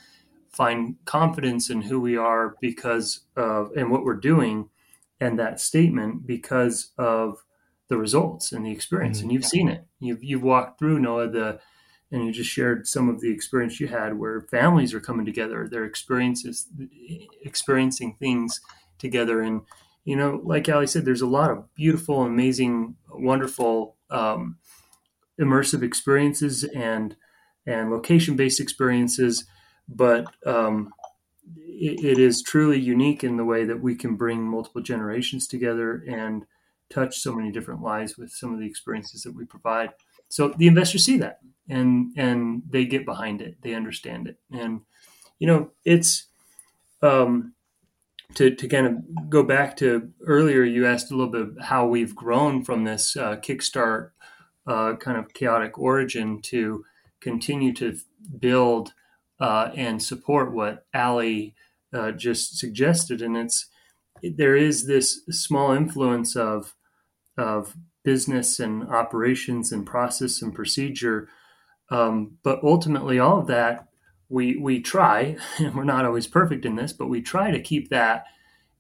find 0.51 0.97
confidence 1.05 1.69
in 1.69 1.83
who 1.83 2.01
we 2.01 2.17
are 2.17 2.57
because 2.61 3.21
of 3.37 3.71
and 3.77 3.91
what 3.91 4.03
we're 4.03 4.15
doing 4.15 4.71
and 5.21 5.39
that 5.39 5.61
statement 5.61 6.27
because 6.27 6.93
of 6.97 7.45
the 7.89 7.99
results 7.99 8.51
and 8.51 8.65
the 8.65 8.71
experience. 8.71 9.19
Mm-hmm. 9.19 9.25
And 9.25 9.33
you've 9.33 9.45
seen 9.45 9.69
it. 9.69 9.85
You've 10.01 10.25
you've 10.25 10.43
walked 10.43 10.79
through 10.79 11.01
Noah 11.01 11.29
the 11.29 11.61
and 12.11 12.25
you 12.25 12.33
just 12.33 12.51
shared 12.51 12.87
some 12.87 13.09
of 13.09 13.21
the 13.21 13.31
experience 13.31 13.81
you 13.81 13.89
had 13.89 14.19
where 14.19 14.41
families 14.41 14.95
are 14.95 15.01
coming 15.01 15.27
together 15.27 15.69
their 15.69 15.85
experiences 15.85 16.67
experiencing 17.43 18.17
things 18.19 18.61
together. 18.99 19.41
And 19.41 19.63
you 20.05 20.17
know 20.17 20.41
like 20.45 20.69
ali 20.69 20.87
said 20.87 21.05
there's 21.05 21.23
a 21.23 21.27
lot 21.27 21.51
of 21.51 21.75
beautiful 21.75 22.23
amazing 22.23 22.97
wonderful 23.11 23.97
um, 24.11 24.57
immersive 25.41 25.83
experiences 25.83 26.65
and 26.65 27.17
and 27.67 27.91
location 27.91 28.37
based 28.37 28.61
experiences. 28.61 29.45
But 29.89 30.27
um, 30.47 30.93
it, 31.57 32.05
it 32.05 32.19
is 32.19 32.43
truly 32.43 32.79
unique 32.79 33.23
in 33.23 33.37
the 33.37 33.45
way 33.45 33.65
that 33.65 33.81
we 33.81 33.95
can 33.95 34.17
bring 34.17 34.43
multiple 34.43 34.83
generations 34.83 35.47
together 35.47 36.03
and 36.09 36.45
touch 36.91 37.19
so 37.19 37.35
many 37.35 37.53
different 37.53 37.83
lives 37.83 38.17
with 38.17 38.31
some 38.31 38.53
of 38.53 38.61
the 38.61 38.67
experiences 38.67 39.23
that 39.23 39.35
we 39.35 39.45
provide. 39.45 39.91
So 40.29 40.55
the 40.57 40.67
investors 40.67 41.05
see 41.05 41.19
that 41.19 41.41
and 41.69 42.13
and 42.17 42.63
they 42.69 42.85
get 42.85 43.05
behind 43.05 43.41
it. 43.41 43.57
They 43.63 43.75
understand 43.75 44.29
it. 44.29 44.39
And 44.53 44.81
you 45.39 45.47
know 45.47 45.71
it's 45.85 46.27
um 47.03 47.55
to, 48.35 48.55
to 48.55 48.69
kind 48.69 48.87
of 48.87 49.31
go 49.31 49.43
back 49.43 49.77
to 49.79 50.11
earlier 50.27 50.63
you 50.63 50.87
asked 50.87 51.11
a 51.11 51.17
little 51.17 51.33
bit 51.33 51.65
how 51.65 51.87
we've 51.87 52.15
grown 52.15 52.63
from 52.63 52.85
this 52.85 53.17
uh, 53.17 53.37
kickstart 53.37 54.11
uh, 54.67 54.97
kind 54.97 55.17
of 55.17 55.33
chaotic 55.33 55.79
origin 55.79 56.43
to 56.43 56.85
continue 57.21 57.73
to 57.73 57.97
build 58.39 58.93
uh, 59.41 59.71
and 59.75 60.03
support 60.03 60.53
what 60.53 60.87
ali 60.95 61.55
uh, 61.93 62.13
just 62.13 62.59
suggested. 62.59 63.23
And 63.23 63.37
it's 63.37 63.67
there 64.23 64.57
is 64.57 64.87
this 64.87 65.23
small 65.31 65.73
influence 65.73 66.37
of 66.37 66.75
of 67.37 67.77
business 68.05 68.59
and 68.59 68.89
operations 68.89 69.71
and 69.71 69.87
process 69.87 70.43
and 70.43 70.55
procedure 70.55 71.29
um, 71.91 72.39
but 72.43 72.63
ultimately, 72.63 73.19
all 73.19 73.41
of 73.41 73.47
that 73.47 73.89
we 74.29 74.57
we 74.57 74.81
try, 74.81 75.37
and 75.59 75.75
we're 75.77 75.85
not 75.85 76.05
always 76.05 76.27
perfect 76.27 76.65
in 76.65 76.77
this, 76.77 76.93
but 76.93 77.09
we 77.09 77.21
try 77.21 77.51
to 77.51 77.61
keep 77.61 77.91
that 77.91 78.25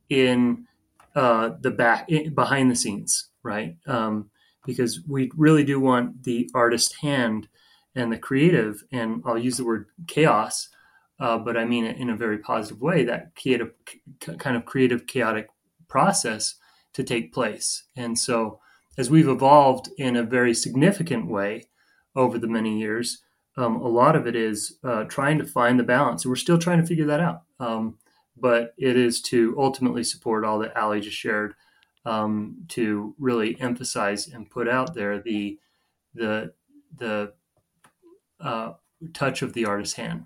in 0.09 0.67
uh, 1.15 1.51
the 1.61 1.71
back 1.71 2.09
in, 2.09 2.35
behind 2.35 2.71
the 2.71 2.77
scenes, 2.77 3.29
right? 3.43 3.77
Um, 3.87 4.31
because 4.67 5.01
we 5.09 5.31
really 5.37 5.65
do 5.65 5.81
want 5.81 6.25
the 6.25 6.51
artist 6.55 6.97
hand 7.01 7.49
and 7.95 8.13
the 8.13 8.19
creative, 8.19 8.85
and 8.93 9.23
I'll 9.25 9.39
use 9.39 9.57
the 9.57 9.65
word 9.65 9.87
chaos, 10.07 10.69
uh, 11.19 11.39
but 11.39 11.57
I 11.57 11.65
mean 11.65 11.85
it 11.85 11.97
in 11.97 12.11
a 12.11 12.17
very 12.17 12.39
positive 12.39 12.81
way. 12.81 13.05
That 13.05 13.35
creative, 13.35 13.73
kind 14.21 14.57
of 14.57 14.67
creative, 14.67 15.07
chaotic 15.07 15.49
process 15.89 16.57
to 16.93 17.03
take 17.03 17.33
place, 17.33 17.85
and 17.97 18.19
so 18.19 18.61
as 18.99 19.09
we've 19.09 19.29
evolved 19.29 19.89
in 19.97 20.17
a 20.17 20.25
very 20.25 20.53
significant 20.53 21.29
way 21.29 21.69
over 22.19 22.39
the 22.39 22.49
many 22.49 22.79
years. 22.79 23.23
Um, 23.57 23.77
a 23.77 23.89
lot 23.89 24.17
of 24.17 24.27
it 24.27 24.37
is 24.37 24.79
uh, 24.85 25.05
trying 25.05 25.39
to 25.39 25.47
find 25.47 25.79
the 25.79 25.85
balance. 25.85 26.27
we're 26.27 26.37
still 26.37 26.59
trying 26.59 26.81
to 26.81 26.87
figure 26.87 27.07
that 27.07 27.21
out. 27.21 27.43
Um, 27.59 27.97
but 28.37 28.75
it 28.77 28.97
is 28.97 29.21
to 29.23 29.55
ultimately 29.59 30.05
support 30.05 30.45
all 30.45 30.59
that 30.59 30.77
Ali 30.77 31.01
just 31.01 31.17
shared 31.17 31.55
um, 32.05 32.57
to 32.69 33.15
really 33.19 33.61
emphasize 33.61 34.29
and 34.29 34.51
put 34.51 34.69
out 34.69 34.95
there 34.95 35.21
the 35.21 35.59
the 36.15 36.53
the 36.97 37.33
uh, 38.41 38.73
touch 39.13 39.43
of 39.43 39.53
the 39.53 39.67
artist's 39.67 39.97
hand. 39.97 40.25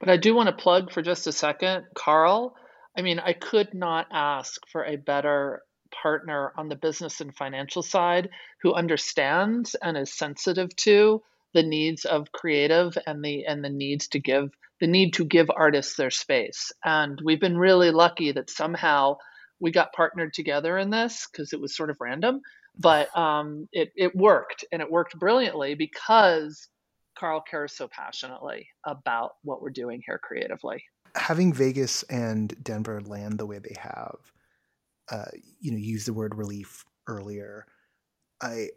But 0.00 0.08
I 0.08 0.16
do 0.16 0.34
want 0.34 0.48
to 0.48 0.62
plug 0.62 0.92
for 0.92 1.02
just 1.02 1.26
a 1.26 1.32
second, 1.32 1.86
Carl. 1.94 2.54
I 2.96 3.02
mean, 3.02 3.18
I 3.18 3.32
could 3.32 3.74
not 3.74 4.06
ask 4.12 4.60
for 4.70 4.84
a 4.84 4.96
better 4.96 5.62
partner 5.90 6.52
on 6.56 6.68
the 6.68 6.76
business 6.76 7.20
and 7.20 7.34
financial 7.34 7.82
side 7.82 8.30
who 8.62 8.74
understands 8.74 9.74
and 9.74 9.96
is 9.96 10.12
sensitive 10.12 10.74
to 10.76 11.22
the 11.54 11.62
needs 11.62 12.04
of 12.04 12.32
creative 12.32 12.96
and 13.06 13.24
the 13.24 13.44
and 13.46 13.64
the 13.64 13.70
needs 13.70 14.08
to 14.08 14.18
give 14.18 14.50
the 14.80 14.86
need 14.86 15.14
to 15.14 15.24
give 15.24 15.50
artists 15.54 15.96
their 15.96 16.10
space. 16.10 16.72
And 16.84 17.20
we've 17.24 17.40
been 17.40 17.58
really 17.58 17.90
lucky 17.90 18.32
that 18.32 18.50
somehow 18.50 19.16
we 19.60 19.72
got 19.72 19.92
partnered 19.92 20.32
together 20.34 20.78
in 20.78 20.90
this 20.90 21.26
because 21.30 21.52
it 21.52 21.60
was 21.60 21.74
sort 21.74 21.90
of 21.90 21.96
random, 22.00 22.42
but 22.78 23.16
um, 23.16 23.68
it 23.72 23.92
it 23.96 24.14
worked 24.14 24.64
and 24.70 24.82
it 24.82 24.90
worked 24.90 25.18
brilliantly 25.18 25.74
because 25.74 26.68
Carl 27.18 27.40
cares 27.40 27.72
so 27.72 27.88
passionately 27.88 28.68
about 28.84 29.32
what 29.42 29.60
we're 29.60 29.70
doing 29.70 30.02
here 30.06 30.20
creatively. 30.22 30.84
Having 31.16 31.54
Vegas 31.54 32.04
and 32.04 32.54
Denver 32.62 33.00
land 33.00 33.38
the 33.38 33.46
way 33.46 33.58
they 33.58 33.74
have, 33.80 34.18
uh, 35.10 35.26
you 35.60 35.70
know, 35.70 35.78
use 35.78 36.04
the 36.04 36.12
word 36.12 36.34
relief 36.34 36.84
earlier. 37.06 37.66
I, 38.40 38.68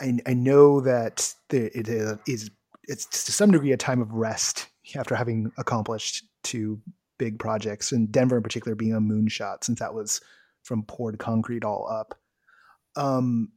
I, 0.00 0.18
I 0.26 0.34
know 0.34 0.80
that 0.80 1.32
it 1.50 1.88
is 2.26 2.50
it's 2.88 3.06
to 3.24 3.32
some 3.32 3.50
degree 3.50 3.72
a 3.72 3.76
time 3.76 4.00
of 4.00 4.12
rest 4.12 4.68
after 4.94 5.14
having 5.14 5.50
accomplished 5.58 6.24
two 6.42 6.80
big 7.18 7.38
projects, 7.38 7.92
and 7.92 8.10
Denver 8.12 8.36
in 8.36 8.42
particular 8.42 8.74
being 8.74 8.94
a 8.94 9.00
moonshot 9.00 9.64
since 9.64 9.80
that 9.80 9.94
was 9.94 10.20
from 10.62 10.82
poured 10.84 11.18
concrete 11.18 11.64
all 11.64 11.88
up. 11.90 12.18
Um, 12.94 13.52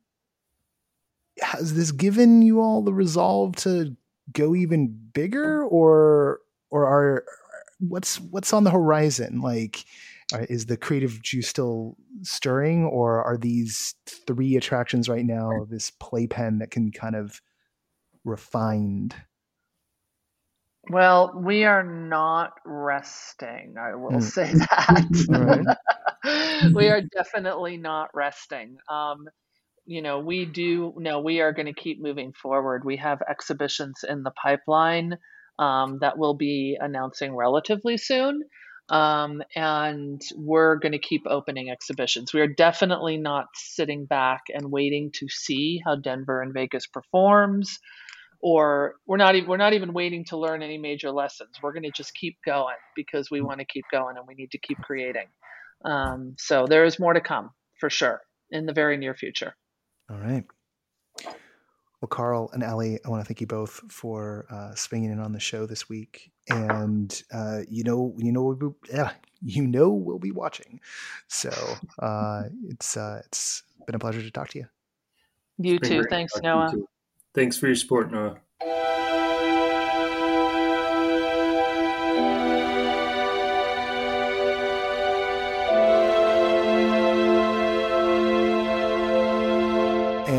has 1.42 1.74
this 1.76 1.92
given 1.92 2.42
you 2.42 2.60
all 2.60 2.82
the 2.82 2.94
resolve 2.94 3.56
to 3.58 3.96
go 4.32 4.56
even 4.56 4.88
bigger, 5.14 5.64
or 5.64 6.40
or 6.70 6.86
are 6.86 7.26
what's 7.80 8.20
what's 8.20 8.54
on 8.54 8.64
the 8.64 8.72
horizon? 8.72 9.42
Like, 9.42 9.86
uh, 10.34 10.46
is 10.50 10.66
the 10.66 10.78
creative 10.78 11.22
juice 11.22 11.48
still 11.48 11.96
stirring, 12.22 12.86
or 12.86 13.24
are 13.24 13.38
these 13.38 13.96
three 14.06 14.56
attractions 14.56 15.10
right 15.10 15.26
now 15.26 15.66
this 15.70 15.92
playpen 15.92 16.60
that 16.60 16.72
can 16.72 16.92
kind 16.92 17.16
of 17.16 17.42
refined? 18.24 19.16
Well, 20.90 21.34
we 21.36 21.66
are 21.66 21.84
not 21.84 22.54
resting. 22.66 23.76
I 23.80 23.96
will 23.96 24.20
mm. 24.20 24.24
say 24.24 24.54
that. 24.54 25.78
we 26.76 26.88
are 26.88 27.02
definitely 27.02 27.78
not 27.78 28.10
resting. 28.14 28.78
Um, 28.90 29.28
you 29.86 30.02
know, 30.02 30.20
we 30.20 30.46
do 30.46 30.94
no, 30.98 31.20
we 31.22 31.42
are 31.42 31.54
going 31.54 31.66
to 31.66 31.74
keep 31.74 32.02
moving 32.02 32.34
forward. 32.34 32.86
We 32.86 32.98
have 32.98 33.20
exhibitions 33.28 34.04
in 34.08 34.24
the 34.24 34.32
pipeline 34.32 35.18
um, 35.58 35.98
that 36.02 36.18
we'll 36.18 36.36
be 36.36 36.78
announcing 36.80 37.36
relatively 37.36 37.98
soon. 37.98 38.44
Um, 38.90 39.44
and 39.56 40.22
we're 40.36 40.78
going 40.78 40.94
to 40.94 41.00
keep 41.00 41.24
opening 41.28 41.70
exhibitions. 41.70 42.34
We 42.34 42.42
are 42.42 42.48
definitely 42.48 43.18
not 43.18 43.46
sitting 43.54 44.06
back 44.06 44.42
and 44.54 44.72
waiting 44.72 45.12
to 45.16 45.28
see 45.30 45.82
how 45.86 45.96
Denver 45.96 46.42
and 46.42 46.54
Vegas 46.54 46.88
performs, 46.88 47.78
or 48.42 48.96
we're 49.06 49.18
not 49.18 49.36
even 49.36 49.48
we're 49.50 49.58
not 49.58 49.74
even 49.74 49.94
waiting 49.94 50.26
to 50.26 50.38
learn 50.38 50.64
any 50.64 50.78
major 50.78 51.12
lessons. 51.12 51.52
We're 51.62 51.74
going 51.74 51.84
to 51.84 51.92
just 51.92 52.14
keep 52.16 52.38
going 52.46 52.78
because 52.96 53.30
we 53.30 53.42
want 53.42 53.60
to 53.60 53.66
keep 53.66 53.86
going 53.92 54.18
and 54.18 54.26
we 54.28 54.34
need 54.34 54.52
to 54.52 54.60
keep 54.60 54.78
creating. 54.80 55.28
Um, 55.86 56.36
so 56.38 56.66
there 56.68 56.86
is 56.86 57.00
more 57.00 57.14
to 57.14 57.22
come 57.22 57.52
for 57.80 57.90
sure 57.90 58.22
in 58.52 58.66
the 58.66 58.74
very 58.74 58.98
near 58.98 59.14
future. 59.14 59.56
All 60.10 60.18
right. 60.18 60.46
Well, 62.02 62.08
Carl 62.08 62.50
and 62.54 62.64
Ali, 62.64 62.98
I 63.06 63.10
want 63.10 63.22
to 63.22 63.26
thank 63.26 63.42
you 63.42 63.48
both 63.48 63.82
for 63.90 64.46
uh, 64.50 64.74
swinging 64.74 65.12
in 65.12 65.20
on 65.20 65.34
the 65.34 65.40
show 65.40 65.66
this 65.66 65.90
week. 65.90 66.32
And 66.50 67.22
uh, 67.34 67.62
you 67.70 67.84
know, 67.84 68.16
you 68.18 68.32
know, 68.32 68.44
we'll 68.44 68.56
be, 68.56 68.68
yeah, 68.92 69.12
you 69.42 69.68
know, 69.68 69.90
we'll 69.90 70.20
be 70.20 70.32
watching. 70.32 70.80
So 71.28 71.52
uh, 72.00 72.44
it's 72.70 72.96
uh, 72.96 73.22
it's 73.26 73.64
been 73.86 73.96
a 73.96 74.00
pleasure 74.00 74.22
to 74.22 74.32
talk 74.32 74.50
to 74.50 74.60
you. 74.60 74.66
You 75.58 75.78
too. 75.80 76.04
Thanks, 76.10 76.34
Noah. 76.42 76.74
Thanks 77.36 77.58
for 77.58 77.68
your 77.68 77.76
support, 77.76 78.12
Noah. 78.12 78.38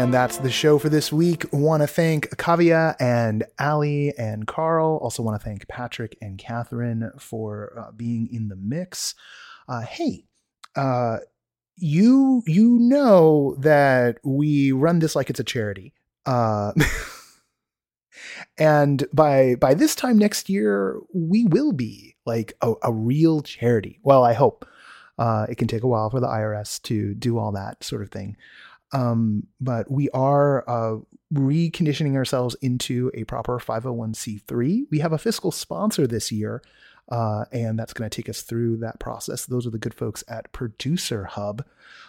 And 0.00 0.14
that's 0.14 0.38
the 0.38 0.50
show 0.50 0.78
for 0.78 0.88
this 0.88 1.12
week. 1.12 1.44
Want 1.52 1.82
to 1.82 1.86
thank 1.86 2.30
Kavya 2.36 2.96
and 2.98 3.44
Ali 3.58 4.14
and 4.16 4.46
Carl. 4.46 4.96
Also 5.02 5.22
want 5.22 5.38
to 5.38 5.44
thank 5.44 5.68
Patrick 5.68 6.16
and 6.22 6.38
Kathryn 6.38 7.20
for 7.20 7.74
uh, 7.78 7.92
being 7.92 8.26
in 8.32 8.48
the 8.48 8.56
mix. 8.56 9.14
Uh, 9.68 9.82
hey, 9.82 10.24
uh, 10.74 11.18
you 11.76 12.42
you 12.46 12.78
know 12.80 13.56
that 13.58 14.16
we 14.24 14.72
run 14.72 15.00
this 15.00 15.14
like 15.14 15.28
it's 15.28 15.38
a 15.38 15.44
charity. 15.44 15.92
Uh, 16.24 16.72
and 18.58 19.06
by 19.12 19.54
by 19.56 19.74
this 19.74 19.94
time 19.94 20.16
next 20.16 20.48
year, 20.48 20.98
we 21.12 21.44
will 21.44 21.72
be 21.72 22.16
like 22.24 22.54
a, 22.62 22.72
a 22.82 22.90
real 22.90 23.42
charity. 23.42 24.00
Well, 24.02 24.24
I 24.24 24.32
hope. 24.32 24.64
Uh, 25.18 25.44
it 25.50 25.58
can 25.58 25.68
take 25.68 25.82
a 25.82 25.86
while 25.86 26.08
for 26.08 26.18
the 26.18 26.26
IRS 26.26 26.80
to 26.80 27.12
do 27.12 27.36
all 27.36 27.52
that 27.52 27.84
sort 27.84 28.00
of 28.00 28.10
thing. 28.10 28.38
Um, 28.92 29.46
but 29.60 29.90
we 29.90 30.08
are 30.10 30.68
uh, 30.68 30.98
reconditioning 31.32 32.16
ourselves 32.16 32.56
into 32.60 33.10
a 33.14 33.24
proper 33.24 33.58
501c3. 33.58 34.86
We 34.90 34.98
have 34.98 35.12
a 35.12 35.18
fiscal 35.18 35.52
sponsor 35.52 36.06
this 36.06 36.32
year, 36.32 36.62
uh, 37.08 37.44
and 37.52 37.78
that's 37.78 37.92
going 37.92 38.08
to 38.08 38.14
take 38.14 38.28
us 38.28 38.42
through 38.42 38.78
that 38.78 38.98
process. 38.98 39.46
Those 39.46 39.66
are 39.66 39.70
the 39.70 39.78
good 39.78 39.94
folks 39.94 40.24
at 40.28 40.52
Producer 40.52 41.24
Hub. 41.24 41.64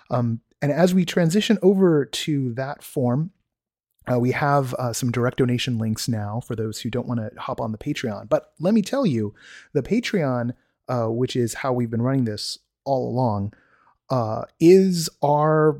Um, 0.09 0.41
and 0.61 0.71
as 0.71 0.93
we 0.93 1.05
transition 1.05 1.57
over 1.61 2.05
to 2.05 2.53
that 2.53 2.83
form, 2.83 3.31
uh, 4.11 4.19
we 4.19 4.31
have 4.31 4.73
uh, 4.75 4.93
some 4.93 5.11
direct 5.11 5.37
donation 5.37 5.77
links 5.77 6.07
now 6.07 6.39
for 6.39 6.55
those 6.55 6.81
who 6.81 6.89
don't 6.89 7.07
want 7.07 7.19
to 7.19 7.39
hop 7.39 7.61
on 7.61 7.71
the 7.71 7.77
Patreon. 7.77 8.27
But 8.29 8.51
let 8.59 8.73
me 8.73 8.81
tell 8.81 9.05
you, 9.05 9.33
the 9.73 9.83
Patreon, 9.83 10.53
uh, 10.87 11.07
which 11.07 11.35
is 11.35 11.55
how 11.55 11.73
we've 11.73 11.91
been 11.91 12.01
running 12.01 12.25
this 12.25 12.57
all 12.83 13.07
along, 13.07 13.53
uh, 14.09 14.45
is 14.59 15.09
our 15.21 15.79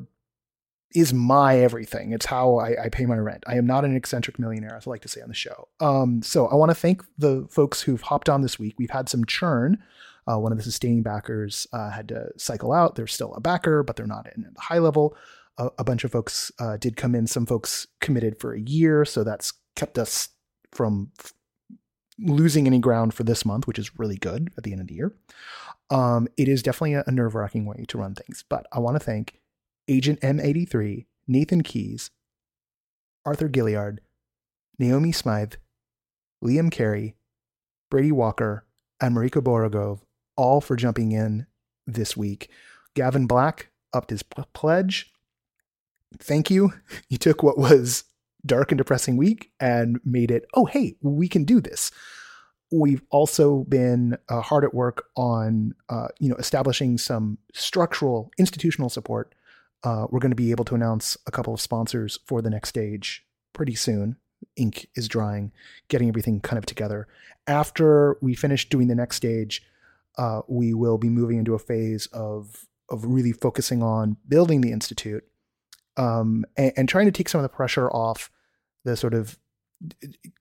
is 0.94 1.14
my 1.14 1.58
everything. 1.60 2.12
It's 2.12 2.26
how 2.26 2.58
I, 2.58 2.86
I, 2.86 2.90
pay 2.90 3.06
my 3.06 3.18
rent. 3.18 3.44
I 3.48 3.56
am 3.56 3.66
not 3.66 3.86
an 3.86 3.96
eccentric 3.96 4.40
millionaire, 4.40 4.76
as 4.76 4.88
I 4.88 4.90
like 4.90 5.02
to 5.02 5.08
say 5.08 5.22
on 5.22 5.30
the 5.30 5.34
show. 5.34 5.68
Um, 5.80 6.22
so 6.22 6.48
I 6.48 6.56
want 6.56 6.70
to 6.70 6.76
thank 6.76 7.04
the 7.18 7.48
folks 7.50 7.82
who've 7.82 8.02
hopped 8.02 8.30
on 8.30 8.42
this 8.42 8.60
week. 8.60 8.76
We've 8.78 8.90
had 8.92 9.10
some 9.10 9.26
churn. 9.26 9.82
Uh, 10.28 10.38
one 10.38 10.52
of 10.52 10.58
the 10.58 10.64
sustaining 10.64 11.04
backers 11.04 11.68
uh, 11.74 11.90
had 11.90 12.08
to 12.10 12.30
cycle 12.38 12.72
out. 12.72 12.96
They're 12.96 13.08
still 13.08 13.34
a 13.34 13.42
backer, 13.42 13.84
but 13.84 13.96
they're 13.96 14.06
not 14.06 14.28
in 14.36 14.44
the 14.44 14.62
high 14.62 14.80
level. 14.80 15.16
A, 15.58 15.70
a 15.80 15.84
bunch 15.84 16.04
of 16.04 16.12
folks 16.12 16.52
uh, 16.60 16.78
did 16.78 16.96
come 16.96 17.16
in. 17.16 17.28
Some 17.28 17.46
folks 17.46 17.88
committed 18.00 18.40
for 18.40 18.54
a 18.54 18.60
year, 18.60 19.04
so 19.06 19.24
that's 19.24 19.54
kept 19.76 19.98
us 19.98 20.30
from 20.72 21.12
f- 21.20 21.34
losing 22.20 22.68
any 22.68 22.80
ground 22.80 23.14
for 23.14 23.24
this 23.24 23.46
month, 23.46 23.68
which 23.68 23.80
is 23.80 23.98
really 23.98 24.18
good 24.18 24.52
at 24.58 24.64
the 24.64 24.72
end 24.72 24.82
of 24.82 24.88
the 24.88 24.94
year. 24.94 25.16
Um, 25.90 26.28
it 26.38 26.48
is 26.48 26.64
definitely 26.64 26.94
a, 26.94 27.04
a 27.08 27.12
nerve 27.12 27.36
wracking 27.36 27.66
way 27.66 27.86
to 27.88 27.98
run 27.98 28.16
things, 28.16 28.46
but 28.48 28.66
I 28.72 28.80
want 28.80 28.96
to 28.96 29.00
thank 29.00 29.42
Agent 29.88 30.20
M83, 30.22 31.06
Nathan 31.28 31.64
Keys, 31.64 32.12
Arthur 33.26 33.50
Gilliard, 33.50 34.00
Naomi 34.80 35.12
Smythe, 35.12 35.54
Liam 36.44 36.72
Carey, 36.72 37.16
Brady 37.90 38.12
Walker, 38.12 38.66
and 39.00 39.16
Mariko 39.16 39.42
Borogov, 39.42 40.00
all 40.36 40.62
for 40.62 40.76
jumping 40.76 41.12
in 41.12 41.46
this 41.86 42.16
week. 42.16 42.50
Gavin 42.96 43.28
Black 43.28 43.70
upped 43.94 44.10
his 44.10 44.24
pledge. 44.24 45.12
Thank 46.18 46.50
you. 46.50 46.74
You 47.10 47.18
took 47.18 47.44
what 47.44 47.58
was 47.58 48.06
dark 48.46 48.72
and 48.72 48.78
depressing 48.78 49.18
week 49.18 49.52
and 49.60 50.00
made 50.06 50.32
it, 50.32 50.46
oh, 50.54 50.66
hey, 50.66 50.96
we 51.02 51.28
can 51.28 51.44
do 51.44 51.60
this. 51.60 51.92
We've 52.72 53.02
also 53.10 53.66
been 53.66 54.18
uh, 54.30 54.40
hard 54.40 54.64
at 54.64 54.74
work 54.74 55.08
on, 55.18 55.76
uh, 55.90 56.08
you 56.20 56.30
know, 56.30 56.38
establishing 56.38 56.98
some 56.98 57.38
structural 57.54 58.32
institutional 58.38 58.90
support 58.90 59.36
uh, 59.84 60.08
we're 60.10 60.20
going 60.20 60.32
to 60.32 60.36
be 60.36 60.52
able 60.52 60.66
to 60.66 60.76
announce 60.76 61.18
a 61.28 61.32
couple 61.32 61.54
of 61.54 61.62
sponsors 61.62 62.20
for 62.26 62.42
the 62.42 62.50
next 62.50 62.70
stage 62.70 63.26
pretty 63.54 63.76
soon. 63.76 64.18
Ink 64.56 64.88
is 64.96 65.08
drying, 65.08 65.52
getting 65.88 66.08
everything 66.08 66.40
kind 66.40 66.58
of 66.58 66.66
together. 66.66 67.08
After 67.48 68.18
we 68.22 68.34
finish 68.34 68.70
doing 68.70 68.88
the 68.88 68.96
next 68.96 69.18
stage, 69.18 69.64
uh, 70.18 70.42
we 70.48 70.74
will 70.74 70.98
be 70.98 71.10
moving 71.10 71.38
into 71.38 71.54
a 71.54 71.60
phase 71.60 72.08
of 72.08 72.68
of 72.90 73.06
really 73.06 73.32
focusing 73.32 73.82
on 73.82 74.18
building 74.28 74.60
the 74.60 74.72
institute 74.72 75.24
um, 75.96 76.44
and, 76.58 76.74
and, 76.76 76.90
trying 76.90 77.06
to 77.06 77.12
take 77.12 77.30
some 77.30 77.40
of 77.40 77.44
the 77.44 77.50
pressure 77.50 77.90
off 77.90 78.30
the 78.84 78.98
sort 78.98 79.14
of 79.14 79.40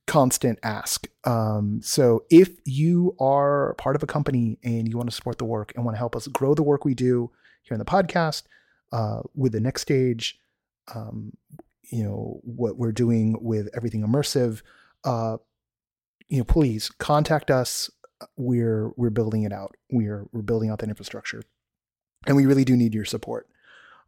constant 0.07 0.59
ask. 0.62 1.07
Um, 1.24 1.80
so 1.82 2.24
if 2.28 2.51
you 2.64 3.14
are 3.20 3.74
part 3.74 3.95
of 3.95 4.03
a 4.03 4.07
company 4.07 4.59
and 4.64 4.88
you 4.88 4.97
want 4.97 5.09
to 5.09 5.14
support 5.14 5.38
the 5.38 5.45
work 5.45 5.72
and 5.74 5.84
want 5.84 5.95
to 5.95 5.99
help 5.99 6.16
us 6.16 6.26
grow 6.26 6.55
the 6.55 6.62
work 6.62 6.84
we 6.84 6.95
do 6.95 7.30
here 7.62 7.74
in 7.74 7.78
the 7.78 7.84
podcast, 7.84 8.43
uh, 8.93 9.20
with 9.34 9.53
the 9.53 9.61
next 9.61 9.82
stage, 9.82 10.38
um, 10.95 11.32
you 11.91 12.05
know, 12.05 12.41
what 12.43 12.76
we're 12.76 12.93
doing 12.93 13.36
with 13.41 13.68
everything 13.74 14.03
immersive, 14.03 14.62
uh, 15.05 15.36
you 16.28 16.38
know, 16.38 16.45
please 16.45 16.91
contact 16.99 17.51
us. 17.51 17.91
we're 18.36 18.91
we're 18.97 19.11
building 19.11 19.43
it 19.45 19.53
out. 19.53 19.76
We're 19.91 20.26
we're 20.32 20.43
building 20.43 20.70
out 20.70 20.78
that 20.80 20.88
infrastructure, 20.88 21.43
and 22.26 22.36
we 22.36 22.47
really 22.47 22.64
do 22.64 22.76
need 22.76 22.95
your 22.95 23.05
support. 23.05 23.49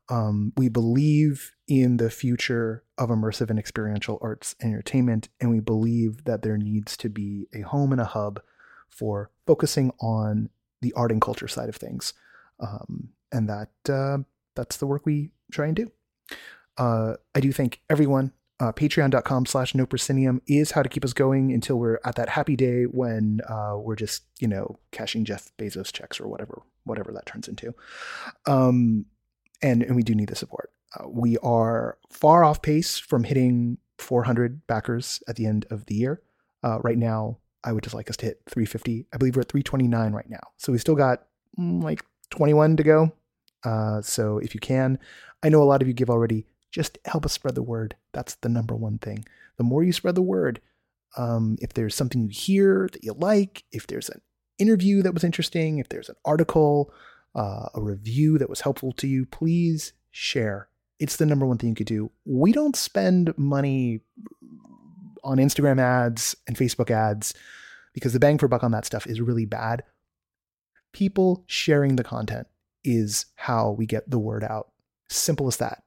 Um, 0.08 0.52
we 0.56 0.68
believe 0.68 1.52
in 1.68 1.96
the 1.96 2.10
future 2.10 2.84
of 2.98 3.08
immersive 3.08 3.50
and 3.50 3.58
experiential 3.58 4.18
arts 4.20 4.54
and 4.60 4.72
entertainment, 4.72 5.28
and 5.40 5.50
we 5.50 5.60
believe 5.60 6.24
that 6.24 6.42
there 6.42 6.58
needs 6.58 6.96
to 6.98 7.08
be 7.08 7.46
a 7.54 7.60
home 7.62 7.92
and 7.92 8.00
a 8.00 8.06
hub 8.06 8.40
for 8.88 9.30
focusing 9.46 9.92
on 10.00 10.50
the 10.82 10.92
art 10.94 11.12
and 11.12 11.22
culture 11.22 11.48
side 11.48 11.68
of 11.68 11.76
things, 11.76 12.12
um, 12.60 13.10
and 13.30 13.48
that 13.48 13.70
uh, 13.88 14.18
that's 14.54 14.76
the 14.76 14.86
work 14.86 15.06
we 15.06 15.30
try 15.50 15.66
and 15.66 15.76
do. 15.76 15.90
Uh, 16.78 17.14
I 17.34 17.40
do 17.40 17.52
thank 17.52 17.80
everyone. 17.90 18.32
Uh, 18.60 18.70
Patreon.com 18.70 19.46
slash 19.46 19.74
no 19.74 19.86
is 20.46 20.70
how 20.70 20.82
to 20.82 20.88
keep 20.88 21.04
us 21.04 21.12
going 21.12 21.52
until 21.52 21.80
we're 21.80 21.98
at 22.04 22.14
that 22.14 22.28
happy 22.28 22.54
day 22.54 22.84
when 22.84 23.40
uh, 23.48 23.74
we're 23.76 23.96
just, 23.96 24.22
you 24.38 24.46
know, 24.46 24.78
cashing 24.92 25.24
Jeff 25.24 25.50
Bezos 25.58 25.92
checks 25.92 26.20
or 26.20 26.28
whatever, 26.28 26.62
whatever 26.84 27.10
that 27.12 27.26
turns 27.26 27.48
into. 27.48 27.74
Um, 28.46 29.06
and, 29.62 29.82
and 29.82 29.96
we 29.96 30.04
do 30.04 30.14
need 30.14 30.28
the 30.28 30.36
support. 30.36 30.70
Uh, 30.94 31.08
we 31.08 31.38
are 31.38 31.98
far 32.10 32.44
off 32.44 32.62
pace 32.62 32.98
from 32.98 33.24
hitting 33.24 33.78
400 33.98 34.66
backers 34.66 35.22
at 35.26 35.36
the 35.36 35.46
end 35.46 35.66
of 35.70 35.86
the 35.86 35.94
year. 35.94 36.22
Uh, 36.62 36.78
right 36.82 36.98
now, 36.98 37.38
I 37.64 37.72
would 37.72 37.82
just 37.82 37.94
like 37.94 38.10
us 38.10 38.16
to 38.18 38.26
hit 38.26 38.42
350. 38.48 39.06
I 39.12 39.16
believe 39.16 39.36
we're 39.36 39.42
at 39.42 39.48
329 39.48 40.12
right 40.12 40.30
now. 40.30 40.40
So 40.58 40.72
we 40.72 40.78
still 40.78 40.94
got 40.94 41.24
mm, 41.58 41.82
like 41.82 42.04
21 42.30 42.76
to 42.76 42.82
go. 42.82 43.12
Uh, 43.64 44.02
so 44.02 44.38
if 44.38 44.54
you 44.54 44.60
can, 44.60 44.98
I 45.42 45.48
know 45.48 45.62
a 45.62 45.64
lot 45.64 45.82
of 45.82 45.88
you 45.88 45.94
give 45.94 46.10
already. 46.10 46.46
Just 46.70 46.98
help 47.04 47.24
us 47.26 47.32
spread 47.32 47.54
the 47.54 47.62
word. 47.62 47.96
That's 48.12 48.34
the 48.36 48.48
number 48.48 48.74
one 48.74 48.98
thing. 48.98 49.24
The 49.58 49.64
more 49.64 49.82
you 49.82 49.92
spread 49.92 50.14
the 50.14 50.22
word, 50.22 50.60
um, 51.16 51.58
if 51.60 51.74
there's 51.74 51.94
something 51.94 52.22
you 52.22 52.28
hear 52.28 52.88
that 52.92 53.04
you 53.04 53.12
like, 53.12 53.64
if 53.70 53.86
there's 53.86 54.08
an 54.08 54.20
interview 54.58 55.02
that 55.02 55.14
was 55.14 55.24
interesting, 55.24 55.78
if 55.78 55.88
there's 55.88 56.08
an 56.08 56.16
article, 56.24 56.92
uh, 57.34 57.68
a 57.74 57.80
review 57.80 58.38
that 58.38 58.48
was 58.48 58.62
helpful 58.62 58.92
to 58.92 59.06
you, 59.06 59.26
please 59.26 59.92
share. 60.10 60.68
It's 60.98 61.16
the 61.16 61.26
number 61.26 61.46
one 61.46 61.58
thing 61.58 61.70
you 61.70 61.74
could 61.74 61.86
do. 61.86 62.10
We 62.24 62.52
don't 62.52 62.76
spend 62.76 63.36
money 63.36 64.00
on 65.24 65.38
Instagram 65.38 65.80
ads 65.80 66.36
and 66.46 66.56
Facebook 66.56 66.90
ads 66.90 67.34
because 67.92 68.12
the 68.12 68.20
bang 68.20 68.38
for 68.38 68.48
buck 68.48 68.64
on 68.64 68.72
that 68.72 68.86
stuff 68.86 69.06
is 69.06 69.20
really 69.20 69.44
bad. 69.44 69.82
People 70.92 71.44
sharing 71.46 71.96
the 71.96 72.04
content 72.04 72.46
is 72.84 73.26
how 73.34 73.70
we 73.70 73.86
get 73.86 74.10
the 74.10 74.18
word 74.18 74.44
out. 74.44 74.68
Simple 75.08 75.46
as 75.46 75.58
that. 75.58 75.82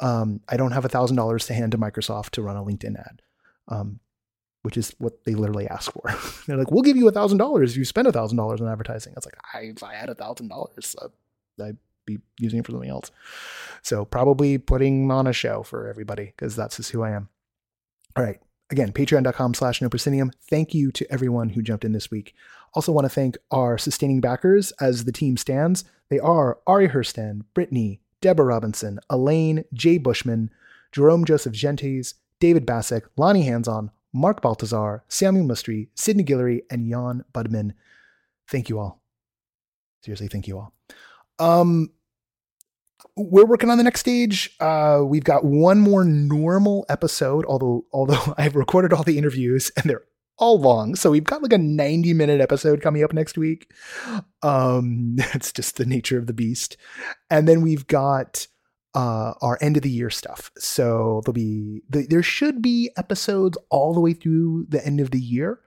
Um, 0.00 0.40
I 0.48 0.56
don't 0.56 0.72
have 0.72 0.84
a 0.84 0.88
thousand 0.88 1.16
dollars 1.16 1.46
to 1.46 1.54
hand 1.54 1.72
to 1.72 1.78
Microsoft 1.78 2.30
to 2.30 2.42
run 2.42 2.56
a 2.56 2.64
LinkedIn 2.64 2.98
ad, 2.98 3.22
um, 3.68 4.00
which 4.62 4.76
is 4.76 4.94
what 4.98 5.24
they 5.24 5.34
literally 5.34 5.68
ask 5.68 5.92
for. 5.92 6.14
They're 6.46 6.56
like, 6.56 6.70
"We'll 6.70 6.82
give 6.82 6.96
you 6.96 7.08
a 7.08 7.12
thousand 7.12 7.38
dollars 7.38 7.72
if 7.72 7.76
you 7.76 7.84
spend 7.84 8.08
a 8.08 8.12
thousand 8.12 8.38
dollars 8.38 8.60
on 8.60 8.68
advertising." 8.68 9.12
It's 9.16 9.26
like, 9.26 9.36
I, 9.52 9.72
if 9.76 9.82
I 9.82 9.94
had 9.94 10.08
a 10.08 10.14
thousand 10.14 10.48
dollars, 10.48 10.96
uh, 11.00 11.08
I'd 11.62 11.76
be 12.06 12.18
using 12.38 12.60
it 12.60 12.66
for 12.66 12.72
something 12.72 12.90
else. 12.90 13.10
So 13.82 14.04
probably 14.04 14.58
putting 14.58 15.10
on 15.10 15.26
a 15.26 15.32
show 15.32 15.62
for 15.62 15.88
everybody 15.88 16.26
because 16.26 16.56
that's 16.56 16.76
just 16.76 16.92
who 16.92 17.02
I 17.02 17.10
am. 17.10 17.28
All 18.16 18.24
right. 18.24 18.40
Again, 18.70 18.92
patreon.com 18.92 19.54
slash 19.54 19.82
no. 19.82 19.88
Thank 20.48 20.74
you 20.74 20.92
to 20.92 21.12
everyone 21.12 21.50
who 21.50 21.62
jumped 21.62 21.84
in 21.84 21.92
this 21.92 22.10
week. 22.10 22.34
Also 22.74 22.92
want 22.92 23.04
to 23.04 23.08
thank 23.08 23.36
our 23.50 23.76
sustaining 23.78 24.20
backers 24.20 24.70
as 24.80 25.04
the 25.04 25.12
team 25.12 25.36
stands. 25.36 25.84
They 26.08 26.18
are 26.18 26.58
Ari 26.66 26.88
Hurston, 26.88 27.42
Brittany, 27.54 28.00
Deborah 28.20 28.46
Robinson, 28.46 29.00
Elaine, 29.08 29.64
Jay 29.72 29.98
Bushman, 29.98 30.50
Jerome 30.92 31.24
Joseph 31.24 31.52
Gentes, 31.52 32.14
David 32.38 32.66
Bassick, 32.66 33.04
Lonnie 33.16 33.42
Hanson, 33.42 33.90
Mark 34.12 34.42
Baltazar, 34.42 35.02
Samuel 35.08 35.46
Mustry, 35.46 35.88
Sidney 35.94 36.24
Guillory, 36.24 36.62
and 36.70 36.88
Jan 36.88 37.24
Budman. 37.32 37.72
Thank 38.48 38.68
you 38.68 38.78
all. 38.78 39.00
Seriously, 40.02 40.28
thank 40.28 40.48
you 40.48 40.58
all. 40.58 40.72
Um, 41.38 41.90
we're 43.16 43.46
working 43.46 43.70
on 43.70 43.78
the 43.78 43.84
next 43.84 44.00
stage. 44.00 44.54
Uh, 44.60 45.02
we've 45.04 45.24
got 45.24 45.44
one 45.44 45.80
more 45.80 46.04
normal 46.04 46.86
episode, 46.88 47.44
although 47.46 47.84
although 47.92 48.34
I've 48.38 48.56
recorded 48.56 48.92
all 48.92 49.02
the 49.02 49.18
interviews 49.18 49.70
and 49.76 49.88
they're 49.88 50.02
all 50.40 50.58
long. 50.58 50.96
So 50.96 51.10
we've 51.10 51.22
got 51.22 51.42
like 51.42 51.52
a 51.52 51.58
90 51.58 52.14
minute 52.14 52.40
episode 52.40 52.82
coming 52.82 53.04
up 53.04 53.12
next 53.12 53.38
week. 53.38 53.70
Um, 54.42 55.16
it's 55.34 55.52
just 55.52 55.76
the 55.76 55.86
nature 55.86 56.18
of 56.18 56.26
the 56.26 56.32
beast. 56.32 56.76
And 57.30 57.46
then 57.46 57.60
we've 57.60 57.86
got 57.86 58.46
uh, 58.94 59.34
our 59.40 59.58
end 59.60 59.76
of 59.76 59.82
the 59.82 59.90
year 59.90 60.10
stuff. 60.10 60.50
So 60.58 61.22
there'll 61.24 61.34
be 61.34 61.82
there 61.88 62.22
should 62.22 62.60
be 62.60 62.90
episodes 62.96 63.56
all 63.68 63.94
the 63.94 64.00
way 64.00 64.14
through 64.14 64.66
the 64.68 64.84
end 64.84 65.00
of 65.00 65.12
the 65.12 65.20
year. 65.20 65.60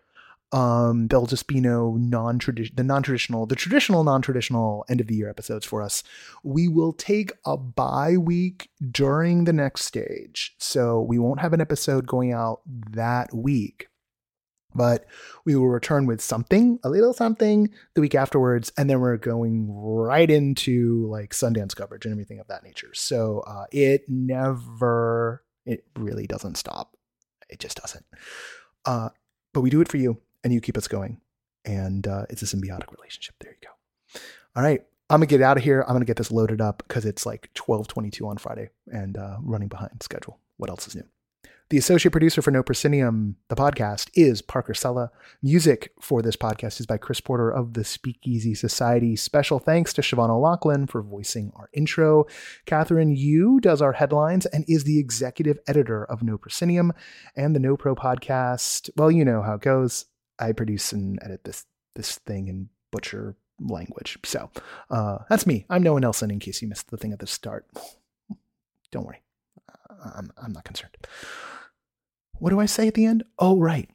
Um, 0.52 1.08
there'll 1.08 1.26
just 1.26 1.48
be 1.48 1.60
no 1.60 1.98
non-traditional, 1.98 2.76
the 2.76 2.84
non-traditional, 2.84 3.48
the 3.48 3.56
traditional 3.56 4.04
non-traditional 4.04 4.86
end 4.88 5.02
of 5.02 5.08
the 5.08 5.16
year 5.16 5.28
episodes 5.28 5.66
for 5.66 5.82
us. 5.82 6.04
We 6.44 6.68
will 6.68 6.94
take 6.94 7.32
a 7.44 7.58
bye 7.58 8.18
week 8.18 8.70
during 8.92 9.46
the 9.46 9.54
next 9.54 9.86
stage, 9.86 10.54
so 10.60 11.02
we 11.02 11.18
won't 11.18 11.40
have 11.40 11.54
an 11.54 11.62
episode 11.62 12.06
going 12.06 12.34
out 12.34 12.62
that 12.68 13.34
week. 13.34 13.88
But 14.76 15.06
we 15.46 15.56
will 15.56 15.68
return 15.68 16.06
with 16.06 16.22
something, 16.22 16.80
a 16.84 16.90
little 16.90 17.14
something, 17.14 17.70
the 17.94 18.02
week 18.02 18.16
afterwards, 18.16 18.72
and 18.78 18.90
then 18.90 19.00
we're 19.00 19.18
going 19.18 19.68
right 19.70 20.30
into 20.30 21.08
like 21.08 21.32
Sundance 21.32 21.76
coverage 21.76 22.06
and 22.06 22.14
everything 22.14 22.40
of 22.40 22.48
that 22.48 22.64
nature. 22.64 22.92
So 22.94 23.44
uh, 23.48 23.66
it 23.72 24.04
never, 24.08 25.44
it 25.66 25.86
really 25.98 26.28
doesn't 26.28 26.56
stop. 26.56 26.98
It 27.50 27.60
just 27.60 27.80
doesn't. 27.80 28.06
Uh, 28.86 29.10
but 29.54 29.62
we 29.62 29.70
do 29.70 29.82
it 29.82 29.88
for 29.88 29.98
you 29.98 30.18
and 30.44 30.54
you 30.54 30.62
keep 30.62 30.78
us 30.78 30.88
going. 30.88 31.22
And 31.66 32.08
uh, 32.08 32.26
it's 32.30 32.42
a 32.42 32.46
symbiotic 32.46 32.92
relationship. 32.92 33.36
There 33.40 33.52
you 33.52 33.68
go. 33.68 34.20
All 34.56 34.64
right. 34.64 34.82
I'm 35.10 35.20
gonna 35.20 35.28
get 35.28 35.42
out 35.42 35.58
of 35.58 35.64
here. 35.64 35.84
I'm 35.88 35.94
gonna 35.94 36.06
get 36.06 36.18
this 36.18 36.32
loaded 36.32 36.60
up 36.60 36.84
because 36.88 37.06
it's 37.06 37.26
like 37.26 37.50
12:22 37.54 38.26
on 38.26 38.38
Friday 38.38 38.70
and 38.92 39.18
uh, 39.18 39.38
running 39.42 39.68
behind 39.68 40.02
schedule. 40.02 40.40
What 40.58 40.70
else 40.70 40.88
is 40.88 40.96
new? 40.96 41.04
The 41.74 41.80
associate 41.80 42.12
producer 42.12 42.44
for 42.44 42.52
No 42.52 42.62
Proscenium, 42.62 43.36
the 43.48 43.56
podcast, 43.56 44.12
is 44.14 44.44
Parker 44.44 44.74
Sela. 44.74 45.10
Music 45.42 45.92
for 46.00 46.22
this 46.22 46.36
podcast 46.36 46.80
is 46.80 46.86
by 46.86 46.98
Chris 46.98 47.20
Porter 47.20 47.50
of 47.50 47.74
the 47.74 47.84
Speakeasy 47.84 48.54
Society. 48.54 49.16
Special 49.16 49.58
thanks 49.58 49.92
to 49.94 50.04
Siobhan 50.04 50.30
O'Loughlin 50.30 50.86
for 50.86 51.02
voicing 51.02 51.52
our 51.56 51.72
intro. 51.74 52.28
Kathryn 52.68 53.18
Yu 53.18 53.60
does 53.60 53.82
our 53.82 53.94
headlines 53.94 54.46
and 54.46 54.66
is 54.68 54.84
the 54.84 55.00
executive 55.00 55.58
editor 55.66 56.06
of 56.06 56.22
No 56.22 56.38
Proscenium 56.38 56.94
and 57.36 57.56
the 57.56 57.60
No 57.60 57.76
Pro 57.76 57.96
podcast. 57.96 58.92
Well, 58.96 59.10
you 59.10 59.26
know 59.26 59.42
how 59.42 59.56
it 59.56 59.62
goes. 59.62 60.06
I 60.38 60.52
produce 60.52 60.94
and 60.94 61.18
edit 61.24 61.44
this 61.44 61.66
this 61.96 62.20
thing 62.20 62.50
in 62.50 62.70
butcher 62.92 63.36
language. 63.60 64.20
So 64.26 64.52
uh, 64.92 65.18
that's 65.28 65.48
me. 65.48 65.66
I'm 65.72 65.82
Noah 65.82 66.02
Nelson. 66.02 66.30
In 66.30 66.38
case 66.38 66.62
you 66.62 66.68
missed 66.68 66.92
the 66.92 66.98
thing 66.98 67.14
at 67.14 67.18
the 67.18 67.26
start, 67.26 67.66
don't 68.92 69.08
worry. 69.08 69.24
I'm 70.16 70.32
I'm 70.38 70.54
not 70.54 70.66
concerned. 70.66 70.96
What 72.44 72.50
do 72.50 72.60
I 72.60 72.66
say 72.66 72.90
at 72.90 72.94
the 72.94 73.06
end? 73.06 73.24
Oh 73.40 73.58
right. 73.58 73.90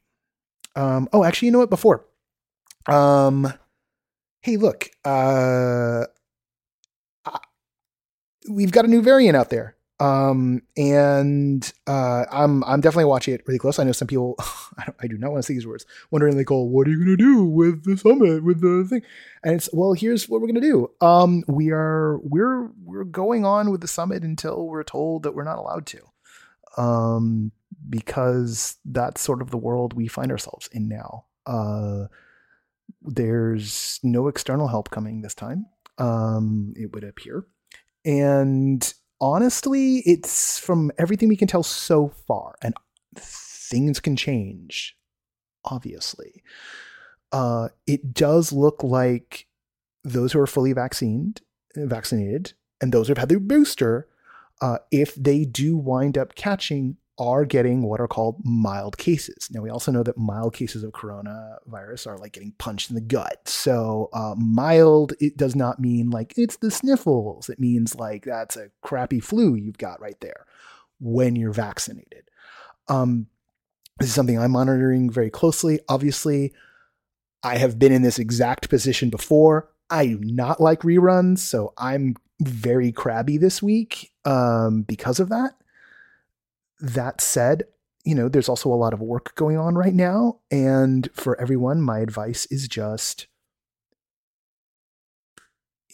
Um, 0.75 1.07
oh, 1.13 1.23
actually, 1.23 1.45
you 1.45 1.51
know 1.51 1.59
what? 1.59 1.69
Before, 1.69 2.03
um, 2.87 3.53
hey, 4.41 4.57
look, 4.57 4.89
uh, 5.05 6.05
we've 8.49 8.71
got 8.71 8.85
a 8.85 8.87
new 8.87 9.03
variant 9.03 9.37
out 9.37 9.51
there. 9.51 9.75
Um, 9.99 10.63
and 10.75 11.71
uh, 11.85 12.25
I'm 12.31 12.63
I'm 12.63 12.81
definitely 12.81 13.05
watching 13.05 13.35
it 13.35 13.43
really 13.45 13.59
close. 13.59 13.77
I 13.77 13.83
know 13.83 13.91
some 13.91 14.07
people, 14.07 14.33
I, 14.79 14.87
I, 15.01 15.05
do 15.05 15.19
not 15.19 15.29
want 15.31 15.43
to 15.43 15.45
say 15.45 15.53
these 15.53 15.67
words, 15.67 15.85
wondering 16.09 16.35
like, 16.35 16.49
oh, 16.49 16.63
what 16.63 16.87
are 16.87 16.89
you 16.89 16.97
gonna 16.97 17.17
do 17.17 17.43
with 17.43 17.83
the 17.83 17.97
summit 17.97 18.43
with 18.43 18.61
the 18.61 18.83
thing? 18.89 19.03
And 19.43 19.57
it's 19.57 19.69
well, 19.71 19.93
here's 19.93 20.27
what 20.27 20.41
we're 20.41 20.47
gonna 20.47 20.59
do. 20.59 20.89
Um, 21.01 21.43
we 21.47 21.69
are 21.69 22.17
we're 22.23 22.71
we're 22.83 23.03
going 23.03 23.45
on 23.45 23.69
with 23.69 23.81
the 23.81 23.87
summit 23.87 24.23
until 24.23 24.65
we're 24.65 24.83
told 24.83 25.21
that 25.21 25.35
we're 25.35 25.43
not 25.43 25.59
allowed 25.59 25.85
to. 25.85 25.99
Um, 26.77 27.51
because 27.89 28.77
that's 28.85 29.21
sort 29.21 29.41
of 29.41 29.51
the 29.51 29.57
world 29.57 29.93
we 29.93 30.07
find 30.07 30.31
ourselves 30.31 30.69
in 30.71 30.87
now. 30.87 31.25
Uh, 31.45 32.05
there's 33.01 33.99
no 34.03 34.27
external 34.27 34.67
help 34.67 34.89
coming 34.89 35.21
this 35.21 35.35
time. 35.35 35.65
Um, 35.97 36.73
it 36.77 36.93
would 36.93 37.03
appear, 37.03 37.45
and 38.05 38.93
honestly, 39.19 39.97
it's 40.05 40.59
from 40.59 40.91
everything 40.97 41.27
we 41.27 41.35
can 41.35 41.47
tell 41.47 41.63
so 41.63 42.09
far, 42.27 42.55
and 42.61 42.73
things 43.15 43.99
can 43.99 44.15
change, 44.15 44.97
obviously. 45.65 46.43
Uh, 47.31 47.69
it 47.85 48.13
does 48.13 48.51
look 48.51 48.83
like 48.83 49.47
those 50.03 50.31
who 50.31 50.39
are 50.39 50.47
fully 50.47 50.73
vaccinated, 50.73 51.41
vaccinated, 51.75 52.53
and 52.81 52.91
those 52.91 53.07
who've 53.07 53.17
had 53.17 53.29
their 53.29 53.39
booster, 53.39 54.07
uh, 54.61 54.77
if 54.91 55.15
they 55.15 55.45
do 55.45 55.77
wind 55.77 56.17
up 56.17 56.35
catching 56.35 56.97
are 57.19 57.45
getting 57.45 57.83
what 57.83 57.99
are 57.99 58.07
called 58.07 58.41
mild 58.43 58.97
cases. 58.97 59.49
Now, 59.51 59.61
we 59.61 59.69
also 59.69 59.91
know 59.91 60.03
that 60.03 60.17
mild 60.17 60.53
cases 60.53 60.83
of 60.83 60.93
coronavirus 60.93 62.07
are 62.07 62.17
like 62.17 62.31
getting 62.31 62.53
punched 62.57 62.89
in 62.89 62.95
the 62.95 63.01
gut. 63.01 63.47
So, 63.47 64.09
uh, 64.13 64.35
mild, 64.37 65.13
it 65.19 65.37
does 65.37 65.55
not 65.55 65.79
mean 65.79 66.09
like 66.09 66.33
it's 66.37 66.57
the 66.57 66.71
sniffles. 66.71 67.49
It 67.49 67.59
means 67.59 67.95
like 67.95 68.25
that's 68.25 68.55
a 68.55 68.71
crappy 68.81 69.19
flu 69.19 69.55
you've 69.55 69.77
got 69.77 70.01
right 70.01 70.19
there 70.21 70.45
when 70.99 71.35
you're 71.35 71.53
vaccinated. 71.53 72.23
Um, 72.87 73.27
this 73.99 74.09
is 74.09 74.15
something 74.15 74.39
I'm 74.39 74.51
monitoring 74.51 75.09
very 75.09 75.29
closely. 75.29 75.79
Obviously, 75.89 76.53
I 77.43 77.57
have 77.57 77.77
been 77.77 77.91
in 77.91 78.01
this 78.01 78.19
exact 78.19 78.69
position 78.69 79.09
before. 79.09 79.69
I 79.89 80.07
do 80.07 80.19
not 80.21 80.61
like 80.61 80.81
reruns, 80.81 81.39
so 81.39 81.73
I'm 81.77 82.15
very 82.41 82.91
crabby 82.91 83.37
this 83.37 83.61
week 83.61 84.11
um, 84.25 84.83
because 84.83 85.19
of 85.19 85.29
that. 85.29 85.53
That 86.79 87.21
said, 87.21 87.63
you 88.05 88.15
know, 88.15 88.29
there's 88.29 88.49
also 88.49 88.71
a 88.71 88.75
lot 88.75 88.93
of 88.93 89.01
work 89.01 89.35
going 89.35 89.57
on 89.57 89.75
right 89.75 89.93
now. 89.93 90.39
And 90.49 91.09
for 91.13 91.39
everyone, 91.39 91.81
my 91.81 91.99
advice 91.99 92.45
is 92.47 92.67
just 92.67 93.27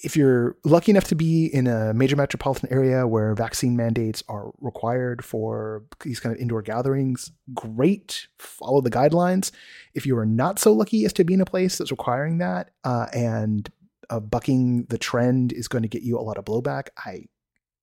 if 0.04 0.16
you're 0.16 0.56
lucky 0.64 0.92
enough 0.92 1.06
to 1.06 1.16
be 1.16 1.48
in 1.48 1.68
a 1.68 1.94
major 1.94 2.16
metropolitan 2.16 2.72
area 2.72 3.08
where 3.08 3.34
vaccine 3.34 3.76
mandates 3.76 4.24
are 4.28 4.52
required 4.60 5.26
for 5.26 5.84
these 6.02 6.20
kind 6.20 6.36
of 6.36 6.40
indoor 6.40 6.62
gatherings, 6.62 7.32
great, 7.54 8.28
follow 8.38 8.82
the 8.82 8.92
guidelines. 8.92 9.52
If 9.94 10.06
you 10.06 10.16
are 10.18 10.26
not 10.26 10.60
so 10.60 10.74
lucky 10.74 11.06
as 11.06 11.14
to 11.14 11.24
be 11.24 11.34
in 11.34 11.42
a 11.42 11.46
place 11.46 11.78
that's 11.78 11.92
requiring 11.92 12.40
that 12.40 12.72
uh, 12.84 13.08
and 13.14 13.68
uh, 14.10 14.20
bucking 14.20 14.86
the 14.90 14.98
trend 14.98 15.54
is 15.54 15.68
going 15.68 15.82
to 15.82 15.90
get 15.90 16.04
you 16.04 16.20
a 16.20 16.22
lot 16.22 16.38
of 16.38 16.46
blowback, 16.46 16.90
I 16.98 17.26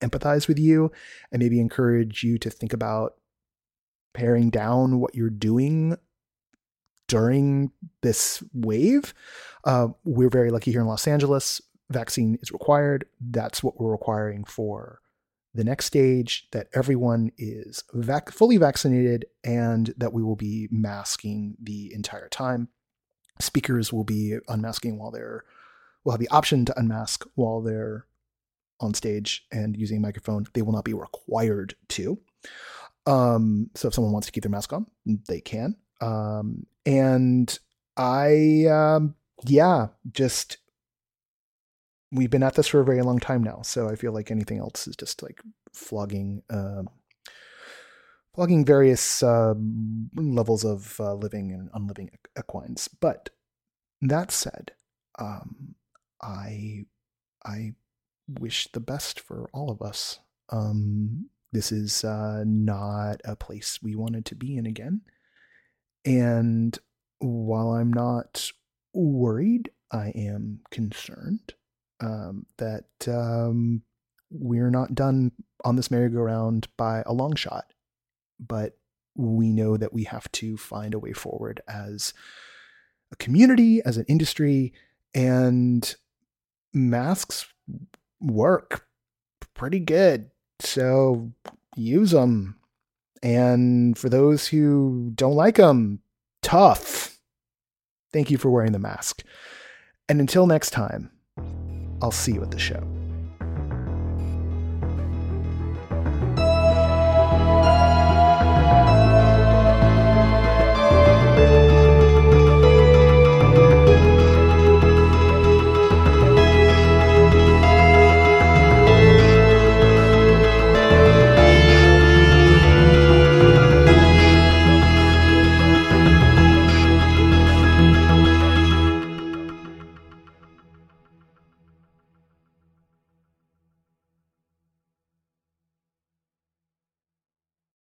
empathize 0.02 0.48
with 0.48 0.58
you 0.58 0.92
and 1.30 1.42
maybe 1.42 1.60
encourage 1.60 2.22
you 2.22 2.38
to 2.38 2.50
think 2.50 2.72
about 2.72 3.14
paring 4.14 4.50
down 4.50 5.00
what 5.00 5.14
you're 5.14 5.30
doing 5.30 5.96
during 7.08 7.72
this 8.02 8.42
wave. 8.52 9.14
Uh, 9.64 9.88
we're 10.04 10.28
very 10.28 10.50
lucky 10.50 10.70
here 10.70 10.80
in 10.80 10.86
Los 10.86 11.06
Angeles. 11.06 11.60
Vaccine 11.90 12.38
is 12.42 12.52
required. 12.52 13.06
That's 13.20 13.62
what 13.62 13.80
we're 13.80 13.90
requiring 13.90 14.44
for 14.44 15.02
the 15.54 15.64
next 15.64 15.86
stage 15.86 16.48
that 16.52 16.68
everyone 16.72 17.30
is 17.36 17.84
vac- 17.92 18.30
fully 18.30 18.56
vaccinated 18.56 19.26
and 19.44 19.92
that 19.96 20.12
we 20.12 20.22
will 20.22 20.36
be 20.36 20.68
masking 20.70 21.56
the 21.62 21.92
entire 21.92 22.28
time. 22.28 22.68
Speakers 23.40 23.92
will 23.92 24.04
be 24.04 24.38
unmasking 24.48 24.98
while 24.98 25.10
they're, 25.10 25.44
will 26.04 26.12
have 26.12 26.20
the 26.20 26.28
option 26.28 26.64
to 26.64 26.78
unmask 26.78 27.24
while 27.34 27.60
they're 27.60 28.06
on 28.82 28.94
stage 28.94 29.46
and 29.52 29.76
using 29.76 29.98
a 29.98 30.00
microphone. 30.00 30.46
They 30.52 30.62
will 30.62 30.72
not 30.72 30.84
be 30.84 30.94
required 30.94 31.74
to. 31.90 32.18
Um, 33.06 33.70
so 33.74 33.88
if 33.88 33.94
someone 33.94 34.12
wants 34.12 34.26
to 34.26 34.32
keep 34.32 34.42
their 34.42 34.50
mask 34.50 34.72
on, 34.72 34.86
they 35.28 35.40
can. 35.40 35.76
Um, 36.00 36.66
and 36.84 37.58
I, 37.96 38.66
um, 38.66 39.14
yeah, 39.44 39.88
just 40.12 40.58
we've 42.10 42.30
been 42.30 42.42
at 42.42 42.54
this 42.54 42.68
for 42.68 42.80
a 42.80 42.84
very 42.84 43.02
long 43.02 43.18
time 43.18 43.42
now. 43.42 43.62
So 43.62 43.88
I 43.88 43.96
feel 43.96 44.12
like 44.12 44.30
anything 44.30 44.58
else 44.58 44.86
is 44.86 44.96
just 44.96 45.22
like 45.22 45.40
flogging, 45.72 46.42
um, 46.50 46.88
flogging 48.34 48.64
various 48.64 49.22
uh, 49.22 49.54
levels 50.14 50.64
of 50.64 50.98
uh, 51.00 51.14
living 51.14 51.52
and 51.52 51.70
unliving 51.74 52.10
equines. 52.38 52.88
But 52.88 53.30
that 54.02 54.30
said, 54.30 54.72
um, 55.18 55.74
I, 56.22 56.84
I 57.44 57.74
wish 58.38 58.68
the 58.72 58.80
best 58.80 59.20
for 59.20 59.48
all 59.52 59.70
of 59.70 59.82
us. 59.82 60.20
Um, 60.50 61.28
this 61.52 61.72
is 61.72 62.04
uh, 62.04 62.44
not 62.46 63.20
a 63.24 63.36
place 63.36 63.80
we 63.82 63.94
wanted 63.94 64.24
to 64.26 64.34
be 64.34 64.56
in 64.56 64.66
again. 64.66 65.02
And 66.04 66.78
while 67.18 67.72
I'm 67.72 67.92
not 67.92 68.50
worried, 68.94 69.70
I 69.90 70.08
am 70.14 70.60
concerned 70.70 71.54
um, 72.00 72.46
that 72.58 72.86
um, 73.06 73.82
we're 74.30 74.70
not 74.70 74.94
done 74.94 75.32
on 75.64 75.76
this 75.76 75.90
merry-go-round 75.90 76.68
by 76.76 77.02
a 77.06 77.12
long 77.12 77.34
shot. 77.34 77.72
But 78.40 78.76
we 79.14 79.52
know 79.52 79.76
that 79.76 79.92
we 79.92 80.04
have 80.04 80.30
to 80.32 80.56
find 80.56 80.94
a 80.94 80.98
way 80.98 81.12
forward 81.12 81.60
as 81.68 82.14
a 83.12 83.16
community, 83.16 83.82
as 83.84 83.98
an 83.98 84.06
industry, 84.08 84.72
and 85.14 85.94
masks 86.72 87.46
work 88.22 88.86
pretty 89.54 89.80
good 89.80 90.30
so 90.64 91.32
use 91.76 92.10
them. 92.10 92.56
And 93.22 93.96
for 93.96 94.08
those 94.08 94.48
who 94.48 95.12
don't 95.14 95.34
like 95.34 95.56
them, 95.56 96.00
tough. 96.42 97.18
Thank 98.12 98.30
you 98.30 98.38
for 98.38 98.50
wearing 98.50 98.72
the 98.72 98.78
mask. 98.78 99.22
And 100.08 100.20
until 100.20 100.46
next 100.46 100.70
time, 100.70 101.10
I'll 102.02 102.10
see 102.10 102.32
you 102.32 102.42
at 102.42 102.50
the 102.50 102.58
show. 102.58 103.01